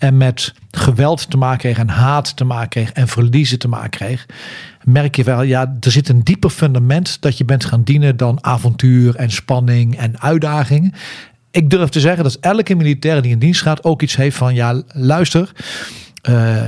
en 0.00 0.16
met 0.16 0.54
geweld 0.70 1.30
te 1.30 1.36
maken 1.36 1.58
kreeg 1.58 1.78
en 1.78 1.88
haat 1.88 2.36
te 2.36 2.44
maken 2.44 2.68
kreeg 2.68 2.92
en 2.92 3.08
verliezen 3.08 3.58
te 3.58 3.68
maken 3.68 3.90
kreeg, 3.90 4.26
merk 4.84 5.16
je 5.16 5.24
wel, 5.24 5.42
ja, 5.42 5.76
er 5.80 5.90
zit 5.90 6.08
een 6.08 6.24
dieper 6.24 6.50
fundament 6.50 7.22
dat 7.22 7.38
je 7.38 7.44
bent 7.44 7.64
gaan 7.64 7.82
dienen 7.82 8.16
dan 8.16 8.44
avontuur 8.44 9.16
en 9.16 9.30
spanning 9.30 9.96
en 9.96 10.20
uitdaging. 10.20 10.94
Ik 11.50 11.70
durf 11.70 11.88
te 11.88 12.00
zeggen 12.00 12.24
dat 12.24 12.38
elke 12.40 12.74
militair 12.74 13.22
die 13.22 13.32
in 13.32 13.38
dienst 13.38 13.62
gaat 13.62 13.84
ook 13.84 14.02
iets 14.02 14.16
heeft 14.16 14.36
van, 14.36 14.54
ja, 14.54 14.82
luister, 14.92 15.52
uh, 16.28 16.62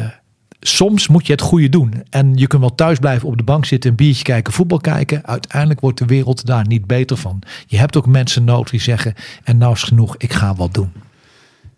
soms 0.60 1.08
moet 1.08 1.26
je 1.26 1.32
het 1.32 1.40
goede 1.40 1.68
doen. 1.68 2.04
En 2.10 2.34
je 2.34 2.46
kunt 2.46 2.60
wel 2.60 2.74
thuis 2.74 2.98
blijven 2.98 3.28
op 3.28 3.36
de 3.36 3.42
bank 3.42 3.64
zitten, 3.64 3.90
een 3.90 3.96
biertje 3.96 4.24
kijken, 4.24 4.52
voetbal 4.52 4.78
kijken. 4.78 5.26
Uiteindelijk 5.26 5.80
wordt 5.80 5.98
de 5.98 6.06
wereld 6.06 6.46
daar 6.46 6.66
niet 6.66 6.86
beter 6.86 7.16
van. 7.16 7.42
Je 7.66 7.78
hebt 7.78 7.96
ook 7.96 8.06
mensen 8.06 8.44
nodig 8.44 8.70
die 8.70 8.80
zeggen, 8.80 9.14
en 9.44 9.58
nou 9.58 9.72
is 9.72 9.82
genoeg, 9.82 10.16
ik 10.16 10.32
ga 10.32 10.54
wat 10.54 10.74
doen. 10.74 10.92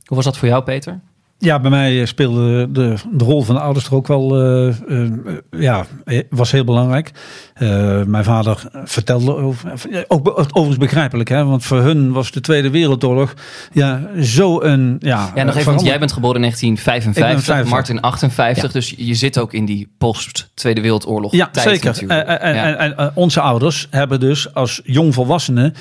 Hoe 0.05 0.17
was 0.17 0.25
dat 0.25 0.39
voor 0.39 0.49
jou, 0.49 0.63
Peter? 0.63 1.01
Ja, 1.45 1.61
bij 1.61 1.71
mij 1.71 2.07
speelde 2.07 2.73
de, 2.73 2.95
de 3.13 3.25
rol 3.25 3.43
van 3.43 3.55
de 3.55 3.61
ouders 3.61 3.87
er 3.87 3.95
ook 3.95 4.07
wel, 4.07 4.45
uh, 4.67 4.75
uh, 4.89 5.11
ja, 5.51 5.87
was 6.31 6.51
heel 6.51 6.65
belangrijk. 6.65 7.11
Uh, 7.59 8.03
mijn 8.03 8.25
vader 8.25 8.63
vertelde, 8.85 9.35
over, 9.37 10.05
ook 10.09 10.29
overigens 10.29 10.77
begrijpelijk, 10.77 11.29
hè, 11.29 11.45
want 11.45 11.65
voor 11.65 11.81
hun 11.81 12.13
was 12.13 12.31
de 12.31 12.41
Tweede 12.41 12.71
Wereldoorlog 12.71 13.35
ja, 13.73 14.01
zo 14.23 14.61
een, 14.61 14.97
ja. 14.99 15.33
Ja, 15.35 15.43
nog 15.43 15.57
even, 15.57 15.75
want 15.75 15.87
jij 15.87 15.99
bent 15.99 16.13
geboren 16.13 16.37
in 16.37 16.43
1955, 16.43 17.71
Martin 17.71 18.01
58, 18.01 18.63
ja. 18.63 18.69
dus 18.69 18.95
je 18.97 19.15
zit 19.15 19.39
ook 19.39 19.53
in 19.53 19.65
die 19.65 19.89
post-Tweede 19.99 20.81
Wereldoorlog 20.81 21.33
Ja, 21.33 21.49
tijd 21.51 21.69
zeker. 21.69 22.09
En, 22.09 22.41
en, 22.41 22.97
en 22.97 23.11
onze 23.15 23.41
ouders 23.41 23.87
hebben 23.91 24.21
dus 24.21 24.55
als 24.55 24.81
jongvolwassenen 24.85 25.75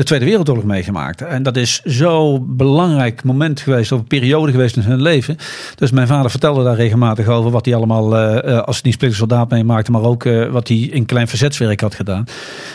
de 0.00 0.06
Tweede 0.06 0.24
Wereldoorlog 0.24 0.64
meegemaakt. 0.64 1.22
En 1.22 1.42
dat 1.42 1.56
is 1.56 1.80
zo'n 1.84 2.56
belangrijk 2.56 3.24
moment 3.24 3.60
geweest, 3.60 3.92
of 3.92 3.98
een 3.98 4.06
periode 4.06 4.52
geweest 4.52 4.76
in 4.76 4.82
hun 4.82 5.02
leven. 5.02 5.36
Dus 5.74 5.90
mijn 5.90 6.06
vader 6.06 6.30
vertelde 6.30 6.64
daar 6.64 6.76
regelmatig 6.76 7.26
over 7.26 7.50
wat 7.50 7.64
hij 7.64 7.74
allemaal 7.74 8.16
uh, 8.16 8.60
als 8.60 8.82
niet 8.82 9.06
soldaat 9.10 9.50
meemaakte, 9.50 9.90
maar 9.90 10.02
ook 10.02 10.24
uh, 10.24 10.50
wat 10.50 10.68
hij 10.68 10.76
in 10.76 11.06
klein 11.06 11.28
verzetswerk 11.28 11.80
had 11.80 11.94
gedaan. 11.94 12.24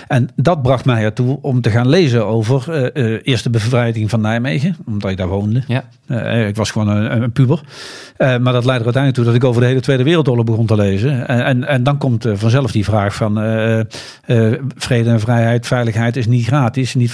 En 0.08 0.30
dat 0.36 0.62
bracht 0.62 0.86
mij 0.86 1.04
ertoe 1.04 1.38
om 1.42 1.62
te 1.62 1.70
gaan 1.70 1.90
lezen 1.90 2.26
over 2.26 2.66
uh, 2.94 3.20
eerst 3.24 3.44
de 3.44 3.50
bevrijding 3.50 4.10
van 4.10 4.22
Nijmegen, 4.22 4.76
omdat 4.86 5.12
ik 5.12 5.18
daar 5.18 5.28
woonde. 5.28 5.64
Ja. 5.68 5.84
ik 6.48 6.56
was 6.56 6.72
gewoon 6.72 6.88
een, 6.88 7.22
een 7.22 7.32
puber. 7.32 7.62
maar 8.18 8.40
dat 8.40 8.66
leidde 8.66 8.86
er 8.86 8.94
uiteindelijk 8.94 9.16
toe 9.16 9.26
dat 9.26 9.36
ik 9.36 9.44
over 9.44 9.62
de 9.62 9.68
hele 9.68 9.80
Tweede 9.80 10.04
Wereldoorlog 10.04 10.46
begon 10.46 10.66
te 10.66 10.76
lezen. 10.76 11.28
En, 11.28 11.46
en, 11.46 11.64
en 11.64 11.84
dan 11.84 11.98
komt 11.98 12.26
vanzelf 12.34 12.72
die 12.72 12.84
vraag 12.84 13.16
van 13.16 13.34
vrede 14.76 15.10
en 15.10 15.20
vrijheid, 15.20 15.68
veiligheid 15.68 16.16
is 16.16 16.28
niet 16.28 16.46
gratis, 16.46 16.96
niet 16.96 17.12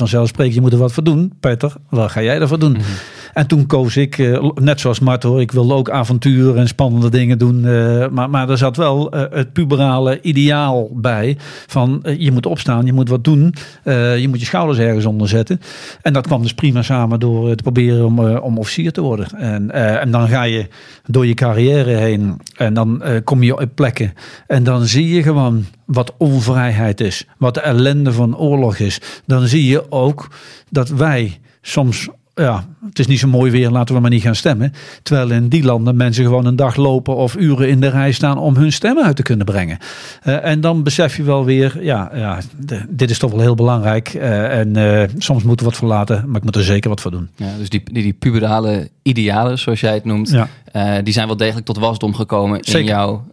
je 0.54 0.62
moet 0.62 0.74
er 0.74 0.78
wat 0.78 0.94
voor 0.94 1.04
doen. 1.04 1.34
Peter, 1.40 1.74
wat 1.90 2.12
ga 2.12 2.22
jij 2.22 2.40
ervoor 2.40 2.60
doen? 2.60 2.72
Mm-hmm. 2.72 2.96
En 3.34 3.48
toen 3.48 3.66
koos 3.66 3.98
ik, 3.98 4.18
uh, 4.18 4.50
net 4.56 4.80
zoals 4.80 5.00
Mart 5.00 5.24
hoor, 5.24 5.42
ik 5.42 5.52
wilde 5.52 5.74
ook 5.74 5.90
avonturen 5.90 6.58
en 6.58 6.68
spannende 6.68 7.10
dingen 7.10 7.38
doen. 7.38 7.66
Uh, 7.66 8.08
maar, 8.08 8.30
maar 8.30 8.50
er 8.50 8.58
zat 8.58 8.78
wel 8.78 9.16
uh, 9.16 9.24
het 9.30 9.54
puberale 9.54 10.22
ideaal 10.22 10.90
bij. 10.94 11.38
Van 11.68 12.04
je 12.18 12.32
moet 12.32 12.46
opstaan, 12.46 12.86
je 12.86 12.94
moet 12.94 13.10
wat 13.10 13.24
doen. 13.24 13.54
je 13.84 14.26
moet 14.30 14.40
je 14.40 14.46
schouders 14.46 14.80
ergens 14.80 15.06
onder 15.06 15.28
zetten. 15.28 15.62
En 16.02 16.14
dat 16.14 16.28
kwam 16.28 16.42
dus 16.42 16.54
prima 16.54 16.82
samen 16.82 17.20
door 17.20 17.56
te 17.56 17.64
proberen 17.64 18.06
om, 18.06 18.20
om 18.20 18.58
officier 18.58 18.92
te 18.92 19.02
worden. 19.02 19.28
En, 19.38 19.72
en 19.72 20.12
dan 20.12 20.28
ga 20.28 20.44
je 20.44 20.68
door 21.06 21.26
je 21.26 21.34
carrière 21.34 21.90
heen. 21.90 22.42
En 22.56 22.74
dan 22.74 23.04
kom 23.24 23.44
je 23.44 23.58
op 23.58 23.70
plekken. 23.76 24.14
En 24.48 24.64
dan 24.64 24.86
zie 24.86 25.14
je 25.14 25.24
gewoon 25.24 25.66
wat 25.86 26.14
onvrijheid 26.18 27.02
is. 27.02 27.26
Wat 27.38 27.54
de 27.54 27.62
ellende 27.62 28.14
van 28.14 28.38
oorlog 28.38 28.78
is. 28.78 29.02
Dan 29.26 29.48
zie 29.48 29.66
je 29.66 29.92
ook 29.92 30.28
dat 30.70 30.90
wij 30.90 31.40
soms 31.62 32.10
ja, 32.42 32.66
het 32.86 33.00
is 33.00 33.08
niet 33.08 33.20
zo 33.20 33.28
mooi 33.28 33.52
weer, 33.52 33.70
laten 33.70 33.96
we 33.96 34.02
maar 34.02 34.10
niet 34.10 34.22
gaan 34.22 34.36
stemmen. 34.36 34.74
Terwijl 35.04 35.32
in 35.32 35.50
die 35.50 35.64
landen 35.64 35.96
mensen 35.96 36.24
gewoon 36.24 36.46
een 36.46 36.56
dag 36.56 36.76
lopen 36.76 37.16
of 37.16 37.36
uren 37.36 37.70
in 37.70 37.80
de 37.80 37.88
rij 37.88 38.12
staan 38.12 38.38
om 38.38 38.56
hun 38.56 38.72
stemmen 38.72 39.04
uit 39.04 39.16
te 39.16 39.22
kunnen 39.22 39.46
brengen. 39.46 39.78
Uh, 40.26 40.46
en 40.46 40.62
dan 40.62 40.84
besef 40.84 41.18
je 41.18 41.24
wel 41.24 41.46
weer, 41.46 41.84
ja, 41.84 42.12
ja 42.14 42.40
de, 42.58 42.86
dit 42.90 43.10
is 43.10 43.18
toch 43.18 43.32
wel 43.32 43.40
heel 43.40 43.56
belangrijk. 43.56 44.14
Uh, 44.14 44.58
en 44.60 44.78
uh, 44.78 45.04
soms 45.18 45.44
moeten 45.44 45.66
we 45.66 45.72
wat 45.72 45.80
verlaten, 45.80 46.24
maar 46.28 46.36
ik 46.36 46.44
moet 46.44 46.56
er 46.56 46.64
zeker 46.64 46.90
wat 46.90 47.02
voor 47.02 47.12
doen. 47.12 47.30
Ja, 47.36 47.48
dus 47.58 47.70
die, 47.70 47.84
die, 47.84 48.04
die 48.04 48.14
puberale 48.14 48.90
idealen, 49.02 49.60
zoals 49.60 49.80
jij 49.80 49.94
het 49.94 50.06
noemt, 50.06 50.30
ja. 50.30 51.02
die 51.02 51.14
zijn 51.14 51.28
wel 51.28 51.38
degelijk 51.38 51.66
tot 51.66 51.78
wasdom 51.78 52.14
gekomen 52.14 52.58
zeker. 52.62 52.80
in 52.80 52.86
jouw 52.86 53.26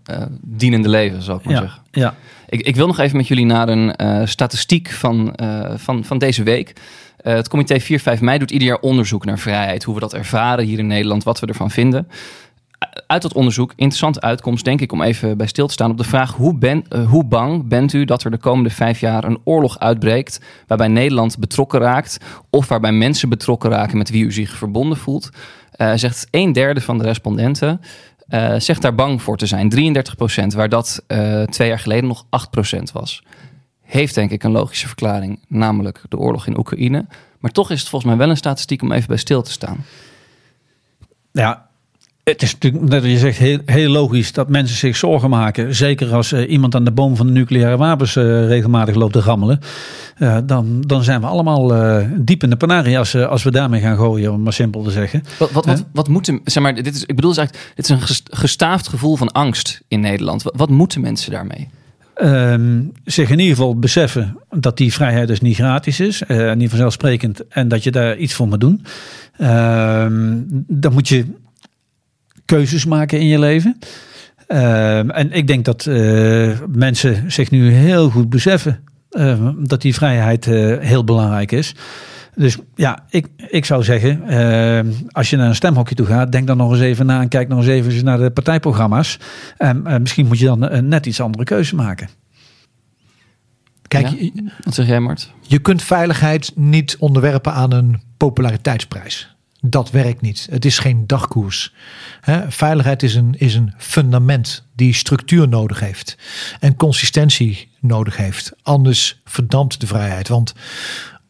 dienende 0.43 0.89
leven, 0.89 1.23
zou 1.23 1.39
ik 1.39 1.45
maar 1.45 1.55
ja. 1.55 1.61
zeggen. 1.61 1.83
Ja. 1.91 2.15
Ik, 2.49 2.61
ik, 2.61 2.77
wil 2.77 2.87
nog 2.87 2.99
even 2.99 3.17
met 3.17 3.29
jullie 3.29 3.47
naar 3.47 3.69
een 3.69 4.29
statistiek 4.29 4.91
van, 4.91 5.35
van, 5.77 6.05
van 6.05 6.19
deze 6.19 6.43
week. 6.43 6.75
Uh, 7.29 7.35
het 7.35 7.49
comité 7.49 7.81
4-5 7.81 8.21
mei 8.21 8.39
doet 8.39 8.51
ieder 8.51 8.69
jaar 8.69 8.81
onderzoek 8.81 9.25
naar 9.25 9.39
vrijheid. 9.39 9.85
Hoe 9.85 9.95
we 9.95 10.01
dat 10.01 10.15
ervaren 10.15 10.65
hier 10.65 10.79
in 10.79 10.87
Nederland, 10.87 11.25
wat 11.25 11.41
we 11.41 11.47
ervan 11.47 11.71
vinden. 11.71 12.09
Uit 13.07 13.23
dat 13.23 13.33
onderzoek, 13.33 13.73
interessante 13.77 14.21
uitkomst, 14.21 14.65
denk 14.65 14.81
ik, 14.81 14.93
om 14.93 15.03
even 15.03 15.37
bij 15.37 15.47
stil 15.47 15.67
te 15.67 15.73
staan 15.73 15.91
op 15.91 15.97
de 15.97 16.05
vraag: 16.05 16.35
hoe, 16.35 16.59
ben, 16.59 16.85
uh, 16.91 17.09
hoe 17.09 17.25
bang 17.25 17.69
bent 17.69 17.93
u 17.93 18.05
dat 18.05 18.25
er 18.25 18.31
de 18.31 18.37
komende 18.39 18.71
vijf 18.71 19.01
jaar 19.01 19.25
een 19.25 19.39
oorlog 19.45 19.79
uitbreekt 19.79 20.41
waarbij 20.67 20.89
Nederland 20.89 21.39
betrokken 21.39 21.81
raakt 21.81 22.19
of 22.51 22.69
waarbij 22.69 22.93
mensen 22.93 23.29
betrokken 23.29 23.71
raken 23.71 23.99
met 23.99 24.11
wie 24.11 24.25
u 24.25 24.33
zich 24.33 24.57
verbonden 24.57 24.99
voelt? 24.99 25.31
Zegt 25.95 26.29
een 26.31 26.53
derde 26.53 26.81
van 26.81 26.99
de 26.99 27.05
respondenten 27.05 27.81
zegt 28.59 28.83
daar 28.83 28.95
bang 28.95 29.23
voor 29.23 29.37
te 29.37 29.47
zijn, 29.47 29.69
33 29.69 30.17
procent, 30.17 30.53
waar 30.53 30.69
dat 30.69 31.05
twee 31.51 31.69
jaar 31.69 31.79
geleden 31.79 32.09
nog 32.09 32.27
8 32.31 32.51
procent 32.51 32.93
was 32.93 33.23
heeft 33.89 34.15
denk 34.15 34.31
ik 34.31 34.43
een 34.45 34.51
logische 34.51 34.87
verklaring, 34.87 35.39
namelijk 35.49 36.03
de 36.09 36.19
oorlog 36.19 36.47
in 36.47 36.59
Oekraïne. 36.59 37.07
Maar 37.39 37.51
toch 37.51 37.71
is 37.71 37.81
het 37.81 37.89
volgens 37.89 38.11
mij 38.11 38.21
wel 38.21 38.31
een 38.31 38.37
statistiek 38.37 38.83
om 38.83 38.93
even 38.93 39.09
bij 39.09 39.17
stil 39.17 39.43
te 39.43 39.51
staan. 39.51 39.85
Ja, 41.33 41.67
het 42.25 42.43
is 42.43 42.53
natuurlijk, 42.53 42.89
net 42.89 43.05
je 43.05 43.19
zegt, 43.19 43.39
heel, 43.39 43.59
heel, 43.65 43.91
logisch 43.91 44.33
dat 44.33 44.49
mensen 44.49 44.77
zich 44.77 44.97
zorgen 44.97 45.31
maken. 45.31 45.75
Zeker 45.75 46.15
als 46.15 46.33
uh, 46.33 46.51
iemand 46.51 46.75
aan 46.75 46.85
de 46.85 46.91
boom 46.91 47.17
van 47.17 47.27
de 47.27 47.33
nucleaire 47.33 47.77
wapens 47.77 48.17
uh, 48.17 48.47
regelmatig 48.47 48.95
loopt 48.95 49.13
te 49.13 49.21
rammelen. 49.21 49.61
Uh, 50.19 50.39
dan, 50.45 50.81
dan 50.81 51.03
zijn 51.03 51.21
we 51.21 51.27
allemaal 51.27 51.73
diep 52.17 52.43
in 52.43 52.51
de 52.51 52.57
panarie 52.57 52.99
als, 52.99 53.15
als 53.15 53.43
we 53.43 53.51
daarmee 53.51 53.81
gaan 53.81 53.97
gooien, 53.97 54.33
om 54.33 54.43
maar 54.43 54.53
simpel 54.53 54.83
te 54.83 54.91
zeggen. 54.91 55.23
Wat, 55.39 55.51
wat, 55.51 55.67
wat, 55.67 55.85
wat 55.93 56.09
moeten, 56.09 56.41
zeg 56.45 56.63
maar, 56.63 56.75
dit 56.75 56.95
is, 56.95 57.05
ik 57.05 57.17
bedoel, 57.17 57.37
eigenlijk, 57.37 57.73
dit 57.75 57.91
is 57.91 57.91
een 57.91 58.23
gestaafd 58.37 58.89
gevoel 58.89 59.17
van 59.17 59.33
angst 59.33 59.81
in 59.89 60.01
Nederland. 60.01 60.43
Wat, 60.43 60.55
wat 60.57 60.71
moeten 60.71 61.01
mensen 61.01 61.31
daarmee? 61.31 61.69
Um, 62.23 62.93
zich 63.05 63.31
in 63.31 63.39
ieder 63.39 63.57
geval 63.57 63.79
beseffen 63.79 64.39
dat 64.51 64.77
die 64.77 64.93
vrijheid 64.93 65.29
dus 65.29 65.41
niet 65.41 65.55
gratis 65.57 66.01
is, 66.01 66.23
uh, 66.29 66.53
niet 66.53 66.69
vanzelfsprekend, 66.69 67.47
en 67.49 67.69
dat 67.69 67.85
je 67.85 67.91
daar 67.91 68.17
iets 68.17 68.35
voor 68.35 68.49
moet 68.49 68.61
doen. 68.61 68.85
Um, 69.41 70.65
dan 70.69 70.93
moet 70.93 71.09
je 71.09 71.25
keuzes 72.45 72.85
maken 72.85 73.21
in 73.21 73.27
je 73.27 73.39
leven. 73.39 73.79
Um, 74.49 75.11
en 75.11 75.33
ik 75.33 75.47
denk 75.47 75.65
dat 75.65 75.87
uh, 75.87 76.59
mensen 76.73 77.33
zich 77.33 77.51
nu 77.51 77.73
heel 77.73 78.11
goed 78.11 78.31
beseffen 78.31 78.81
dat 79.59 79.83
die 79.83 79.95
vrijheid 79.95 80.45
heel 80.81 81.05
belangrijk 81.05 81.53
is. 81.53 81.75
Dus 82.39 82.57
ja, 82.75 83.05
ik, 83.11 83.27
ik 83.37 83.65
zou 83.65 83.83
zeggen, 83.83 84.23
uh, 84.31 84.95
als 85.11 85.31
je 85.31 85.37
naar 85.37 85.49
een 85.49 85.55
stemhokje 85.55 85.95
toe 85.95 86.07
gaat, 86.07 86.33
denk 86.33 86.47
dan 86.47 86.57
nog 86.57 86.71
eens 86.71 86.81
even 86.81 87.07
na 87.07 87.21
en 87.21 87.29
kijk 87.29 87.49
nog 87.49 87.59
eens 87.59 87.69
even 87.69 88.05
naar 88.05 88.19
de 88.19 88.31
partijprogramma's. 88.31 89.19
En 89.57 89.85
uh, 89.87 89.97
misschien 89.97 90.27
moet 90.27 90.39
je 90.39 90.45
dan 90.45 90.63
een 90.63 90.89
net 90.89 91.07
iets 91.07 91.21
andere 91.21 91.45
keuze 91.45 91.75
maken. 91.75 92.09
Kijk, 93.89 94.09
ja? 94.09 94.31
wat 94.65 94.75
zeg 94.75 94.87
jij, 94.87 95.01
Mart? 95.01 95.33
Je 95.41 95.59
kunt 95.59 95.83
veiligheid 95.83 96.53
niet 96.55 96.97
onderwerpen 96.99 97.53
aan 97.53 97.73
een 97.73 98.03
populariteitsprijs. 98.17 99.37
Dat 99.61 99.91
werkt 99.91 100.21
niet. 100.21 100.47
Het 100.51 100.65
is 100.65 100.79
geen 100.79 101.07
dagkoers. 101.07 101.75
Hè, 102.21 102.51
veiligheid 102.51 103.03
is 103.03 103.15
een, 103.15 103.35
is 103.39 103.55
een 103.55 103.73
fundament 103.77 104.67
die 104.75 104.95
structuur 104.95 105.49
nodig 105.49 105.81
heeft 105.81 106.17
en 106.61 106.77
consistentie 106.77 107.69
nodig 107.81 108.17
heeft. 108.17 108.53
Anders 108.63 109.21
verdampt 109.25 109.81
de 109.81 109.87
vrijheid. 109.87 110.29
Want 110.29 110.55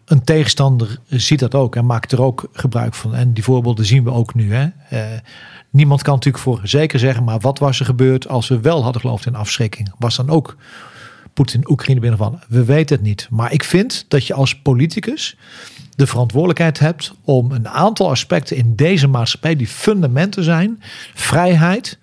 een 0.09 0.25
tegenstander 0.25 0.99
ziet 1.09 1.39
dat 1.39 1.55
ook 1.55 1.77
en 1.77 1.87
maakt 1.87 2.13
er 2.13 2.23
ook 2.23 2.49
gebruik 2.53 2.95
van. 2.95 3.15
En 3.15 3.33
die 3.33 3.45
voorbeelden 3.45 3.85
zien 3.85 4.05
we 4.05 4.11
ook 4.11 4.35
nu. 4.35 4.55
Hè. 4.55 4.69
Eh, 4.89 5.19
niemand 5.71 6.03
kan 6.03 6.15
natuurlijk 6.15 6.45
voor 6.45 6.61
zeker 6.63 6.99
zeggen, 6.99 7.25
maar 7.25 7.41
wat 7.41 7.59
was 7.59 7.81
er 7.81 7.85
gebeurd 7.85 8.29
als 8.29 8.49
we 8.49 8.61
wel 8.61 8.83
hadden 8.83 9.01
geloofd 9.01 9.27
in 9.27 9.35
afschrikking? 9.35 9.93
Was 9.99 10.17
dan 10.17 10.31
ook 10.31 10.57
Poetin 11.33 11.71
Oekraïne 11.71 12.01
binnenvallen? 12.01 12.43
We 12.49 12.65
weten 12.65 12.97
het 12.97 13.05
niet. 13.05 13.27
Maar 13.31 13.53
ik 13.53 13.65
vind 13.65 14.05
dat 14.09 14.27
je 14.27 14.35
als 14.35 14.61
politicus 14.61 15.37
de 15.97 16.07
verantwoordelijkheid 16.07 16.79
hebt 16.79 17.15
om 17.25 17.53
een 17.53 17.69
aantal 17.69 18.11
aspecten 18.11 18.57
in 18.57 18.77
deze 18.77 19.07
maatschappij 19.07 19.57
die 19.57 19.67
fundamenten 19.67 20.45
zijn, 20.45 20.83
vrijheid 21.15 21.99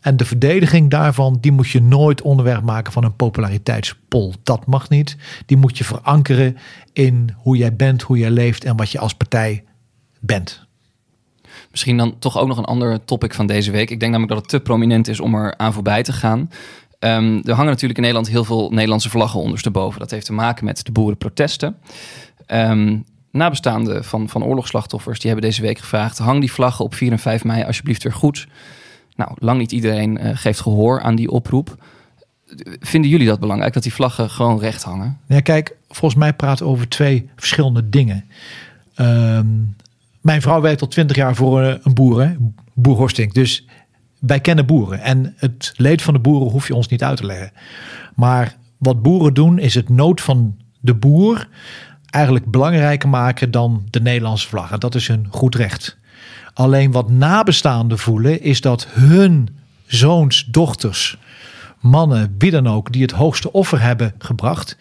en 0.00 0.16
de 0.16 0.24
verdediging 0.24 0.90
daarvan, 0.90 1.38
die 1.40 1.52
moet 1.52 1.68
je 1.68 1.82
nooit 1.82 2.22
onderwerp 2.22 2.62
maken 2.62 2.92
van 2.92 3.04
een 3.04 3.16
populariteitspol. 3.16 4.32
Dat 4.42 4.66
mag 4.66 4.88
niet. 4.88 5.16
Die 5.46 5.56
moet 5.56 5.78
je 5.78 5.84
verankeren 5.84 6.56
in 6.92 7.34
hoe 7.36 7.56
jij 7.56 7.76
bent, 7.76 8.02
hoe 8.02 8.18
jij 8.18 8.30
leeft 8.30 8.64
en 8.64 8.76
wat 8.76 8.90
je 8.90 8.98
als 8.98 9.14
partij 9.14 9.64
bent. 10.20 10.66
Misschien 11.70 11.96
dan 11.96 12.18
toch 12.18 12.38
ook 12.38 12.48
nog 12.48 12.58
een 12.58 12.64
ander 12.64 13.04
topic 13.04 13.34
van 13.34 13.46
deze 13.46 13.70
week. 13.70 13.90
Ik 13.90 14.00
denk 14.00 14.12
namelijk 14.12 14.32
dat 14.32 14.42
het 14.42 14.48
te 14.48 14.60
prominent 14.60 15.08
is 15.08 15.20
om 15.20 15.34
er 15.34 15.54
aan 15.56 15.72
voorbij 15.72 16.02
te 16.02 16.12
gaan. 16.12 16.50
Ehm, 16.98 17.40
er 17.44 17.54
hangen 17.54 17.70
natuurlijk 17.70 17.98
in 17.98 18.04
Nederland 18.04 18.28
heel 18.28 18.44
veel 18.44 18.70
Nederlandse 18.70 19.10
vlaggen 19.10 19.40
ondersteboven. 19.40 20.00
Dat 20.00 20.10
heeft 20.10 20.26
te 20.26 20.32
maken 20.32 20.64
met 20.64 20.84
de 20.84 20.92
boerenprotesten. 20.92 21.76
Um, 22.46 23.04
nabestaanden 23.30 24.04
van, 24.04 24.28
van 24.28 24.44
oorlogsslachtoffers 24.44 25.18
die 25.18 25.30
hebben 25.30 25.48
deze 25.48 25.62
week 25.62 25.78
gevraagd: 25.78 26.18
hang 26.18 26.40
die 26.40 26.52
vlaggen 26.52 26.84
op 26.84 26.94
4 26.94 27.12
en 27.12 27.18
5 27.18 27.44
mei 27.44 27.64
alsjeblieft 27.64 28.02
weer 28.02 28.12
goed. 28.12 28.46
Nou, 29.18 29.30
lang 29.34 29.58
niet 29.58 29.72
iedereen 29.72 30.26
uh, 30.26 30.30
geeft 30.34 30.60
gehoor 30.60 31.00
aan 31.00 31.14
die 31.14 31.30
oproep. 31.30 31.84
Vinden 32.80 33.10
jullie 33.10 33.26
dat 33.26 33.40
belangrijk 33.40 33.72
dat 33.72 33.82
die 33.82 33.92
vlaggen 33.92 34.30
gewoon 34.30 34.58
recht 34.58 34.82
hangen? 34.82 35.18
Ja, 35.26 35.40
kijk, 35.40 35.76
volgens 35.88 36.20
mij 36.20 36.32
praten 36.32 36.64
we 36.64 36.72
over 36.72 36.88
twee 36.88 37.30
verschillende 37.36 37.88
dingen. 37.88 38.24
Um, 38.96 39.76
mijn 40.20 40.42
vrouw 40.42 40.60
werkt 40.60 40.80
al 40.80 40.88
twintig 40.88 41.16
jaar 41.16 41.34
voor 41.34 41.62
een 41.82 41.94
boer, 41.94 42.36
boer 42.74 42.96
Horsting. 42.96 43.32
Dus 43.32 43.66
wij 44.18 44.40
kennen 44.40 44.66
boeren. 44.66 45.00
En 45.00 45.34
het 45.36 45.72
leed 45.76 46.02
van 46.02 46.14
de 46.14 46.20
boeren 46.20 46.50
hoef 46.50 46.66
je 46.66 46.74
ons 46.74 46.88
niet 46.88 47.02
uit 47.02 47.16
te 47.16 47.26
leggen. 47.26 47.52
Maar 48.14 48.56
wat 48.78 49.02
boeren 49.02 49.34
doen, 49.34 49.58
is 49.58 49.74
het 49.74 49.88
nood 49.88 50.20
van 50.20 50.56
de 50.80 50.94
boer 50.94 51.48
eigenlijk 52.10 52.50
belangrijker 52.50 53.08
maken 53.08 53.50
dan 53.50 53.86
de 53.90 54.00
Nederlandse 54.00 54.48
vlag. 54.48 54.72
En 54.72 54.78
dat 54.78 54.94
is 54.94 55.08
hun 55.08 55.26
goed 55.30 55.54
recht. 55.54 55.98
Alleen 56.58 56.92
wat 56.92 57.10
nabestaanden 57.10 57.98
voelen, 57.98 58.42
is 58.42 58.60
dat 58.60 58.86
hun 58.90 59.48
zoons, 59.86 60.44
dochters, 60.44 61.18
mannen, 61.80 62.34
wie 62.38 62.50
dan 62.50 62.66
ook, 62.66 62.92
die 62.92 63.02
het 63.02 63.10
hoogste 63.10 63.52
offer 63.52 63.80
hebben 63.80 64.14
gebracht, 64.18 64.76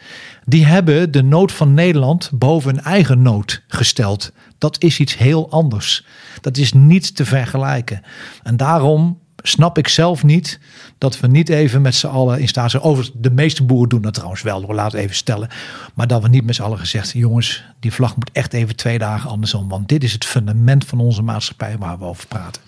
die 0.45 0.65
hebben 0.65 1.11
de 1.11 1.23
nood 1.23 1.51
van 1.51 1.73
Nederland 1.73 2.29
boven 2.33 2.75
hun 2.75 2.83
eigen 2.83 3.21
nood 3.21 3.61
gesteld. 3.67 4.31
Dat 4.57 4.81
is 4.83 4.99
iets 4.99 5.17
heel 5.17 5.49
anders. 5.49 6.05
Dat 6.41 6.57
is 6.57 6.73
niet 6.73 7.15
te 7.15 7.25
vergelijken. 7.25 8.01
En 8.43 8.57
daarom 8.57 9.19
snap 9.43 9.77
ik 9.77 9.87
zelf 9.87 10.23
niet 10.23 10.59
dat 10.97 11.19
we 11.19 11.27
niet 11.27 11.49
even 11.49 11.81
met 11.81 11.95
z'n 11.95 12.07
allen 12.07 12.39
in 12.39 12.47
staat 12.47 12.71
zijn. 12.71 12.83
Over 12.83 13.09
de 13.13 13.31
meeste 13.31 13.63
boeren 13.63 13.89
doen 13.89 14.01
dat 14.01 14.13
trouwens 14.13 14.41
wel, 14.41 14.67
we 14.67 14.73
laten 14.73 14.99
even 14.99 15.15
stellen. 15.15 15.49
Maar 15.93 16.07
dat 16.07 16.21
we 16.21 16.29
niet 16.29 16.45
met 16.45 16.55
z'n 16.55 16.61
allen 16.61 16.79
gezegd, 16.79 17.11
jongens, 17.11 17.63
die 17.79 17.93
vlag 17.93 18.15
moet 18.15 18.31
echt 18.33 18.53
even 18.53 18.75
twee 18.75 18.97
dagen 18.97 19.29
andersom. 19.29 19.67
Want 19.67 19.89
dit 19.89 20.03
is 20.03 20.13
het 20.13 20.25
fundament 20.25 20.85
van 20.85 20.99
onze 20.99 21.21
maatschappij 21.21 21.77
waar 21.77 21.99
we 21.99 22.05
over 22.05 22.27
praten. 22.27 22.61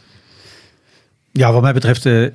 Ja, 1.31 1.51
wat 1.51 1.61
mij 1.61 1.73
betreft, 1.73 2.05
uh, 2.05 2.27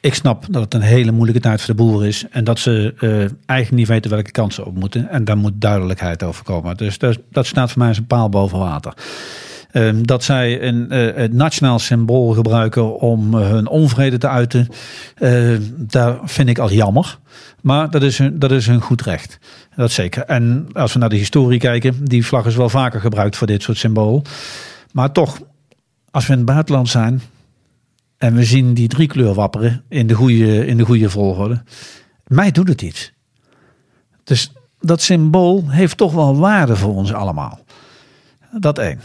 ik 0.00 0.14
snap 0.14 0.46
dat 0.50 0.62
het 0.62 0.74
een 0.74 0.80
hele 0.80 1.10
moeilijke 1.10 1.40
tijd 1.40 1.60
voor 1.62 1.74
de 1.74 1.82
boeren 1.82 2.08
is. 2.08 2.24
En 2.30 2.44
dat 2.44 2.58
ze 2.58 2.94
uh, 3.00 3.10
eigenlijk 3.46 3.70
niet 3.70 3.88
weten 3.88 4.10
welke 4.10 4.30
kansen 4.30 4.66
op 4.66 4.74
moeten. 4.74 5.08
En 5.08 5.24
daar 5.24 5.36
moet 5.36 5.60
duidelijkheid 5.60 6.22
over 6.22 6.44
komen. 6.44 6.76
Dus 6.76 6.98
dat, 6.98 7.18
dat 7.30 7.46
staat 7.46 7.70
voor 7.70 7.78
mij 7.78 7.88
als 7.88 7.98
een 7.98 8.06
paal 8.06 8.28
boven 8.28 8.58
water. 8.58 8.94
Ehm, 9.72 10.02
dat 10.02 10.24
zij 10.24 10.62
een, 10.62 10.86
uh, 10.90 11.14
het 11.14 11.32
nationaal 11.32 11.78
symbool 11.78 12.32
gebruiken 12.32 12.98
om 12.98 13.34
uh, 13.34 13.48
hun 13.48 13.68
onvrede 13.68 14.18
te 14.18 14.28
uiten, 14.28 14.68
uh, 15.18 15.58
daar 15.76 16.18
vind 16.24 16.48
ik 16.48 16.58
al 16.58 16.70
jammer. 16.70 17.18
Maar 17.60 17.90
dat 17.90 18.02
is, 18.02 18.18
hun, 18.18 18.38
dat 18.38 18.50
is 18.50 18.66
hun 18.66 18.80
goed 18.80 19.02
recht. 19.02 19.38
Dat 19.76 19.90
zeker. 19.90 20.24
En 20.24 20.68
als 20.72 20.92
we 20.92 20.98
naar 20.98 21.08
de 21.08 21.16
historie 21.16 21.58
kijken, 21.58 22.04
die 22.04 22.26
vlag 22.26 22.46
is 22.46 22.56
wel 22.56 22.68
vaker 22.68 23.00
gebruikt 23.00 23.36
voor 23.36 23.46
dit 23.46 23.62
soort 23.62 23.78
symbool. 23.78 24.22
Maar 24.92 25.12
toch, 25.12 25.40
als 26.10 26.26
we 26.26 26.32
in 26.32 26.38
het 26.38 26.46
buitenland 26.46 26.88
zijn 26.88 27.22
en 28.18 28.34
we 28.34 28.44
zien 28.44 28.74
die 28.74 28.88
drie 28.88 29.08
kleur 29.08 29.34
wapperen 29.34 29.82
in 29.88 30.06
de 30.06 30.14
goede, 30.14 30.66
in 30.66 30.76
de 30.76 30.84
goede 30.84 31.10
volgorde, 31.10 31.62
mij 32.26 32.50
doet 32.50 32.68
het 32.68 32.82
iets. 32.82 33.12
Dus 34.24 34.52
dat 34.80 35.02
symbool 35.02 35.64
heeft 35.66 35.96
toch 35.96 36.12
wel 36.12 36.36
waarde 36.36 36.76
voor 36.76 36.94
ons 36.94 37.12
allemaal. 37.12 37.64
Dat 38.52 38.78
één. 38.78 39.00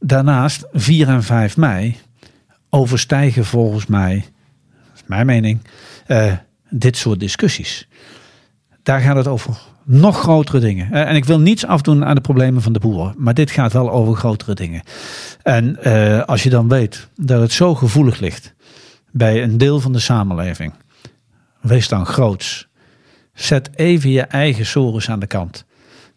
Daarnaast 0.00 0.66
4 0.72 1.08
en 1.08 1.22
5 1.22 1.56
mei 1.56 1.96
overstijgen 2.70 3.44
volgens 3.44 3.86
mij, 3.86 4.24
dat 4.70 4.94
is 4.94 5.02
mijn 5.06 5.26
mening, 5.26 5.60
uh, 6.06 6.32
dit 6.70 6.96
soort 6.96 7.20
discussies. 7.20 7.88
Daar 8.82 9.00
gaat 9.00 9.16
het 9.16 9.26
over 9.26 9.58
nog 9.84 10.20
grotere 10.20 10.58
dingen. 10.58 10.88
Uh, 10.92 11.08
en 11.08 11.16
ik 11.16 11.24
wil 11.24 11.40
niets 11.40 11.66
afdoen 11.66 12.04
aan 12.04 12.14
de 12.14 12.20
problemen 12.20 12.62
van 12.62 12.72
de 12.72 12.78
boeren, 12.78 13.14
maar 13.16 13.34
dit 13.34 13.50
gaat 13.50 13.72
wel 13.72 13.90
over 13.90 14.14
grotere 14.14 14.54
dingen. 14.54 14.82
En 15.42 15.78
uh, 15.86 16.22
als 16.22 16.42
je 16.42 16.50
dan 16.50 16.68
weet 16.68 17.08
dat 17.16 17.40
het 17.40 17.52
zo 17.52 17.74
gevoelig 17.74 18.18
ligt 18.18 18.54
bij 19.12 19.42
een 19.42 19.58
deel 19.58 19.80
van 19.80 19.92
de 19.92 19.98
samenleving, 19.98 20.72
wees 21.60 21.88
dan 21.88 22.06
groots. 22.06 22.68
Zet 23.34 23.70
even 23.74 24.10
je 24.10 24.22
eigen 24.22 24.66
sores 24.66 25.10
aan 25.10 25.20
de 25.20 25.26
kant. 25.26 25.64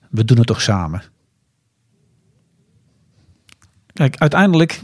We 0.10 0.26
doen 0.26 0.38
het 0.38 0.48
toch 0.48 0.62
samen. 0.62 1.04
Kijk, 3.94 4.18
uiteindelijk 4.18 4.82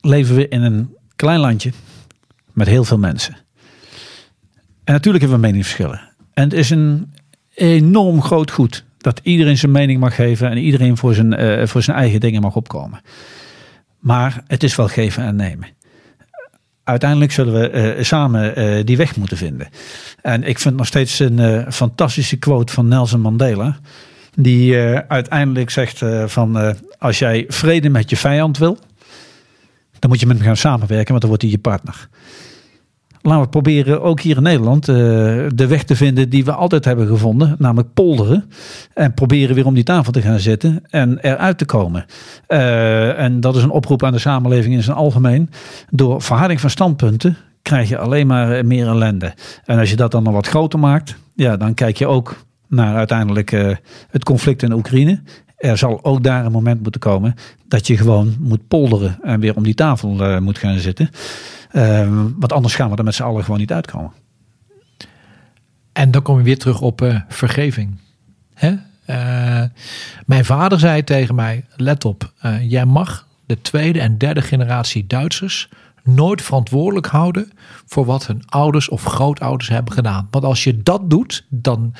leven 0.00 0.34
we 0.34 0.48
in 0.48 0.62
een 0.62 0.96
klein 1.16 1.40
landje 1.40 1.72
met 2.52 2.66
heel 2.66 2.84
veel 2.84 2.98
mensen. 2.98 3.36
En 4.84 4.92
natuurlijk 4.92 5.24
hebben 5.24 5.40
we 5.40 5.46
meningsverschillen. 5.46 6.00
En 6.34 6.44
het 6.44 6.52
is 6.52 6.70
een 6.70 7.12
enorm 7.54 8.22
groot 8.22 8.50
goed 8.50 8.84
dat 8.98 9.20
iedereen 9.22 9.58
zijn 9.58 9.72
mening 9.72 10.00
mag 10.00 10.14
geven 10.14 10.50
en 10.50 10.56
iedereen 10.56 10.96
voor 10.96 11.14
zijn, 11.14 11.40
uh, 11.40 11.66
voor 11.66 11.82
zijn 11.82 11.96
eigen 11.96 12.20
dingen 12.20 12.42
mag 12.42 12.56
opkomen. 12.56 13.00
Maar 13.98 14.42
het 14.46 14.62
is 14.62 14.76
wel 14.76 14.88
geven 14.88 15.24
en 15.24 15.36
nemen. 15.36 15.68
Uiteindelijk 16.84 17.32
zullen 17.32 17.60
we 17.60 17.96
uh, 17.96 18.04
samen 18.04 18.58
uh, 18.58 18.84
die 18.84 18.96
weg 18.96 19.16
moeten 19.16 19.36
vinden. 19.36 19.68
En 20.22 20.42
ik 20.42 20.58
vind 20.58 20.76
nog 20.76 20.86
steeds 20.86 21.18
een 21.18 21.72
fantastische 21.72 22.36
quote 22.36 22.72
van 22.72 22.88
Nelson 22.88 23.20
Mandela. 23.20 23.78
Die 24.36 24.76
uiteindelijk 25.08 25.70
zegt 25.70 26.02
van 26.26 26.76
als 26.98 27.18
jij 27.18 27.44
vrede 27.48 27.88
met 27.88 28.10
je 28.10 28.16
vijand 28.16 28.58
wil, 28.58 28.78
dan 29.98 30.10
moet 30.10 30.20
je 30.20 30.26
met 30.26 30.36
hem 30.36 30.46
gaan 30.46 30.56
samenwerken, 30.56 31.08
want 31.08 31.20
dan 31.20 31.28
wordt 31.28 31.42
hij 31.42 31.52
je 31.52 31.58
partner. 31.58 32.08
Laten 33.24 33.42
we 33.42 33.48
proberen 33.48 34.02
ook 34.02 34.20
hier 34.20 34.36
in 34.36 34.42
Nederland 34.42 34.86
de 34.86 35.66
weg 35.68 35.84
te 35.84 35.96
vinden 35.96 36.28
die 36.28 36.44
we 36.44 36.52
altijd 36.52 36.84
hebben 36.84 37.06
gevonden, 37.06 37.56
namelijk 37.58 37.94
polderen. 37.94 38.50
En 38.94 39.14
proberen 39.14 39.54
weer 39.54 39.66
om 39.66 39.74
die 39.74 39.84
tafel 39.84 40.12
te 40.12 40.22
gaan 40.22 40.38
zitten 40.38 40.82
en 40.90 41.18
eruit 41.18 41.58
te 41.58 41.64
komen. 41.64 42.04
En 43.16 43.40
dat 43.40 43.56
is 43.56 43.62
een 43.62 43.70
oproep 43.70 44.02
aan 44.04 44.12
de 44.12 44.18
samenleving 44.18 44.74
in 44.74 44.82
zijn 44.82 44.96
algemeen. 44.96 45.50
Door 45.90 46.22
verharding 46.22 46.60
van 46.60 46.70
standpunten 46.70 47.36
krijg 47.62 47.88
je 47.88 47.98
alleen 47.98 48.26
maar 48.26 48.66
meer 48.66 48.86
ellende. 48.86 49.34
En 49.64 49.78
als 49.78 49.90
je 49.90 49.96
dat 49.96 50.10
dan 50.10 50.22
nog 50.22 50.34
wat 50.34 50.46
groter 50.46 50.78
maakt, 50.78 51.16
ja, 51.34 51.56
dan 51.56 51.74
kijk 51.74 51.96
je 51.96 52.06
ook 52.06 52.36
naar 52.72 52.96
uiteindelijk 52.96 53.52
uh, 53.52 53.76
het 54.10 54.24
conflict 54.24 54.62
in 54.62 54.72
Oekraïne 54.72 55.22
er 55.62 55.78
zal 55.78 56.04
ook 56.04 56.22
daar 56.22 56.44
een 56.44 56.52
moment 56.52 56.82
moeten 56.82 57.00
komen 57.00 57.34
dat 57.68 57.86
je 57.86 57.96
gewoon 57.96 58.36
moet 58.38 58.68
polderen 58.68 59.18
en 59.22 59.40
weer 59.40 59.56
om 59.56 59.62
die 59.62 59.74
tafel 59.74 60.30
uh, 60.30 60.38
moet 60.38 60.58
gaan 60.58 60.78
zitten. 60.78 61.10
Uh, 61.72 62.08
want 62.36 62.52
anders 62.52 62.74
gaan 62.74 62.90
we 62.90 62.96
er 62.96 63.04
met 63.04 63.14
z'n 63.14 63.22
allen 63.22 63.44
gewoon 63.44 63.58
niet 63.58 63.72
uitkomen. 63.72 64.12
En 65.92 66.10
dan 66.10 66.22
kom 66.22 66.38
je 66.38 66.44
weer 66.44 66.58
terug 66.58 66.80
op 66.80 67.02
uh, 67.02 67.20
vergeving. 67.28 67.98
Hè? 68.54 68.74
Mijn 70.26 70.44
vader 70.44 70.78
zei 70.78 71.04
tegen 71.04 71.34
mij: 71.34 71.64
let 71.76 72.04
op, 72.04 72.32
jij 72.60 72.84
mag 72.84 73.26
de 73.46 73.60
tweede 73.60 74.00
en 74.00 74.18
derde 74.18 74.42
generatie 74.42 75.06
Duitsers 75.06 75.68
nooit 76.02 76.42
verantwoordelijk 76.42 77.06
houden 77.06 77.52
voor 77.86 78.04
wat 78.04 78.26
hun 78.26 78.42
ouders 78.46 78.88
of 78.88 79.04
grootouders 79.04 79.68
hebben 79.68 79.92
gedaan. 79.92 80.28
Want 80.30 80.44
als 80.44 80.64
je 80.64 80.82
dat 80.82 81.10
doet, 81.10 81.46
dan 81.48 81.94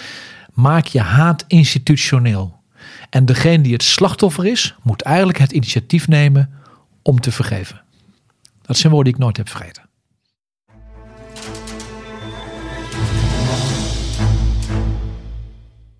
maak 0.52 0.86
je 0.86 1.00
haat 1.00 1.44
institutioneel. 1.46 2.60
En 3.10 3.24
degene 3.24 3.62
die 3.62 3.72
het 3.72 3.82
slachtoffer 3.82 4.46
is, 4.46 4.74
moet 4.82 5.02
eigenlijk 5.02 5.38
het 5.38 5.52
initiatief 5.52 6.08
nemen 6.08 6.50
om 7.02 7.20
te 7.20 7.32
vergeven. 7.32 7.80
Dat 8.62 8.76
zijn 8.76 8.92
woorden 8.92 9.12
die 9.12 9.20
ik 9.20 9.26
nooit 9.26 9.36
heb 9.36 9.48
vergeten. 9.48 9.82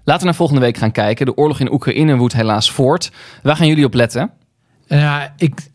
Laten 0.05 0.21
we 0.23 0.29
naar 0.29 0.35
volgende 0.35 0.61
week 0.61 0.77
gaan 0.77 0.93
kijken. 0.93 1.27
De 1.27 1.37
oorlog 1.37 1.61
in 1.61 1.73
Oekraïne 1.73 2.17
woedt 2.17 2.33
helaas 2.33 2.71
voort. 2.71 3.13
Waar 3.43 3.57
gaan 3.57 3.67
jullie 3.67 3.85
op 3.85 3.95
letten? 3.95 4.31
En 4.87 4.99
ja, 4.99 5.35
ik, 5.37 5.72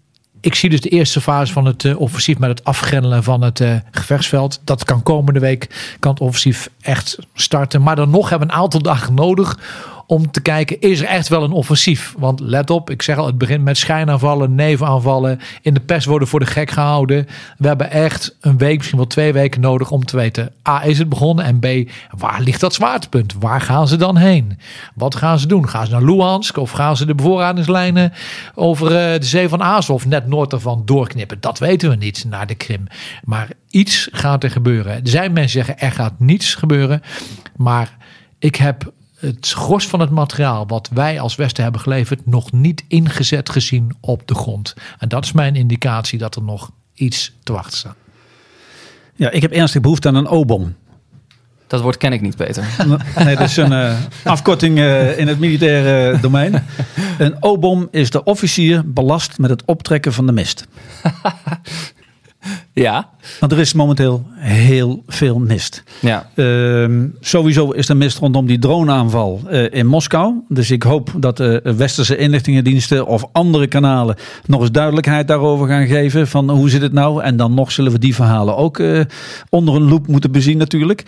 ik 0.48 0.56
zie 0.56 0.70
dus 0.70 0.82
de 0.82 0.90
eerste 0.90 1.22
fase 1.22 1.54
van 1.54 1.66
het 1.66 1.86
eh, 1.86 2.00
offensief 2.00 2.38
met 2.38 2.50
het 2.50 2.64
afgrendelen 2.64 3.24
van 3.24 3.42
het 3.42 3.60
eh, 3.60 3.76
gevechtsveld. 3.92 4.62
Dat 4.64 4.84
kan 4.84 5.04
komende 5.04 5.40
week, 5.40 5.96
kan 6.00 6.12
het 6.12 6.22
offensief 6.22 6.70
echt 6.82 7.18
starten. 7.34 7.82
Maar 7.82 7.96
dan 7.96 8.10
nog 8.10 8.30
hebben 8.30 8.48
we 8.48 8.54
een 8.54 8.60
aantal 8.60 8.82
dagen 8.82 9.14
nodig 9.14 9.60
om 10.08 10.32
te 10.32 10.42
kijken, 10.42 10.82
is 10.82 11.00
er 11.00 11.08
echt 11.08 11.28
wel 11.28 11.44
een 11.44 11.52
offensief? 11.52 12.14
Want 12.18 12.40
let 12.40 12.70
op, 12.70 12.90
ik 12.90 13.02
zeg 13.02 13.18
al, 13.18 13.26
het 13.26 13.38
begint 13.38 13.64
met 13.64 13.78
schijnaanvallen, 13.78 14.56
nevenaanvallen. 14.56 15.40
In 15.62 15.74
de 15.74 15.80
pers 15.80 16.06
worden 16.06 16.28
voor 16.28 16.40
de 16.40 16.46
gek 16.46 16.72
gehouden. 16.72 17.28
We 17.58 17.68
hebben 17.68 17.92
echt 17.92 18.36
een 18.42 18.58
week, 18.58 18.78
misschien 18.78 18.98
wel 18.98 19.08
twee 19.08 19.34
weken 19.34 19.62
nodig 19.62 19.92
om 19.92 20.06
te 20.06 20.16
weten, 20.16 20.54
A, 20.70 20.86
is 20.86 20.98
het 20.98 21.10
begonnen? 21.10 21.46
En 21.46 21.60
B, 21.60 21.90
waar 22.18 22.42
ligt 22.42 22.60
dat 22.60 22.74
zwaartepunt? 22.74 23.34
Waar 23.40 23.62
gaan 23.62 23.88
ze 23.88 23.96
dan 23.96 24.18
heen? 24.18 24.60
Wat 24.96 25.16
gaan 25.16 25.40
ze 25.40 25.48
doen? 25.48 25.70
Gaan 25.70 25.86
ze 25.86 25.92
naar 25.92 26.04
Luhansk 26.04 26.58
of 26.58 26.72
gaan 26.72 26.98
ze 26.98 27.06
de 27.06 27.16
bevoorradingslijnen 27.16 28.14
over 28.56 28.86
eh, 28.88 29.20
de 29.20 29.26
zee 29.26 29.50
van 29.50 29.64
Azov 29.64 30.06
net 30.06 30.28
noord 30.28 30.54
ervan 30.54 30.82
doorknippen? 30.86 31.38
Dat 31.40 31.60
weten 31.60 31.90
we 31.90 31.96
niet, 31.96 32.26
naar 32.28 32.48
de 32.48 32.56
Krim. 32.56 32.88
Maar 33.24 33.48
iets 33.70 34.10
gaat 34.12 34.44
er 34.44 34.52
gebeuren. 34.52 34.94
Er 34.94 35.10
zijn 35.10 35.34
mensen 35.34 35.58
die 35.58 35.66
zeggen, 35.66 35.88
er 35.88 35.96
gaat 35.96 36.20
niets 36.20 36.56
gebeuren. 36.56 37.02
Maar 37.56 37.98
ik 38.40 38.56
heb 38.56 38.92
het 39.18 39.50
gros 39.50 39.88
van 39.88 40.00
het 40.00 40.10
materiaal 40.10 40.68
wat 40.68 40.90
wij 40.94 41.20
als 41.20 41.36
Westen 41.36 41.64
hebben 41.64 41.82
geleverd 41.82 42.26
nog 42.26 42.52
niet 42.52 42.84
ingezet 42.88 43.50
gezien 43.50 43.96
op 44.00 44.28
de 44.28 44.36
grond. 44.36 44.74
En 45.00 45.10
dat 45.10 45.24
is 45.24 45.32
mijn 45.32 45.56
indicatie 45.56 46.20
dat 46.20 46.36
er 46.36 46.44
nog 46.44 46.72
iets 46.94 47.36
te 47.44 47.54
wachten 47.54 47.78
staat. 47.78 47.96
Ja, 49.16 49.30
ik 49.32 49.42
heb 49.42 49.52
ernstig 49.52 49.82
behoefte 49.82 50.08
aan 50.08 50.16
een 50.16 50.28
O-bom. 50.28 50.76
Dat 51.68 51.82
woord 51.82 51.98
ken 51.98 52.14
ik 52.14 52.22
niet, 52.22 52.36
Peter. 52.36 52.64
Nee, 53.24 53.36
dat 53.36 53.48
is 53.48 53.58
een 53.58 53.72
uh, 53.72 53.94
afkorting 54.24 54.78
uh, 54.78 55.20
in 55.20 55.28
het 55.28 55.40
militaire 55.40 56.20
domein. 56.20 56.54
Een 57.18 57.36
O-bom 57.40 57.88
is 57.92 58.10
de 58.10 58.24
officier 58.24 58.94
belast 58.94 59.38
met 59.38 59.50
het 59.50 59.66
optrekken 59.66 60.14
van 60.14 60.26
de 60.26 60.32
mist. 60.32 60.68
Ja. 62.84 63.10
Want 63.40 63.52
er 63.52 63.60
is 63.60 63.74
momenteel 63.74 64.26
heel 64.36 65.04
veel 65.08 65.40
mist. 65.40 65.84
Ja. 66.00 66.30
Uh, 66.36 67.04
sowieso 67.20 67.72
is 67.72 67.90
er 67.90 67.98
mist 67.98 68.18
rondom 68.18 68.46
die 68.46 68.60
droneaanval 68.60 69.42
uh, 69.52 69.66
in 69.72 69.86
Moskou. 69.86 70.34
Dus 70.48 70.72
ik 70.72 70.84
hoop 70.84 71.12
dat 71.18 71.38
de 71.38 71.74
westerse 71.78 72.18
inlichtingendiensten 72.18 73.06
of 73.06 73.26
andere 73.32 73.68
kanalen 73.68 74.16
nog 74.46 74.62
eens 74.62 74.72
duidelijkheid 74.72 75.28
daarover 75.28 75.68
gaan 75.68 75.88
geven. 75.88 76.28
Van 76.28 76.50
hoe 76.50 76.70
zit 76.70 76.82
het 76.82 76.94
nou? 76.94 77.24
En 77.24 77.38
dan 77.38 77.54
nog 77.54 77.72
zullen 77.72 77.92
we 77.92 78.00
die 78.00 78.16
verhalen 78.16 78.58
ook 78.58 78.80
uh, 78.80 79.02
onder 79.50 79.76
een 79.76 79.90
loep 79.90 80.08
moeten 80.08 80.32
bezien 80.32 80.58
natuurlijk. 80.58 81.04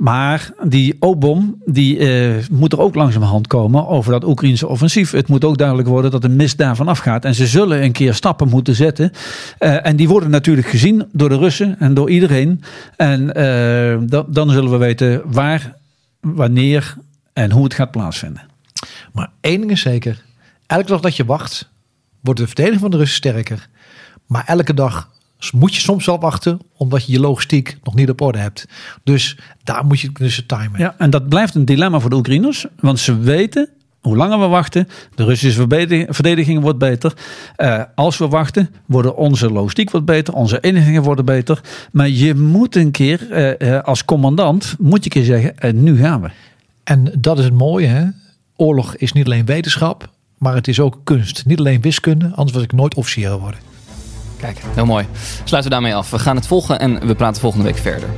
Maar 0.00 0.52
die 0.62 0.96
O-bom 0.98 1.62
die, 1.64 1.98
uh, 1.98 2.44
moet 2.50 2.72
er 2.72 2.80
ook 2.80 2.94
langzamerhand 2.94 3.46
komen 3.46 3.88
over 3.88 4.12
dat 4.12 4.24
Oekraïnse 4.24 4.66
offensief. 4.66 5.10
Het 5.10 5.28
moet 5.28 5.44
ook 5.44 5.58
duidelijk 5.58 5.88
worden 5.88 6.10
dat 6.10 6.22
de 6.22 6.28
mist 6.28 6.58
daarvan 6.58 6.88
afgaat. 6.88 7.24
En 7.24 7.34
ze 7.34 7.46
zullen 7.46 7.82
een 7.82 7.92
keer 7.92 8.14
stappen 8.14 8.48
moeten 8.48 8.74
zetten. 8.74 9.12
Uh, 9.58 9.86
en 9.86 9.96
die 9.96 10.08
worden 10.08 10.30
natuurlijk 10.30 10.66
gezien 10.66 11.08
door 11.12 11.28
de 11.28 11.36
Russen 11.36 11.76
en 11.78 11.94
door 11.94 12.10
iedereen. 12.10 12.62
En 12.96 13.26
da 14.06 14.24
dan 14.28 14.50
zullen 14.50 14.70
we 14.70 14.76
weten 14.76 15.22
waar, 15.24 15.76
wanneer 16.20 16.96
en 17.32 17.50
hoe 17.50 17.64
het 17.64 17.74
gaat 17.74 17.90
plaatsvinden. 17.90 18.42
Maar 19.12 19.30
één 19.40 19.60
ding 19.60 19.70
is 19.70 19.80
zeker. 19.80 20.22
Elke 20.66 20.86
dag 20.86 21.00
dat 21.00 21.16
je 21.16 21.24
wacht, 21.24 21.70
wordt 22.20 22.40
de 22.40 22.46
verdediging 22.46 22.80
van 22.80 22.90
de 22.90 22.96
Russen 22.96 23.16
sterker. 23.16 23.68
Maar 24.26 24.44
elke 24.46 24.74
dag 24.74 25.10
moet 25.52 25.74
je 25.74 25.80
soms 25.80 26.06
wel 26.06 26.20
wachten, 26.20 26.60
omdat 26.76 27.06
je 27.06 27.12
je 27.12 27.20
logistiek 27.20 27.78
nog 27.82 27.94
niet 27.94 28.10
op 28.10 28.20
orde 28.20 28.38
hebt. 28.38 28.66
Dus 29.04 29.38
daar 29.64 29.84
moet 29.84 30.00
je 30.00 30.10
dus 30.12 30.44
timen. 30.46 30.78
Ja, 30.78 30.94
en 30.98 31.10
dat 31.10 31.28
blijft 31.28 31.54
een 31.54 31.64
dilemma 31.64 32.00
voor 32.00 32.10
de 32.10 32.16
Oekraïners, 32.16 32.66
want 32.80 32.98
ze 32.98 33.18
weten. 33.18 33.68
Hoe 34.00 34.16
langer 34.16 34.40
we 34.40 34.46
wachten, 34.46 34.88
de 35.14 35.24
Russische 35.24 35.66
verdediging 36.08 36.60
wordt 36.60 36.78
beter. 36.78 37.12
Uh, 37.56 37.82
als 37.94 38.18
we 38.18 38.28
wachten, 38.28 38.70
worden 38.86 39.16
onze 39.16 39.50
logistiek 39.50 39.90
wat 39.90 40.04
beter, 40.04 40.34
onze 40.34 40.60
inrichtingen 40.60 41.02
worden 41.02 41.24
beter. 41.24 41.60
Maar 41.92 42.08
je 42.08 42.34
moet 42.34 42.76
een 42.76 42.90
keer 42.90 43.26
uh, 43.30 43.68
uh, 43.72 43.82
als 43.82 44.04
commandant, 44.04 44.74
moet 44.78 45.04
je 45.04 45.04
een 45.04 45.22
keer 45.22 45.34
zeggen, 45.34 45.58
en 45.58 45.82
nu 45.82 45.98
gaan 45.98 46.20
we. 46.20 46.30
En 46.84 47.12
dat 47.18 47.38
is 47.38 47.44
het 47.44 47.54
mooie, 47.54 47.86
hè? 47.86 48.04
Oorlog 48.56 48.96
is 48.96 49.12
niet 49.12 49.24
alleen 49.24 49.44
wetenschap, 49.44 50.10
maar 50.38 50.54
het 50.54 50.68
is 50.68 50.80
ook 50.80 51.00
kunst. 51.04 51.46
Niet 51.46 51.58
alleen 51.58 51.80
wiskunde, 51.80 52.30
anders 52.34 52.52
was 52.52 52.62
ik 52.62 52.72
nooit 52.72 52.94
officier 52.94 53.30
geworden. 53.30 53.69
Kijk, 54.40 54.60
heel 54.74 54.86
mooi. 54.86 55.06
Sluiten 55.44 55.70
we 55.70 55.76
daarmee 55.76 55.94
af. 55.94 56.10
We 56.10 56.18
gaan 56.18 56.36
het 56.36 56.46
volgen 56.46 56.78
en 56.78 57.06
we 57.06 57.14
praten 57.14 57.40
volgende 57.40 57.64
week 57.64 57.78
verder. 57.78 58.08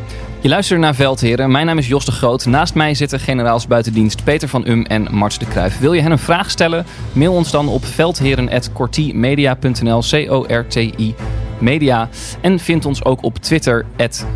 Je 0.40 0.48
luistert 0.48 0.80
naar 0.80 0.94
Veldheren. 0.94 1.50
Mijn 1.50 1.66
naam 1.66 1.78
is 1.78 1.88
Jos 1.88 2.04
de 2.04 2.12
Groot. 2.12 2.46
Naast 2.46 2.74
mij 2.74 2.94
zitten 2.94 3.20
generaals 3.20 3.66
buitendienst 3.66 4.24
Peter 4.24 4.48
van 4.48 4.68
Um 4.68 4.84
en 4.84 5.08
Marts 5.10 5.38
de 5.38 5.46
Kruijf. 5.46 5.78
Wil 5.78 5.92
je 5.92 6.02
hen 6.02 6.10
een 6.10 6.18
vraag 6.18 6.50
stellen? 6.50 6.86
Mail 7.12 7.32
ons 7.32 7.50
dan 7.50 7.68
op 7.68 7.84
veldheren.cortimedia.nl 7.84 10.00
C-O-R-T-I 10.00 11.14
media. 11.62 12.08
En 12.40 12.58
vind 12.58 12.84
ons 12.84 13.04
ook 13.04 13.22
op 13.22 13.38
Twitter, 13.38 13.86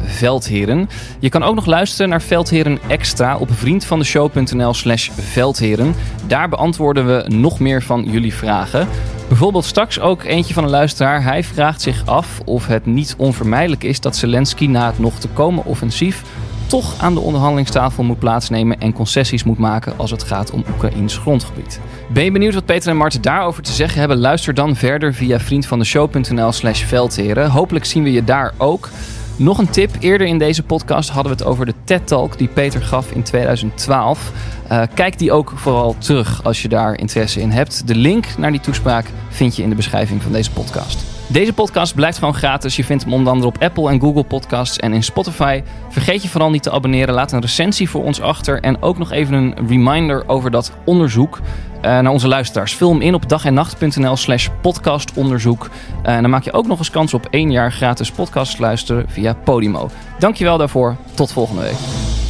Veldheren. 0.05 0.89
Je 1.19 1.29
kan 1.29 1.43
ook 1.43 1.55
nog 1.55 1.67
luisteren 1.67 2.09
naar 2.09 2.23
Veldheren 2.23 2.79
Extra 2.89 3.37
op 3.37 3.49
vriendvandeshow.nl 3.53 4.75
slash 4.75 5.11
Veldheren. 5.11 5.95
Daar 6.27 6.49
beantwoorden 6.49 7.07
we 7.07 7.29
nog 7.29 7.59
meer 7.59 7.83
van 7.83 8.05
jullie 8.11 8.35
vragen. 8.35 8.89
Bijvoorbeeld 9.29 9.65
straks 9.65 10.01
ook 10.01 10.23
eentje 10.23 10.55
van 10.55 10.65
een 10.65 10.71
luisteraar. 10.71 11.23
Hij 11.23 11.45
vraagt 11.45 11.83
zich 11.83 12.07
af 12.07 12.41
of 12.45 12.67
het 12.67 12.87
niet 12.87 13.15
onvermijdelijk 13.19 13.85
is 13.85 14.01
dat 14.01 14.17
Zelensky 14.17 14.67
na 14.67 14.87
het 14.87 14.99
nog 14.99 15.19
te 15.19 15.29
komen 15.29 15.65
offensief 15.65 16.23
toch 16.67 16.95
aan 16.99 17.15
de 17.15 17.21
onderhandelingstafel 17.21 18.05
moet 18.05 18.19
plaatsnemen 18.19 18.81
en 18.81 18.93
concessies 18.93 19.45
moet 19.45 19.59
maken 19.59 19.93
als 19.97 20.11
het 20.11 20.23
gaat 20.23 20.51
om 20.51 20.65
Oekraïns 20.71 21.19
grondgebied. 21.19 21.81
Ben 22.09 22.25
je 22.25 22.31
benieuwd 22.31 22.55
wat 22.55 22.65
Peter 22.65 22.91
en 22.91 22.97
Marten 22.97 23.23
daarover 23.23 23.63
te 23.63 23.73
zeggen 23.73 23.99
hebben? 23.99 24.19
Luister 24.19 24.55
dan 24.55 24.77
verder 24.77 25.15
via 25.15 25.41
vriendvandeshow.nl 25.41 26.53
slash 26.53 26.85
veldheren. 26.85 27.51
Hopelijk 27.51 27.85
zien 27.85 28.03
we 28.03 28.13
je 28.13 28.25
daar 28.25 28.53
ook. 28.57 28.89
Nog 29.37 29.59
een 29.59 29.71
tip. 29.71 29.91
Eerder 30.01 30.27
in 30.27 30.39
deze 30.39 30.63
podcast 30.63 31.11
hadden 31.11 31.33
we 31.33 31.39
het 31.39 31.49
over 31.49 31.67
de 31.67 31.75
TED-talk 31.85 32.39
die 32.39 32.49
Peter 32.49 32.83
gaf 32.83 33.11
in 33.11 33.23
2012. 33.23 34.33
Uh, 34.73 34.83
kijk 34.95 35.19
die 35.19 35.33
ook 35.33 35.53
vooral 35.55 35.97
terug 35.99 36.45
als 36.45 36.63
je 36.63 36.69
daar 36.69 36.99
interesse 36.99 37.41
in 37.41 37.51
hebt. 37.51 37.87
De 37.87 37.95
link 37.95 38.27
naar 38.39 38.51
die 38.51 38.61
toespraak 38.61 39.07
vind 39.29 39.57
je 39.57 39.63
in 39.63 39.69
de 39.69 39.75
beschrijving 39.75 40.23
van 40.23 40.33
deze 40.33 40.51
podcast. 40.51 41.16
Deze 41.29 41.53
podcast 41.53 41.95
blijft 41.95 42.19
gewoon 42.19 42.35
gratis. 42.35 42.77
Je 42.77 42.85
vindt 42.85 43.03
hem 43.03 43.13
onder 43.13 43.33
andere 43.33 43.49
op 43.49 43.63
Apple 43.63 43.91
en 43.91 44.01
Google 44.01 44.25
Podcasts 44.25 44.77
en 44.77 44.93
in 44.93 45.03
Spotify. 45.03 45.63
Vergeet 45.89 46.23
je 46.23 46.29
vooral 46.29 46.51
niet 46.51 46.63
te 46.63 46.71
abonneren. 46.71 47.15
Laat 47.15 47.33
een 47.33 47.41
recensie 47.41 47.91
voor 47.91 48.05
ons 48.05 48.21
achter. 48.21 48.61
En 48.61 48.83
ook 48.83 48.99
nog 48.99 49.13
even 49.13 49.35
een 49.35 49.55
reminder 49.69 50.29
over 50.29 50.51
dat 50.51 50.73
onderzoek 50.85 51.39
uh, 51.39 51.83
naar 51.83 52.09
onze 52.13 52.29
luisteraars. 52.29 52.79
Hem 52.79 53.01
in 53.01 53.15
op 53.15 53.29
dagennacht.nl 53.29 54.17
slash 54.17 54.49
podcastonderzoek. 54.61 55.71
Uh, 56.07 56.15
en 56.15 56.23
dan 56.23 56.31
maak 56.31 56.45
je 56.45 56.53
ook 56.53 56.67
nog 56.67 56.79
eens 56.79 56.91
kans 56.91 57.15
op 57.15 57.27
één 57.31 57.51
jaar 57.51 57.73
gratis 57.73 58.11
podcast 58.11 58.59
luisteren 58.59 59.05
via 59.09 59.35
Podimo. 59.45 59.91
Dankjewel 60.19 60.59
daarvoor. 60.59 60.97
Tot 61.15 61.33
volgende 61.33 61.63
week. 61.63 62.26